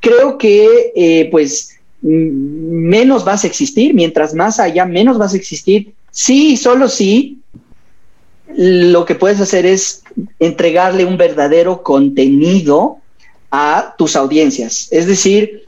[0.00, 5.92] creo que eh, pues menos vas a existir, mientras más haya, menos vas a existir.
[6.10, 7.38] Sí, solo sí,
[8.56, 10.02] lo que puedes hacer es
[10.38, 12.98] entregarle un verdadero contenido
[13.50, 14.88] a tus audiencias.
[14.90, 15.62] Es decir,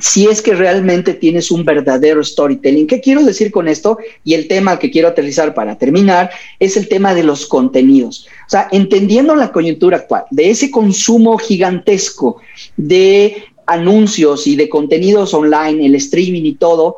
[0.00, 2.86] si es que realmente tienes un verdadero storytelling.
[2.86, 3.98] ¿Qué quiero decir con esto?
[4.24, 8.26] Y el tema que quiero aterrizar para terminar es el tema de los contenidos.
[8.46, 12.40] O sea, entendiendo la coyuntura actual, de ese consumo gigantesco
[12.76, 16.96] de anuncios y de contenidos online, el streaming y todo,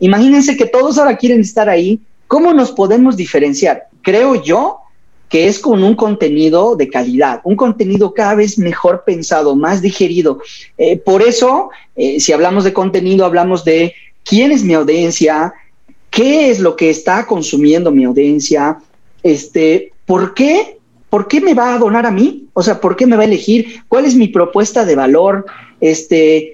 [0.00, 2.00] imagínense que todos ahora quieren estar ahí.
[2.28, 3.88] ¿Cómo nos podemos diferenciar?
[4.04, 4.78] Creo yo
[5.28, 10.38] que es con un contenido de calidad, un contenido cada vez mejor pensado, más digerido.
[10.78, 15.52] Eh, por eso, eh, si hablamos de contenido, hablamos de quién es mi audiencia,
[16.10, 18.78] qué es lo que está consumiendo mi audiencia,
[19.24, 20.78] este, ¿por qué?
[21.10, 22.46] ¿Por qué me va a donar a mí?
[22.52, 23.82] O sea, ¿por qué me va a elegir?
[23.88, 25.46] ¿Cuál es mi propuesta de valor?
[25.80, 26.53] Este,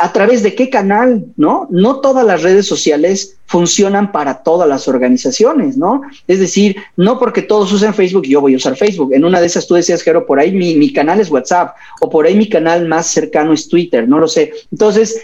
[0.00, 1.68] a través de qué canal, ¿no?
[1.70, 6.02] No todas las redes sociales funcionan para todas las organizaciones, ¿no?
[6.26, 9.12] Es decir, no porque todos usen Facebook, yo voy a usar Facebook.
[9.12, 12.08] En una de esas tú decías, Jero, por ahí mi, mi canal es WhatsApp o
[12.08, 14.52] por ahí mi canal más cercano es Twitter, no lo sé.
[14.72, 15.20] Entonces,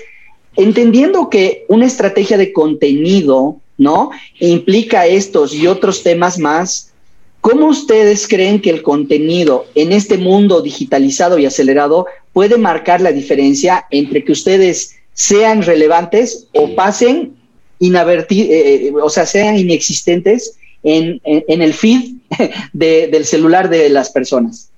[0.56, 4.10] entendiendo que una estrategia de contenido ¿no?
[4.38, 6.92] Implica estos y otros temas más.
[7.40, 13.12] ¿Cómo ustedes creen que el contenido en este mundo digitalizado y acelerado puede marcar la
[13.12, 17.34] diferencia entre que ustedes sean relevantes o pasen
[17.78, 22.16] inavertidos, eh, eh, o sea, sean inexistentes en, el feed
[22.74, 24.68] del celular de las personas?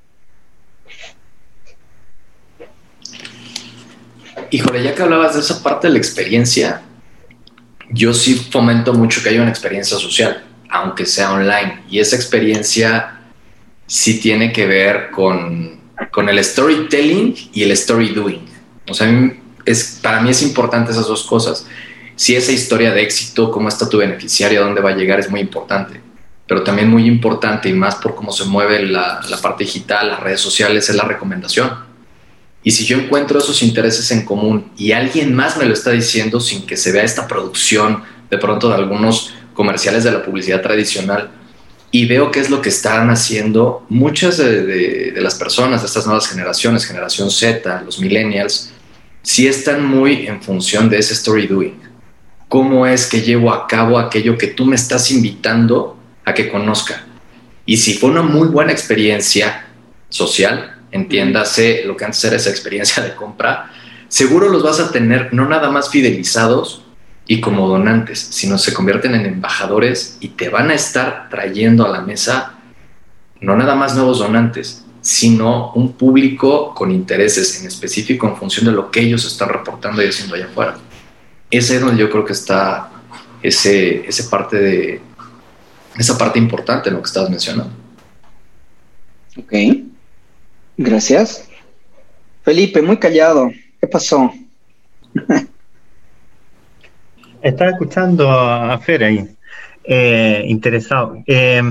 [4.52, 6.82] Híjole, ya que hablabas de esa parte de la experiencia,
[7.90, 11.82] yo sí fomento mucho que haya una experiencia social, aunque sea online.
[11.90, 13.18] Y esa experiencia
[13.88, 15.77] sí tiene que ver con,
[16.10, 18.44] con el storytelling y el story doing.
[18.88, 19.08] O sea,
[19.64, 21.66] es, para mí es importante esas dos cosas.
[22.16, 25.30] Si esa historia de éxito, cómo está tu beneficiario, a dónde va a llegar, es
[25.30, 26.00] muy importante.
[26.46, 30.20] Pero también muy importante, y más por cómo se mueve la, la parte digital, las
[30.20, 31.88] redes sociales, es la recomendación
[32.62, 36.40] y si yo encuentro esos intereses en común y alguien más me lo está diciendo
[36.40, 41.30] sin que se vea esta producción de pronto de algunos comerciales de la publicidad tradicional
[41.90, 46.28] y veo qué es lo que están haciendo muchas de, las personas de estas nuevas
[46.28, 48.70] generaciones, generación Z, los millennials,
[49.22, 51.80] sí están muy en función de ese story doing.
[52.48, 57.04] ¿Cómo es que llevo a cabo aquello que tú me estás invitando a que conozca?
[57.64, 59.66] Y si fue una muy buena experiencia
[60.08, 63.70] social, entiéndase lo que antes era esa experiencia de compra,
[64.08, 66.82] seguro los vas a tener no nada más fidelizados
[67.30, 71.90] y como donantes, sino se convierten en embajadores y te van a estar trayendo a
[71.90, 72.54] la mesa
[73.40, 78.72] no nada más nuevos donantes, sino un público con intereses en específico en función de
[78.72, 80.78] lo que ellos están reportando y haciendo allá afuera.
[81.50, 82.90] Ese es donde yo creo que está
[83.42, 85.00] ese, ese parte de
[85.96, 87.72] esa parte importante en lo que estabas mencionando.
[89.36, 89.52] Ok.
[90.76, 91.48] Gracias.
[92.42, 93.50] Felipe, muy callado.
[93.80, 94.32] ¿Qué pasó?
[97.42, 99.28] Estaba escuchando a Fer ahí,
[99.84, 101.22] eh, interesado.
[101.26, 101.62] Eh,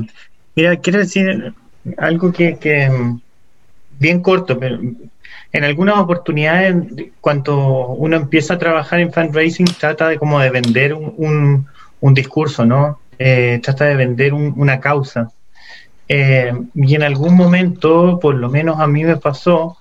[0.55, 1.53] mira, quiero decir
[1.97, 2.89] algo que, que,
[3.99, 4.79] bien corto, pero
[5.53, 6.75] en algunas oportunidades,
[7.21, 11.67] cuando uno empieza a trabajar en fundraising, trata de como de vender un,
[11.99, 12.99] un, discurso, ¿no?
[13.17, 15.31] Eh, trata de vender una causa.
[16.09, 19.77] Eh, y en algún momento, por lo menos a mí me pasó,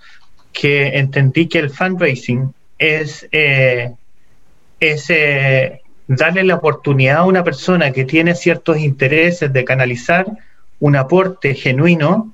[0.53, 3.93] que entendí que el fundraising es, eh,
[4.81, 10.27] eh, darle la oportunidad a una persona que tiene ciertos intereses de canalizar
[10.79, 12.33] un aporte genuino,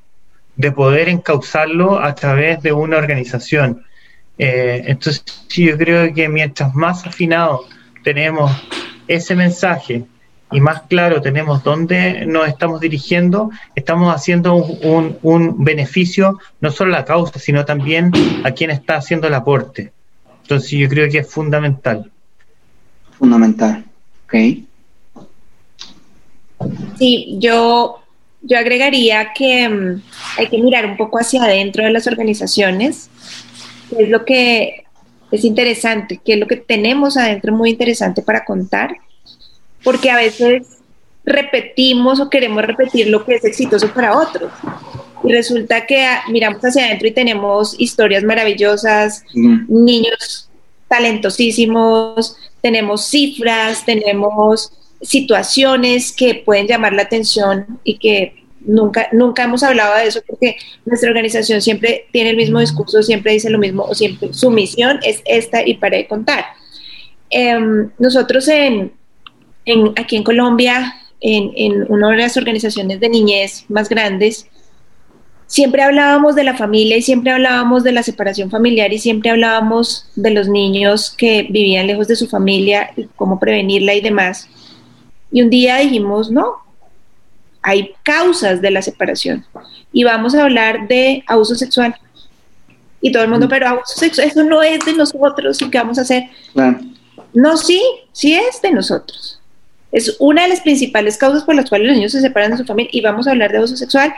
[0.56, 3.84] de poder encauzarlo a través de una organización.
[4.36, 7.64] entonces, yo creo que mientras más afinado
[8.02, 8.50] tenemos
[9.06, 10.04] ese mensaje
[10.52, 16.98] y más claro tenemos dónde nos estamos dirigiendo, estamos haciendo un, beneficio no solo a
[16.98, 18.12] la causa, sino también
[18.44, 19.92] a quien está haciendo el aporte.
[20.42, 22.10] Entonces yo creo que es fundamental.
[23.18, 23.84] Fundamental,
[24.26, 24.34] ok.
[26.98, 28.00] Sí, yo,
[28.42, 30.02] yo agregaría que mm,
[30.38, 33.08] hay que mirar un poco hacia adentro de las organizaciones,
[33.98, 34.84] es lo que
[35.30, 38.96] es interesante, que es lo que tenemos adentro muy interesante para contar
[39.82, 40.66] porque a veces
[41.24, 44.50] repetimos o queremos repetir lo que es exitoso para otros.
[45.24, 50.48] Y resulta que ah, miramos hacia adentro y tenemos historias maravillosas, niños
[50.88, 54.72] talentosísimos, tenemos cifras, tenemos
[55.02, 60.56] situaciones que pueden llamar la atención y que nunca, nunca hemos hablado de eso porque
[60.84, 65.00] nuestra organización siempre tiene el mismo discurso, siempre dice lo mismo o siempre su misión
[65.02, 66.44] es esta y para de contar.
[67.30, 68.92] Em, nosotros en,
[69.96, 74.46] aquí en Colombia, en, una de las organizaciones de niñez más grandes,
[75.52, 80.06] siempre hablábamos de la familia y siempre hablábamos de la separación familiar y siempre hablábamos
[80.16, 84.48] de los niños que vivían lejos de su familia y cómo prevenirla y demás.
[85.30, 86.54] Y un día dijimos, no,
[87.60, 89.44] hay causas de la separación
[89.92, 91.96] y vamos a hablar de abuso sexual.
[93.02, 95.98] Y todo el mundo, pero abuso sexual, eso no es de nosotros y qué vamos
[95.98, 96.30] a hacer.
[97.34, 99.38] No, sí, sí es de nosotros.
[99.90, 102.64] Es una de las principales causas por las cuales los niños se separan de su
[102.64, 104.14] familia y vamos a hablar de abuso sexual.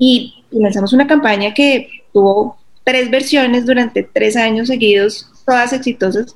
[0.00, 6.34] Y lanzamos una campaña que tuvo tres versiones durante tres años seguidos, todas exitosas,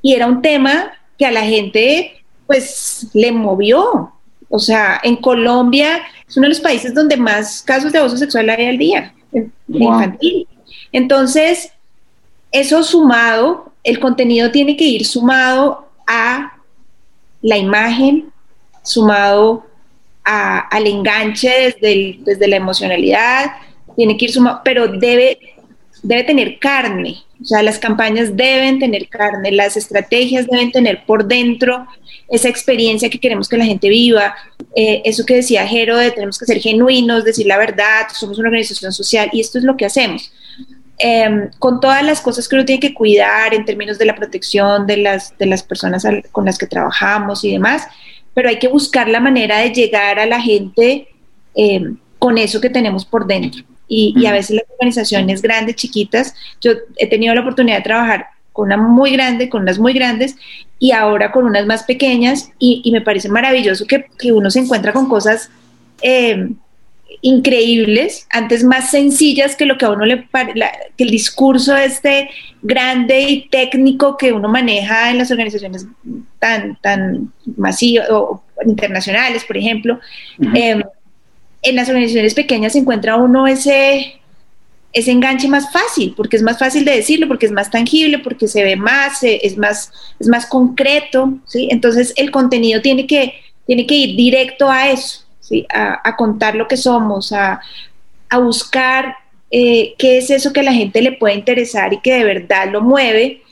[0.00, 4.12] y era un tema que a la gente pues le movió.
[4.48, 8.50] O sea, en Colombia es uno de los países donde más casos de abuso sexual
[8.50, 9.14] hay al día,
[9.68, 10.46] infantil.
[10.92, 11.72] Entonces,
[12.50, 16.58] eso sumado, el contenido tiene que ir sumado a
[17.40, 18.30] la imagen
[18.82, 19.66] sumado
[20.24, 23.52] al enganche desde, la emocionalidad,
[23.96, 25.38] tiene que ir sumado, pero debe,
[26.02, 31.26] debe tener carne, O sea, las campañas deben tener carne, las estrategias deben tener por
[31.26, 31.86] dentro
[32.28, 34.34] esa experiencia que queremos que la gente viva,
[34.74, 38.48] eh, eso que decía Jero, de tenemos que ser genuinos, decir la verdad, somos una
[38.48, 40.32] organización social y esto es lo que hacemos.
[40.98, 44.86] Em, con todas las cosas que uno tiene que cuidar en términos de la protección
[44.86, 47.88] de las, de las personas con las que trabajamos y demás,
[48.34, 51.08] pero hay que buscar la manera de llegar a la gente
[51.54, 53.62] em, con eso que tenemos por dentro.
[53.88, 58.66] Y, a veces las organizaciones grandes, chiquitas, yo he tenido la oportunidad de trabajar con
[58.66, 60.36] una muy grande, con unas muy grandes
[60.78, 65.08] y ahora con unas más pequeñas y, me parece maravilloso que, uno se encuentra con
[65.08, 65.50] cosas
[66.00, 66.56] em,
[67.20, 70.28] increíbles, antes más sencillas que lo que a uno le
[70.96, 72.30] que el discurso este
[72.62, 75.86] grande y técnico que uno maneja en las organizaciones
[76.38, 80.00] tan, tan masivas o internacionales, por ejemplo.
[81.64, 84.20] En las organizaciones pequeñas se encuentra uno ese,
[84.92, 88.48] ese enganche más fácil, porque es más fácil de decirlo, porque es más tangible, porque
[88.48, 91.68] se ve más, es más, es más concreto, ¿sí?
[91.70, 93.34] Entonces el contenido tiene que,
[93.66, 95.66] tiene que ir directo a eso, ¿sí?
[95.68, 97.60] A, contar lo que somos, a,
[98.40, 99.14] buscar
[99.50, 102.70] eh, qué es eso que a la gente le puede interesar y que de verdad
[102.70, 103.42] lo mueve,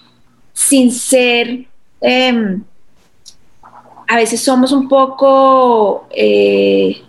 [0.54, 1.66] sin ser...
[2.00, 2.64] Em,
[4.08, 6.08] a veces somos un poco...
[6.10, 7.02] Eh,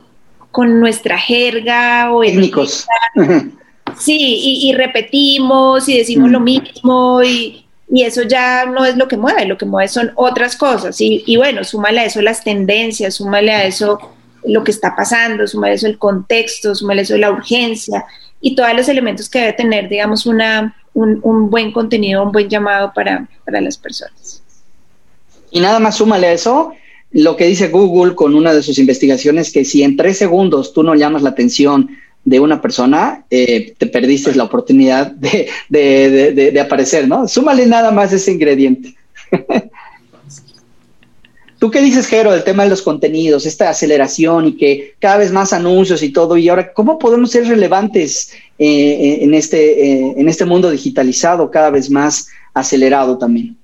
[0.52, 2.86] con nuestra jerga o étnicos.
[4.00, 6.44] Sí, y, repetimos y decimos lo mm.
[6.44, 11.00] mismo y, eso ya no es lo que mueve, lo que mueve son otras cosas.
[11.02, 14.00] Y, y, bueno, súmale a eso las tendencias, súmale a eso
[14.46, 18.06] lo que está pasando, a eso el contexto, a eso la urgencia
[18.40, 22.50] y todos los elementos que debe tener, digamos, una, un, un buen contenido, un buen
[22.50, 24.42] llamado para, para las personas.
[25.52, 26.74] Y nada más súmale a eso
[27.12, 30.82] lo que dice Google con una de sus investigaciones, que si en tres segundos tú
[30.82, 31.90] no llamas la atención
[32.24, 37.28] de una persona, eh, te perdiste la oportunidad de, de, de, aparecer, ¿no?
[37.28, 38.96] Súmale nada más ese ingrediente.
[41.62, 45.32] ¿Tú qué dices, Jero, del tema de los contenidos, esta aceleración y que cada vez
[45.32, 46.36] más anuncios y todo?
[46.36, 51.70] Y ahora, ¿cómo podemos ser relevantes eh, en, este, eh, en este mundo digitalizado, cada
[51.70, 53.56] vez más acelerado también?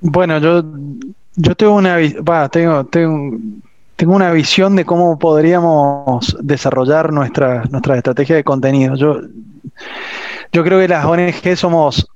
[0.00, 0.62] Bueno, yo
[1.34, 1.98] yo tengo una,
[2.48, 3.38] tengo, tengo,
[3.96, 8.94] tengo una visión de cómo podríamos desarrollar nuestra, nuestra estrategia de contenido.
[8.94, 9.20] Yo,
[10.52, 12.06] yo creo que las ONG somos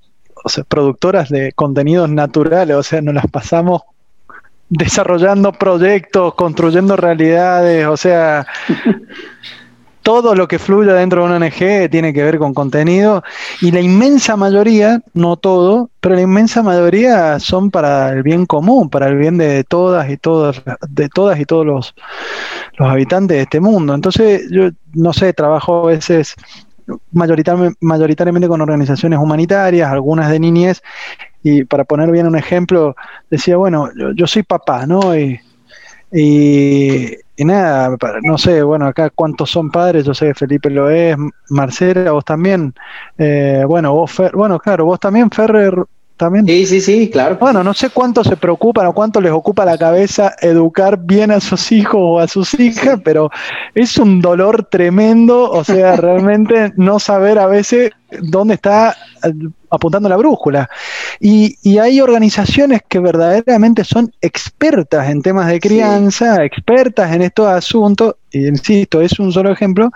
[0.68, 3.82] productoras de contenidos naturales, o sea, nos las pasamos
[4.70, 8.46] desarrollando proyectos, construyendo realidades, o sea,
[10.02, 13.22] todo lo que fluye dentro de una ONG tiene que ver con contenido
[13.60, 18.88] y la inmensa mayoría, no todo, pero la inmensa mayoría son para el bien común,
[18.88, 21.94] para el bien de todas y todos, de todas y todos los,
[22.78, 23.92] los habitantes de este mundo.
[23.92, 26.34] Entonces, yo no sé, trabajo a veces
[27.10, 30.82] mayoritariamente con organizaciones humanitarias, algunas de niñez,
[31.42, 32.94] y para poner bien un ejemplo,
[33.30, 35.16] decía, bueno, yo, soy papá, ¿no?
[35.16, 35.40] Y,
[37.40, 41.16] y nada, no sé, bueno, acá cuántos son padres, yo sé que Felipe lo es,
[41.48, 42.74] Marcela, vos también,
[43.16, 45.74] eh, bueno, vos, bueno, claro, vos también, Ferrer,
[46.20, 46.46] también.
[46.46, 47.38] Sí, sí, sí, claro.
[47.40, 51.40] Bueno, no sé cuánto se preocupan o cuánto les ocupa la cabeza educar bien a
[51.40, 53.30] sus hijos o a sus hijas, pero
[53.74, 57.90] es un dolor tremendo, o sea, realmente no saber a veces
[58.20, 58.94] dónde está
[59.70, 60.68] apuntando la brújula.
[61.20, 67.46] Y, y, hay organizaciones que verdaderamente son expertas en temas de crianza, expertas en estos
[67.46, 69.90] asuntos, y insisto, es un solo ejemplo,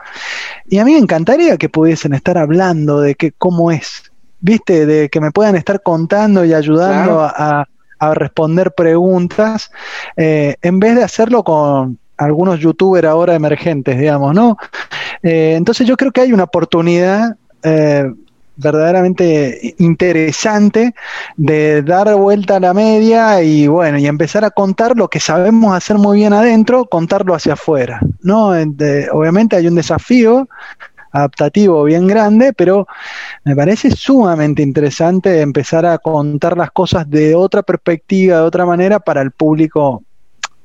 [0.68, 4.12] y a mí me encantaría que pudiesen estar hablando de que cómo es,
[4.44, 7.66] viste, de que me puedan estar contando y ayudando a,
[8.12, 9.70] responder preguntas,
[10.14, 14.58] eh, en vez de hacerlo con algunos youtubers ahora emergentes, digamos, ¿no?
[15.22, 18.04] Eh, entonces yo creo que hay una oportunidad eh,
[18.56, 20.94] verdaderamente interesante
[21.38, 25.74] de dar vuelta a la media y bueno, y empezar a contar lo que sabemos
[25.74, 28.48] hacer muy bien adentro, contarlo hacia afuera, ¿no?
[29.12, 30.46] obviamente hay un desafío
[31.14, 32.86] adaptativo bien grande, pero
[33.44, 38.98] me parece sumamente interesante empezar a contar las cosas de otra perspectiva, de otra manera
[38.98, 40.02] para el público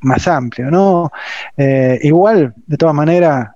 [0.01, 1.11] más amplio, ¿no?
[1.55, 3.49] Eh, igual, de todas maneras,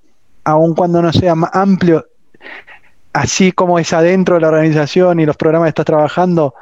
[0.44, 2.06] aun cuando no sea más amplio,
[3.12, 6.54] así como es adentro de la organización y los programas que estás trabajando,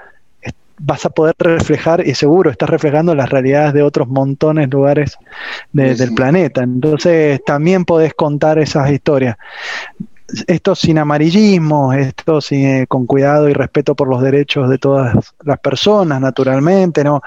[0.78, 5.18] vas a poder reflejar, y seguro estás reflejando las realidades de otros montones de lugares
[5.72, 6.62] del planeta.
[6.62, 9.36] Entonces también podés contar esas historias.
[10.46, 15.58] Esto sin amarillismo, esto sin, con cuidado y respeto por los derechos de todas las
[15.60, 17.22] personas, naturalmente, ¿no?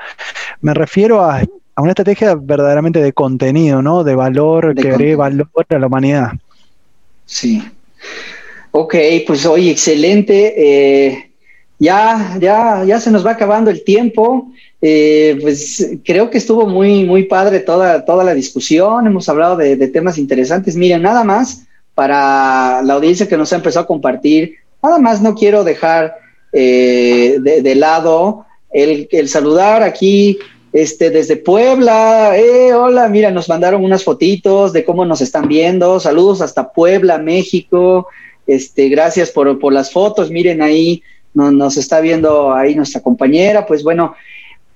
[0.62, 1.42] Me refiero a,
[1.78, 4.04] una estrategia verdaderamente de contenido, ¿no?
[4.04, 6.32] De valor, que agregue valor a la humanidad.
[7.26, 7.64] Sí.
[8.72, 8.96] Ok,
[9.26, 10.54] pues hoy excelente.
[10.58, 11.32] Eh,
[11.80, 14.52] ya, ya, ya se nos va acabando el tiempo.
[14.82, 19.08] Eh, pues creo que estuvo muy, muy padre toda, toda la discusión.
[19.08, 20.76] Hemos hablado de, temas interesantes.
[20.76, 21.65] Miren, nada más
[21.96, 26.16] para la audiencia que nos ha empezado a compartir, nada más no quiero dejar
[26.54, 30.38] eh, de, lado el, saludar aquí
[30.74, 32.38] este, desde Puebla.
[32.38, 36.00] Eh, hola, mira, nos mandaron unas fotitos de cómo nos están viendo.
[36.00, 38.08] Saludos hasta Puebla, México.
[38.46, 40.30] Este, gracias por, por las fotos.
[40.30, 41.02] Miren ahí
[41.34, 44.16] nos está viendo ahí nuestra compañera, pues bueno,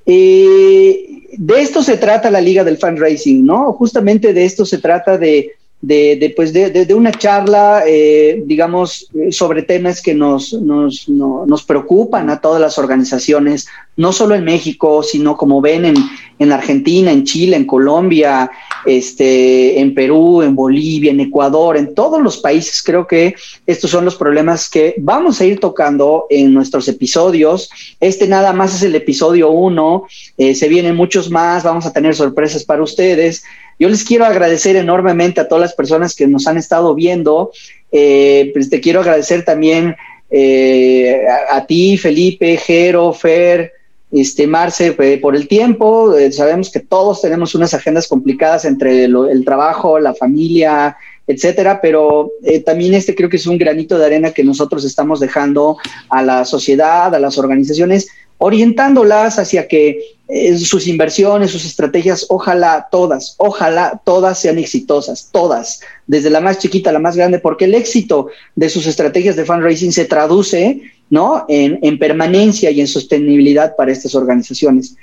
[0.05, 3.73] eh, de esto se trata la Liga del Fan Racing, ¿no?
[3.73, 10.01] Justamente de esto se trata de, de, pues de, una charla, eh, digamos, sobre temas
[10.01, 13.67] que nos, nos, nos, preocupan a todas las organizaciones,
[13.99, 15.95] no solo en México, sino como ven en,
[16.39, 18.49] en Argentina, en Chile, en Colombia,
[18.85, 22.81] este, en Perú, en Bolivia, en Ecuador, en todos los países.
[22.81, 23.35] Creo que
[23.67, 27.69] estos son los problemas que vamos a ir tocando en nuestros episodios.
[27.99, 30.05] Este nada más es el episodio uno,
[30.37, 33.43] eh, se vienen muchos más, vamos a tener sorpresas para ustedes.
[33.77, 37.51] Yo les quiero agradecer enormemente a todas las personas que nos han estado viendo.
[37.91, 39.97] Eh, pues te quiero agradecer también
[40.31, 43.73] eh, a, ti, Felipe, Jero, Fer,
[44.11, 46.13] este, Marce, eh, por el tiempo.
[46.31, 52.31] sabemos que todos tenemos unas agendas complicadas entre el trabajo, la familia, etcétera, pero
[52.65, 55.77] también este creo que es un granito de arena que nosotros estamos dejando
[56.09, 58.07] a la sociedad, a las organizaciones,
[58.39, 65.81] orientándolas hacia que eh, sus inversiones, sus estrategias, ojalá todas, ojalá todas sean exitosas, todas,
[66.07, 69.45] desde la más chiquita a la más grande, porque el éxito de sus estrategias de
[69.45, 71.45] fundraising se traduce ¿no?
[71.47, 74.95] en, permanencia y en sostenibilidad para estas organizaciones.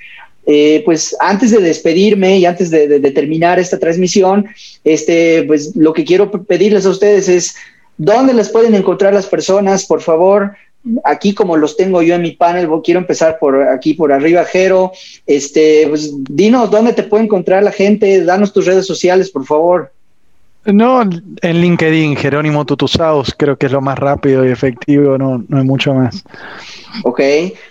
[0.49, 4.47] Eh, pues antes de despedirme y antes de, de, terminar esta transmisión,
[4.85, 7.57] este, pues lo que quiero pedirles a ustedes es
[7.97, 10.53] dónde las pueden encontrar las personas, por favor,
[11.05, 14.93] aquí como los tengo yo en mi panel, quiero empezar por aquí por arriba, Jero.
[15.27, 19.93] Este, pues dinos dónde te puede encontrar la gente, danos tus redes sociales, por favor.
[20.67, 25.59] No, en LinkedIn, Jerónimo Tutusaus, creo que es lo más rápido y efectivo, no, no
[25.59, 26.25] hay mucho más.
[27.03, 27.21] Ok,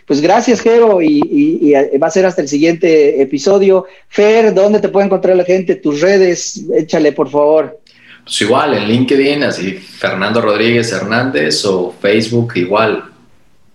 [0.05, 3.85] pues gracias, Jero, y, va a ser hasta el siguiente episodio.
[4.07, 5.75] Fer, ¿dónde te puede encontrar la gente?
[5.75, 7.79] Tus redes, échale, por favor.
[8.23, 13.03] Pues igual, en LinkedIn, así Fernando Rodríguez Hernández o Facebook igual,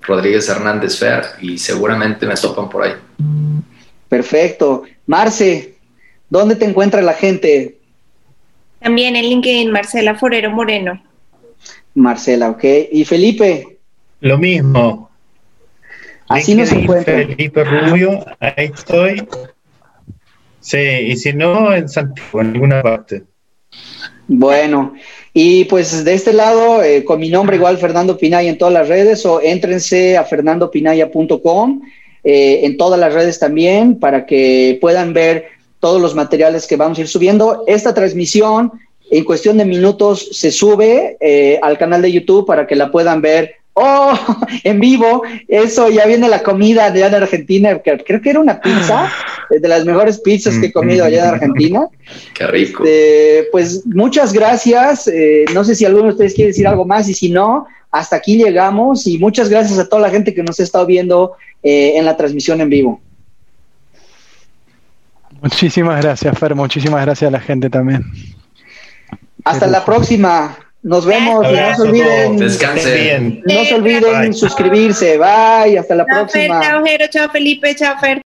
[0.01, 2.93] Rodríguez Hernández Fer, y seguramente me topan por ahí.
[4.09, 4.85] Perfecto.
[5.07, 5.75] Marce,
[6.29, 7.80] ¿dónde te encuentra la gente?
[8.81, 11.03] También en LinkedIn, Marcela Forero Moreno.
[11.95, 12.65] Marcela, ok.
[12.93, 13.79] ¿Y Felipe?
[14.21, 15.11] Lo mismo.
[16.29, 17.15] Así nos encuentra.
[17.17, 19.27] Felipe Rubio, ahí estoy.
[20.61, 23.25] Sí, y si no, en Santiago, en alguna parte.
[24.29, 24.95] Bueno,
[25.35, 28.89] y pues de este lado, eh, con mi nombre igual Fernando Pinaya en todas las
[28.89, 31.83] redes o éntrense a fernandopinaya.com
[32.23, 35.47] eh, en todas las redes también para que puedan ver
[35.81, 37.65] todos los materiales que vamos a ir subiendo.
[37.67, 38.73] Esta transmisión
[39.11, 43.21] en cuestión de minutos se sube eh, al canal de YouTube para que la puedan
[43.21, 44.13] ver Oh,
[44.65, 49.11] en vivo, eso ya viene la comida allá de Argentina, creo que era una pizza,
[49.49, 51.89] de las mejores pizzas que he comido allá de Argentina.
[52.35, 52.85] Qué rico.
[52.85, 57.09] Este, pues muchas gracias, eh, no sé si alguno de ustedes quiere decir algo más
[57.09, 60.59] y si no, hasta aquí llegamos y muchas gracias a toda la gente que nos
[60.61, 61.33] ha estado viendo
[61.63, 63.01] eh, en la transmisión en vivo.
[65.43, 68.05] Muchísimas gracias, Fer, muchísimas gracias a la gente también.
[69.45, 70.57] Hasta la próxima.
[70.83, 71.47] Nos vemos.
[71.47, 72.37] no se olviden.
[72.39, 73.43] Descansen.
[73.45, 75.19] No se olviden suscribirse.
[75.19, 75.79] Bye.
[75.79, 76.61] Hasta la próxima.
[76.63, 77.07] chao, Jero.
[77.09, 77.75] Chao, Felipe.
[77.75, 78.19] Chao, Fer.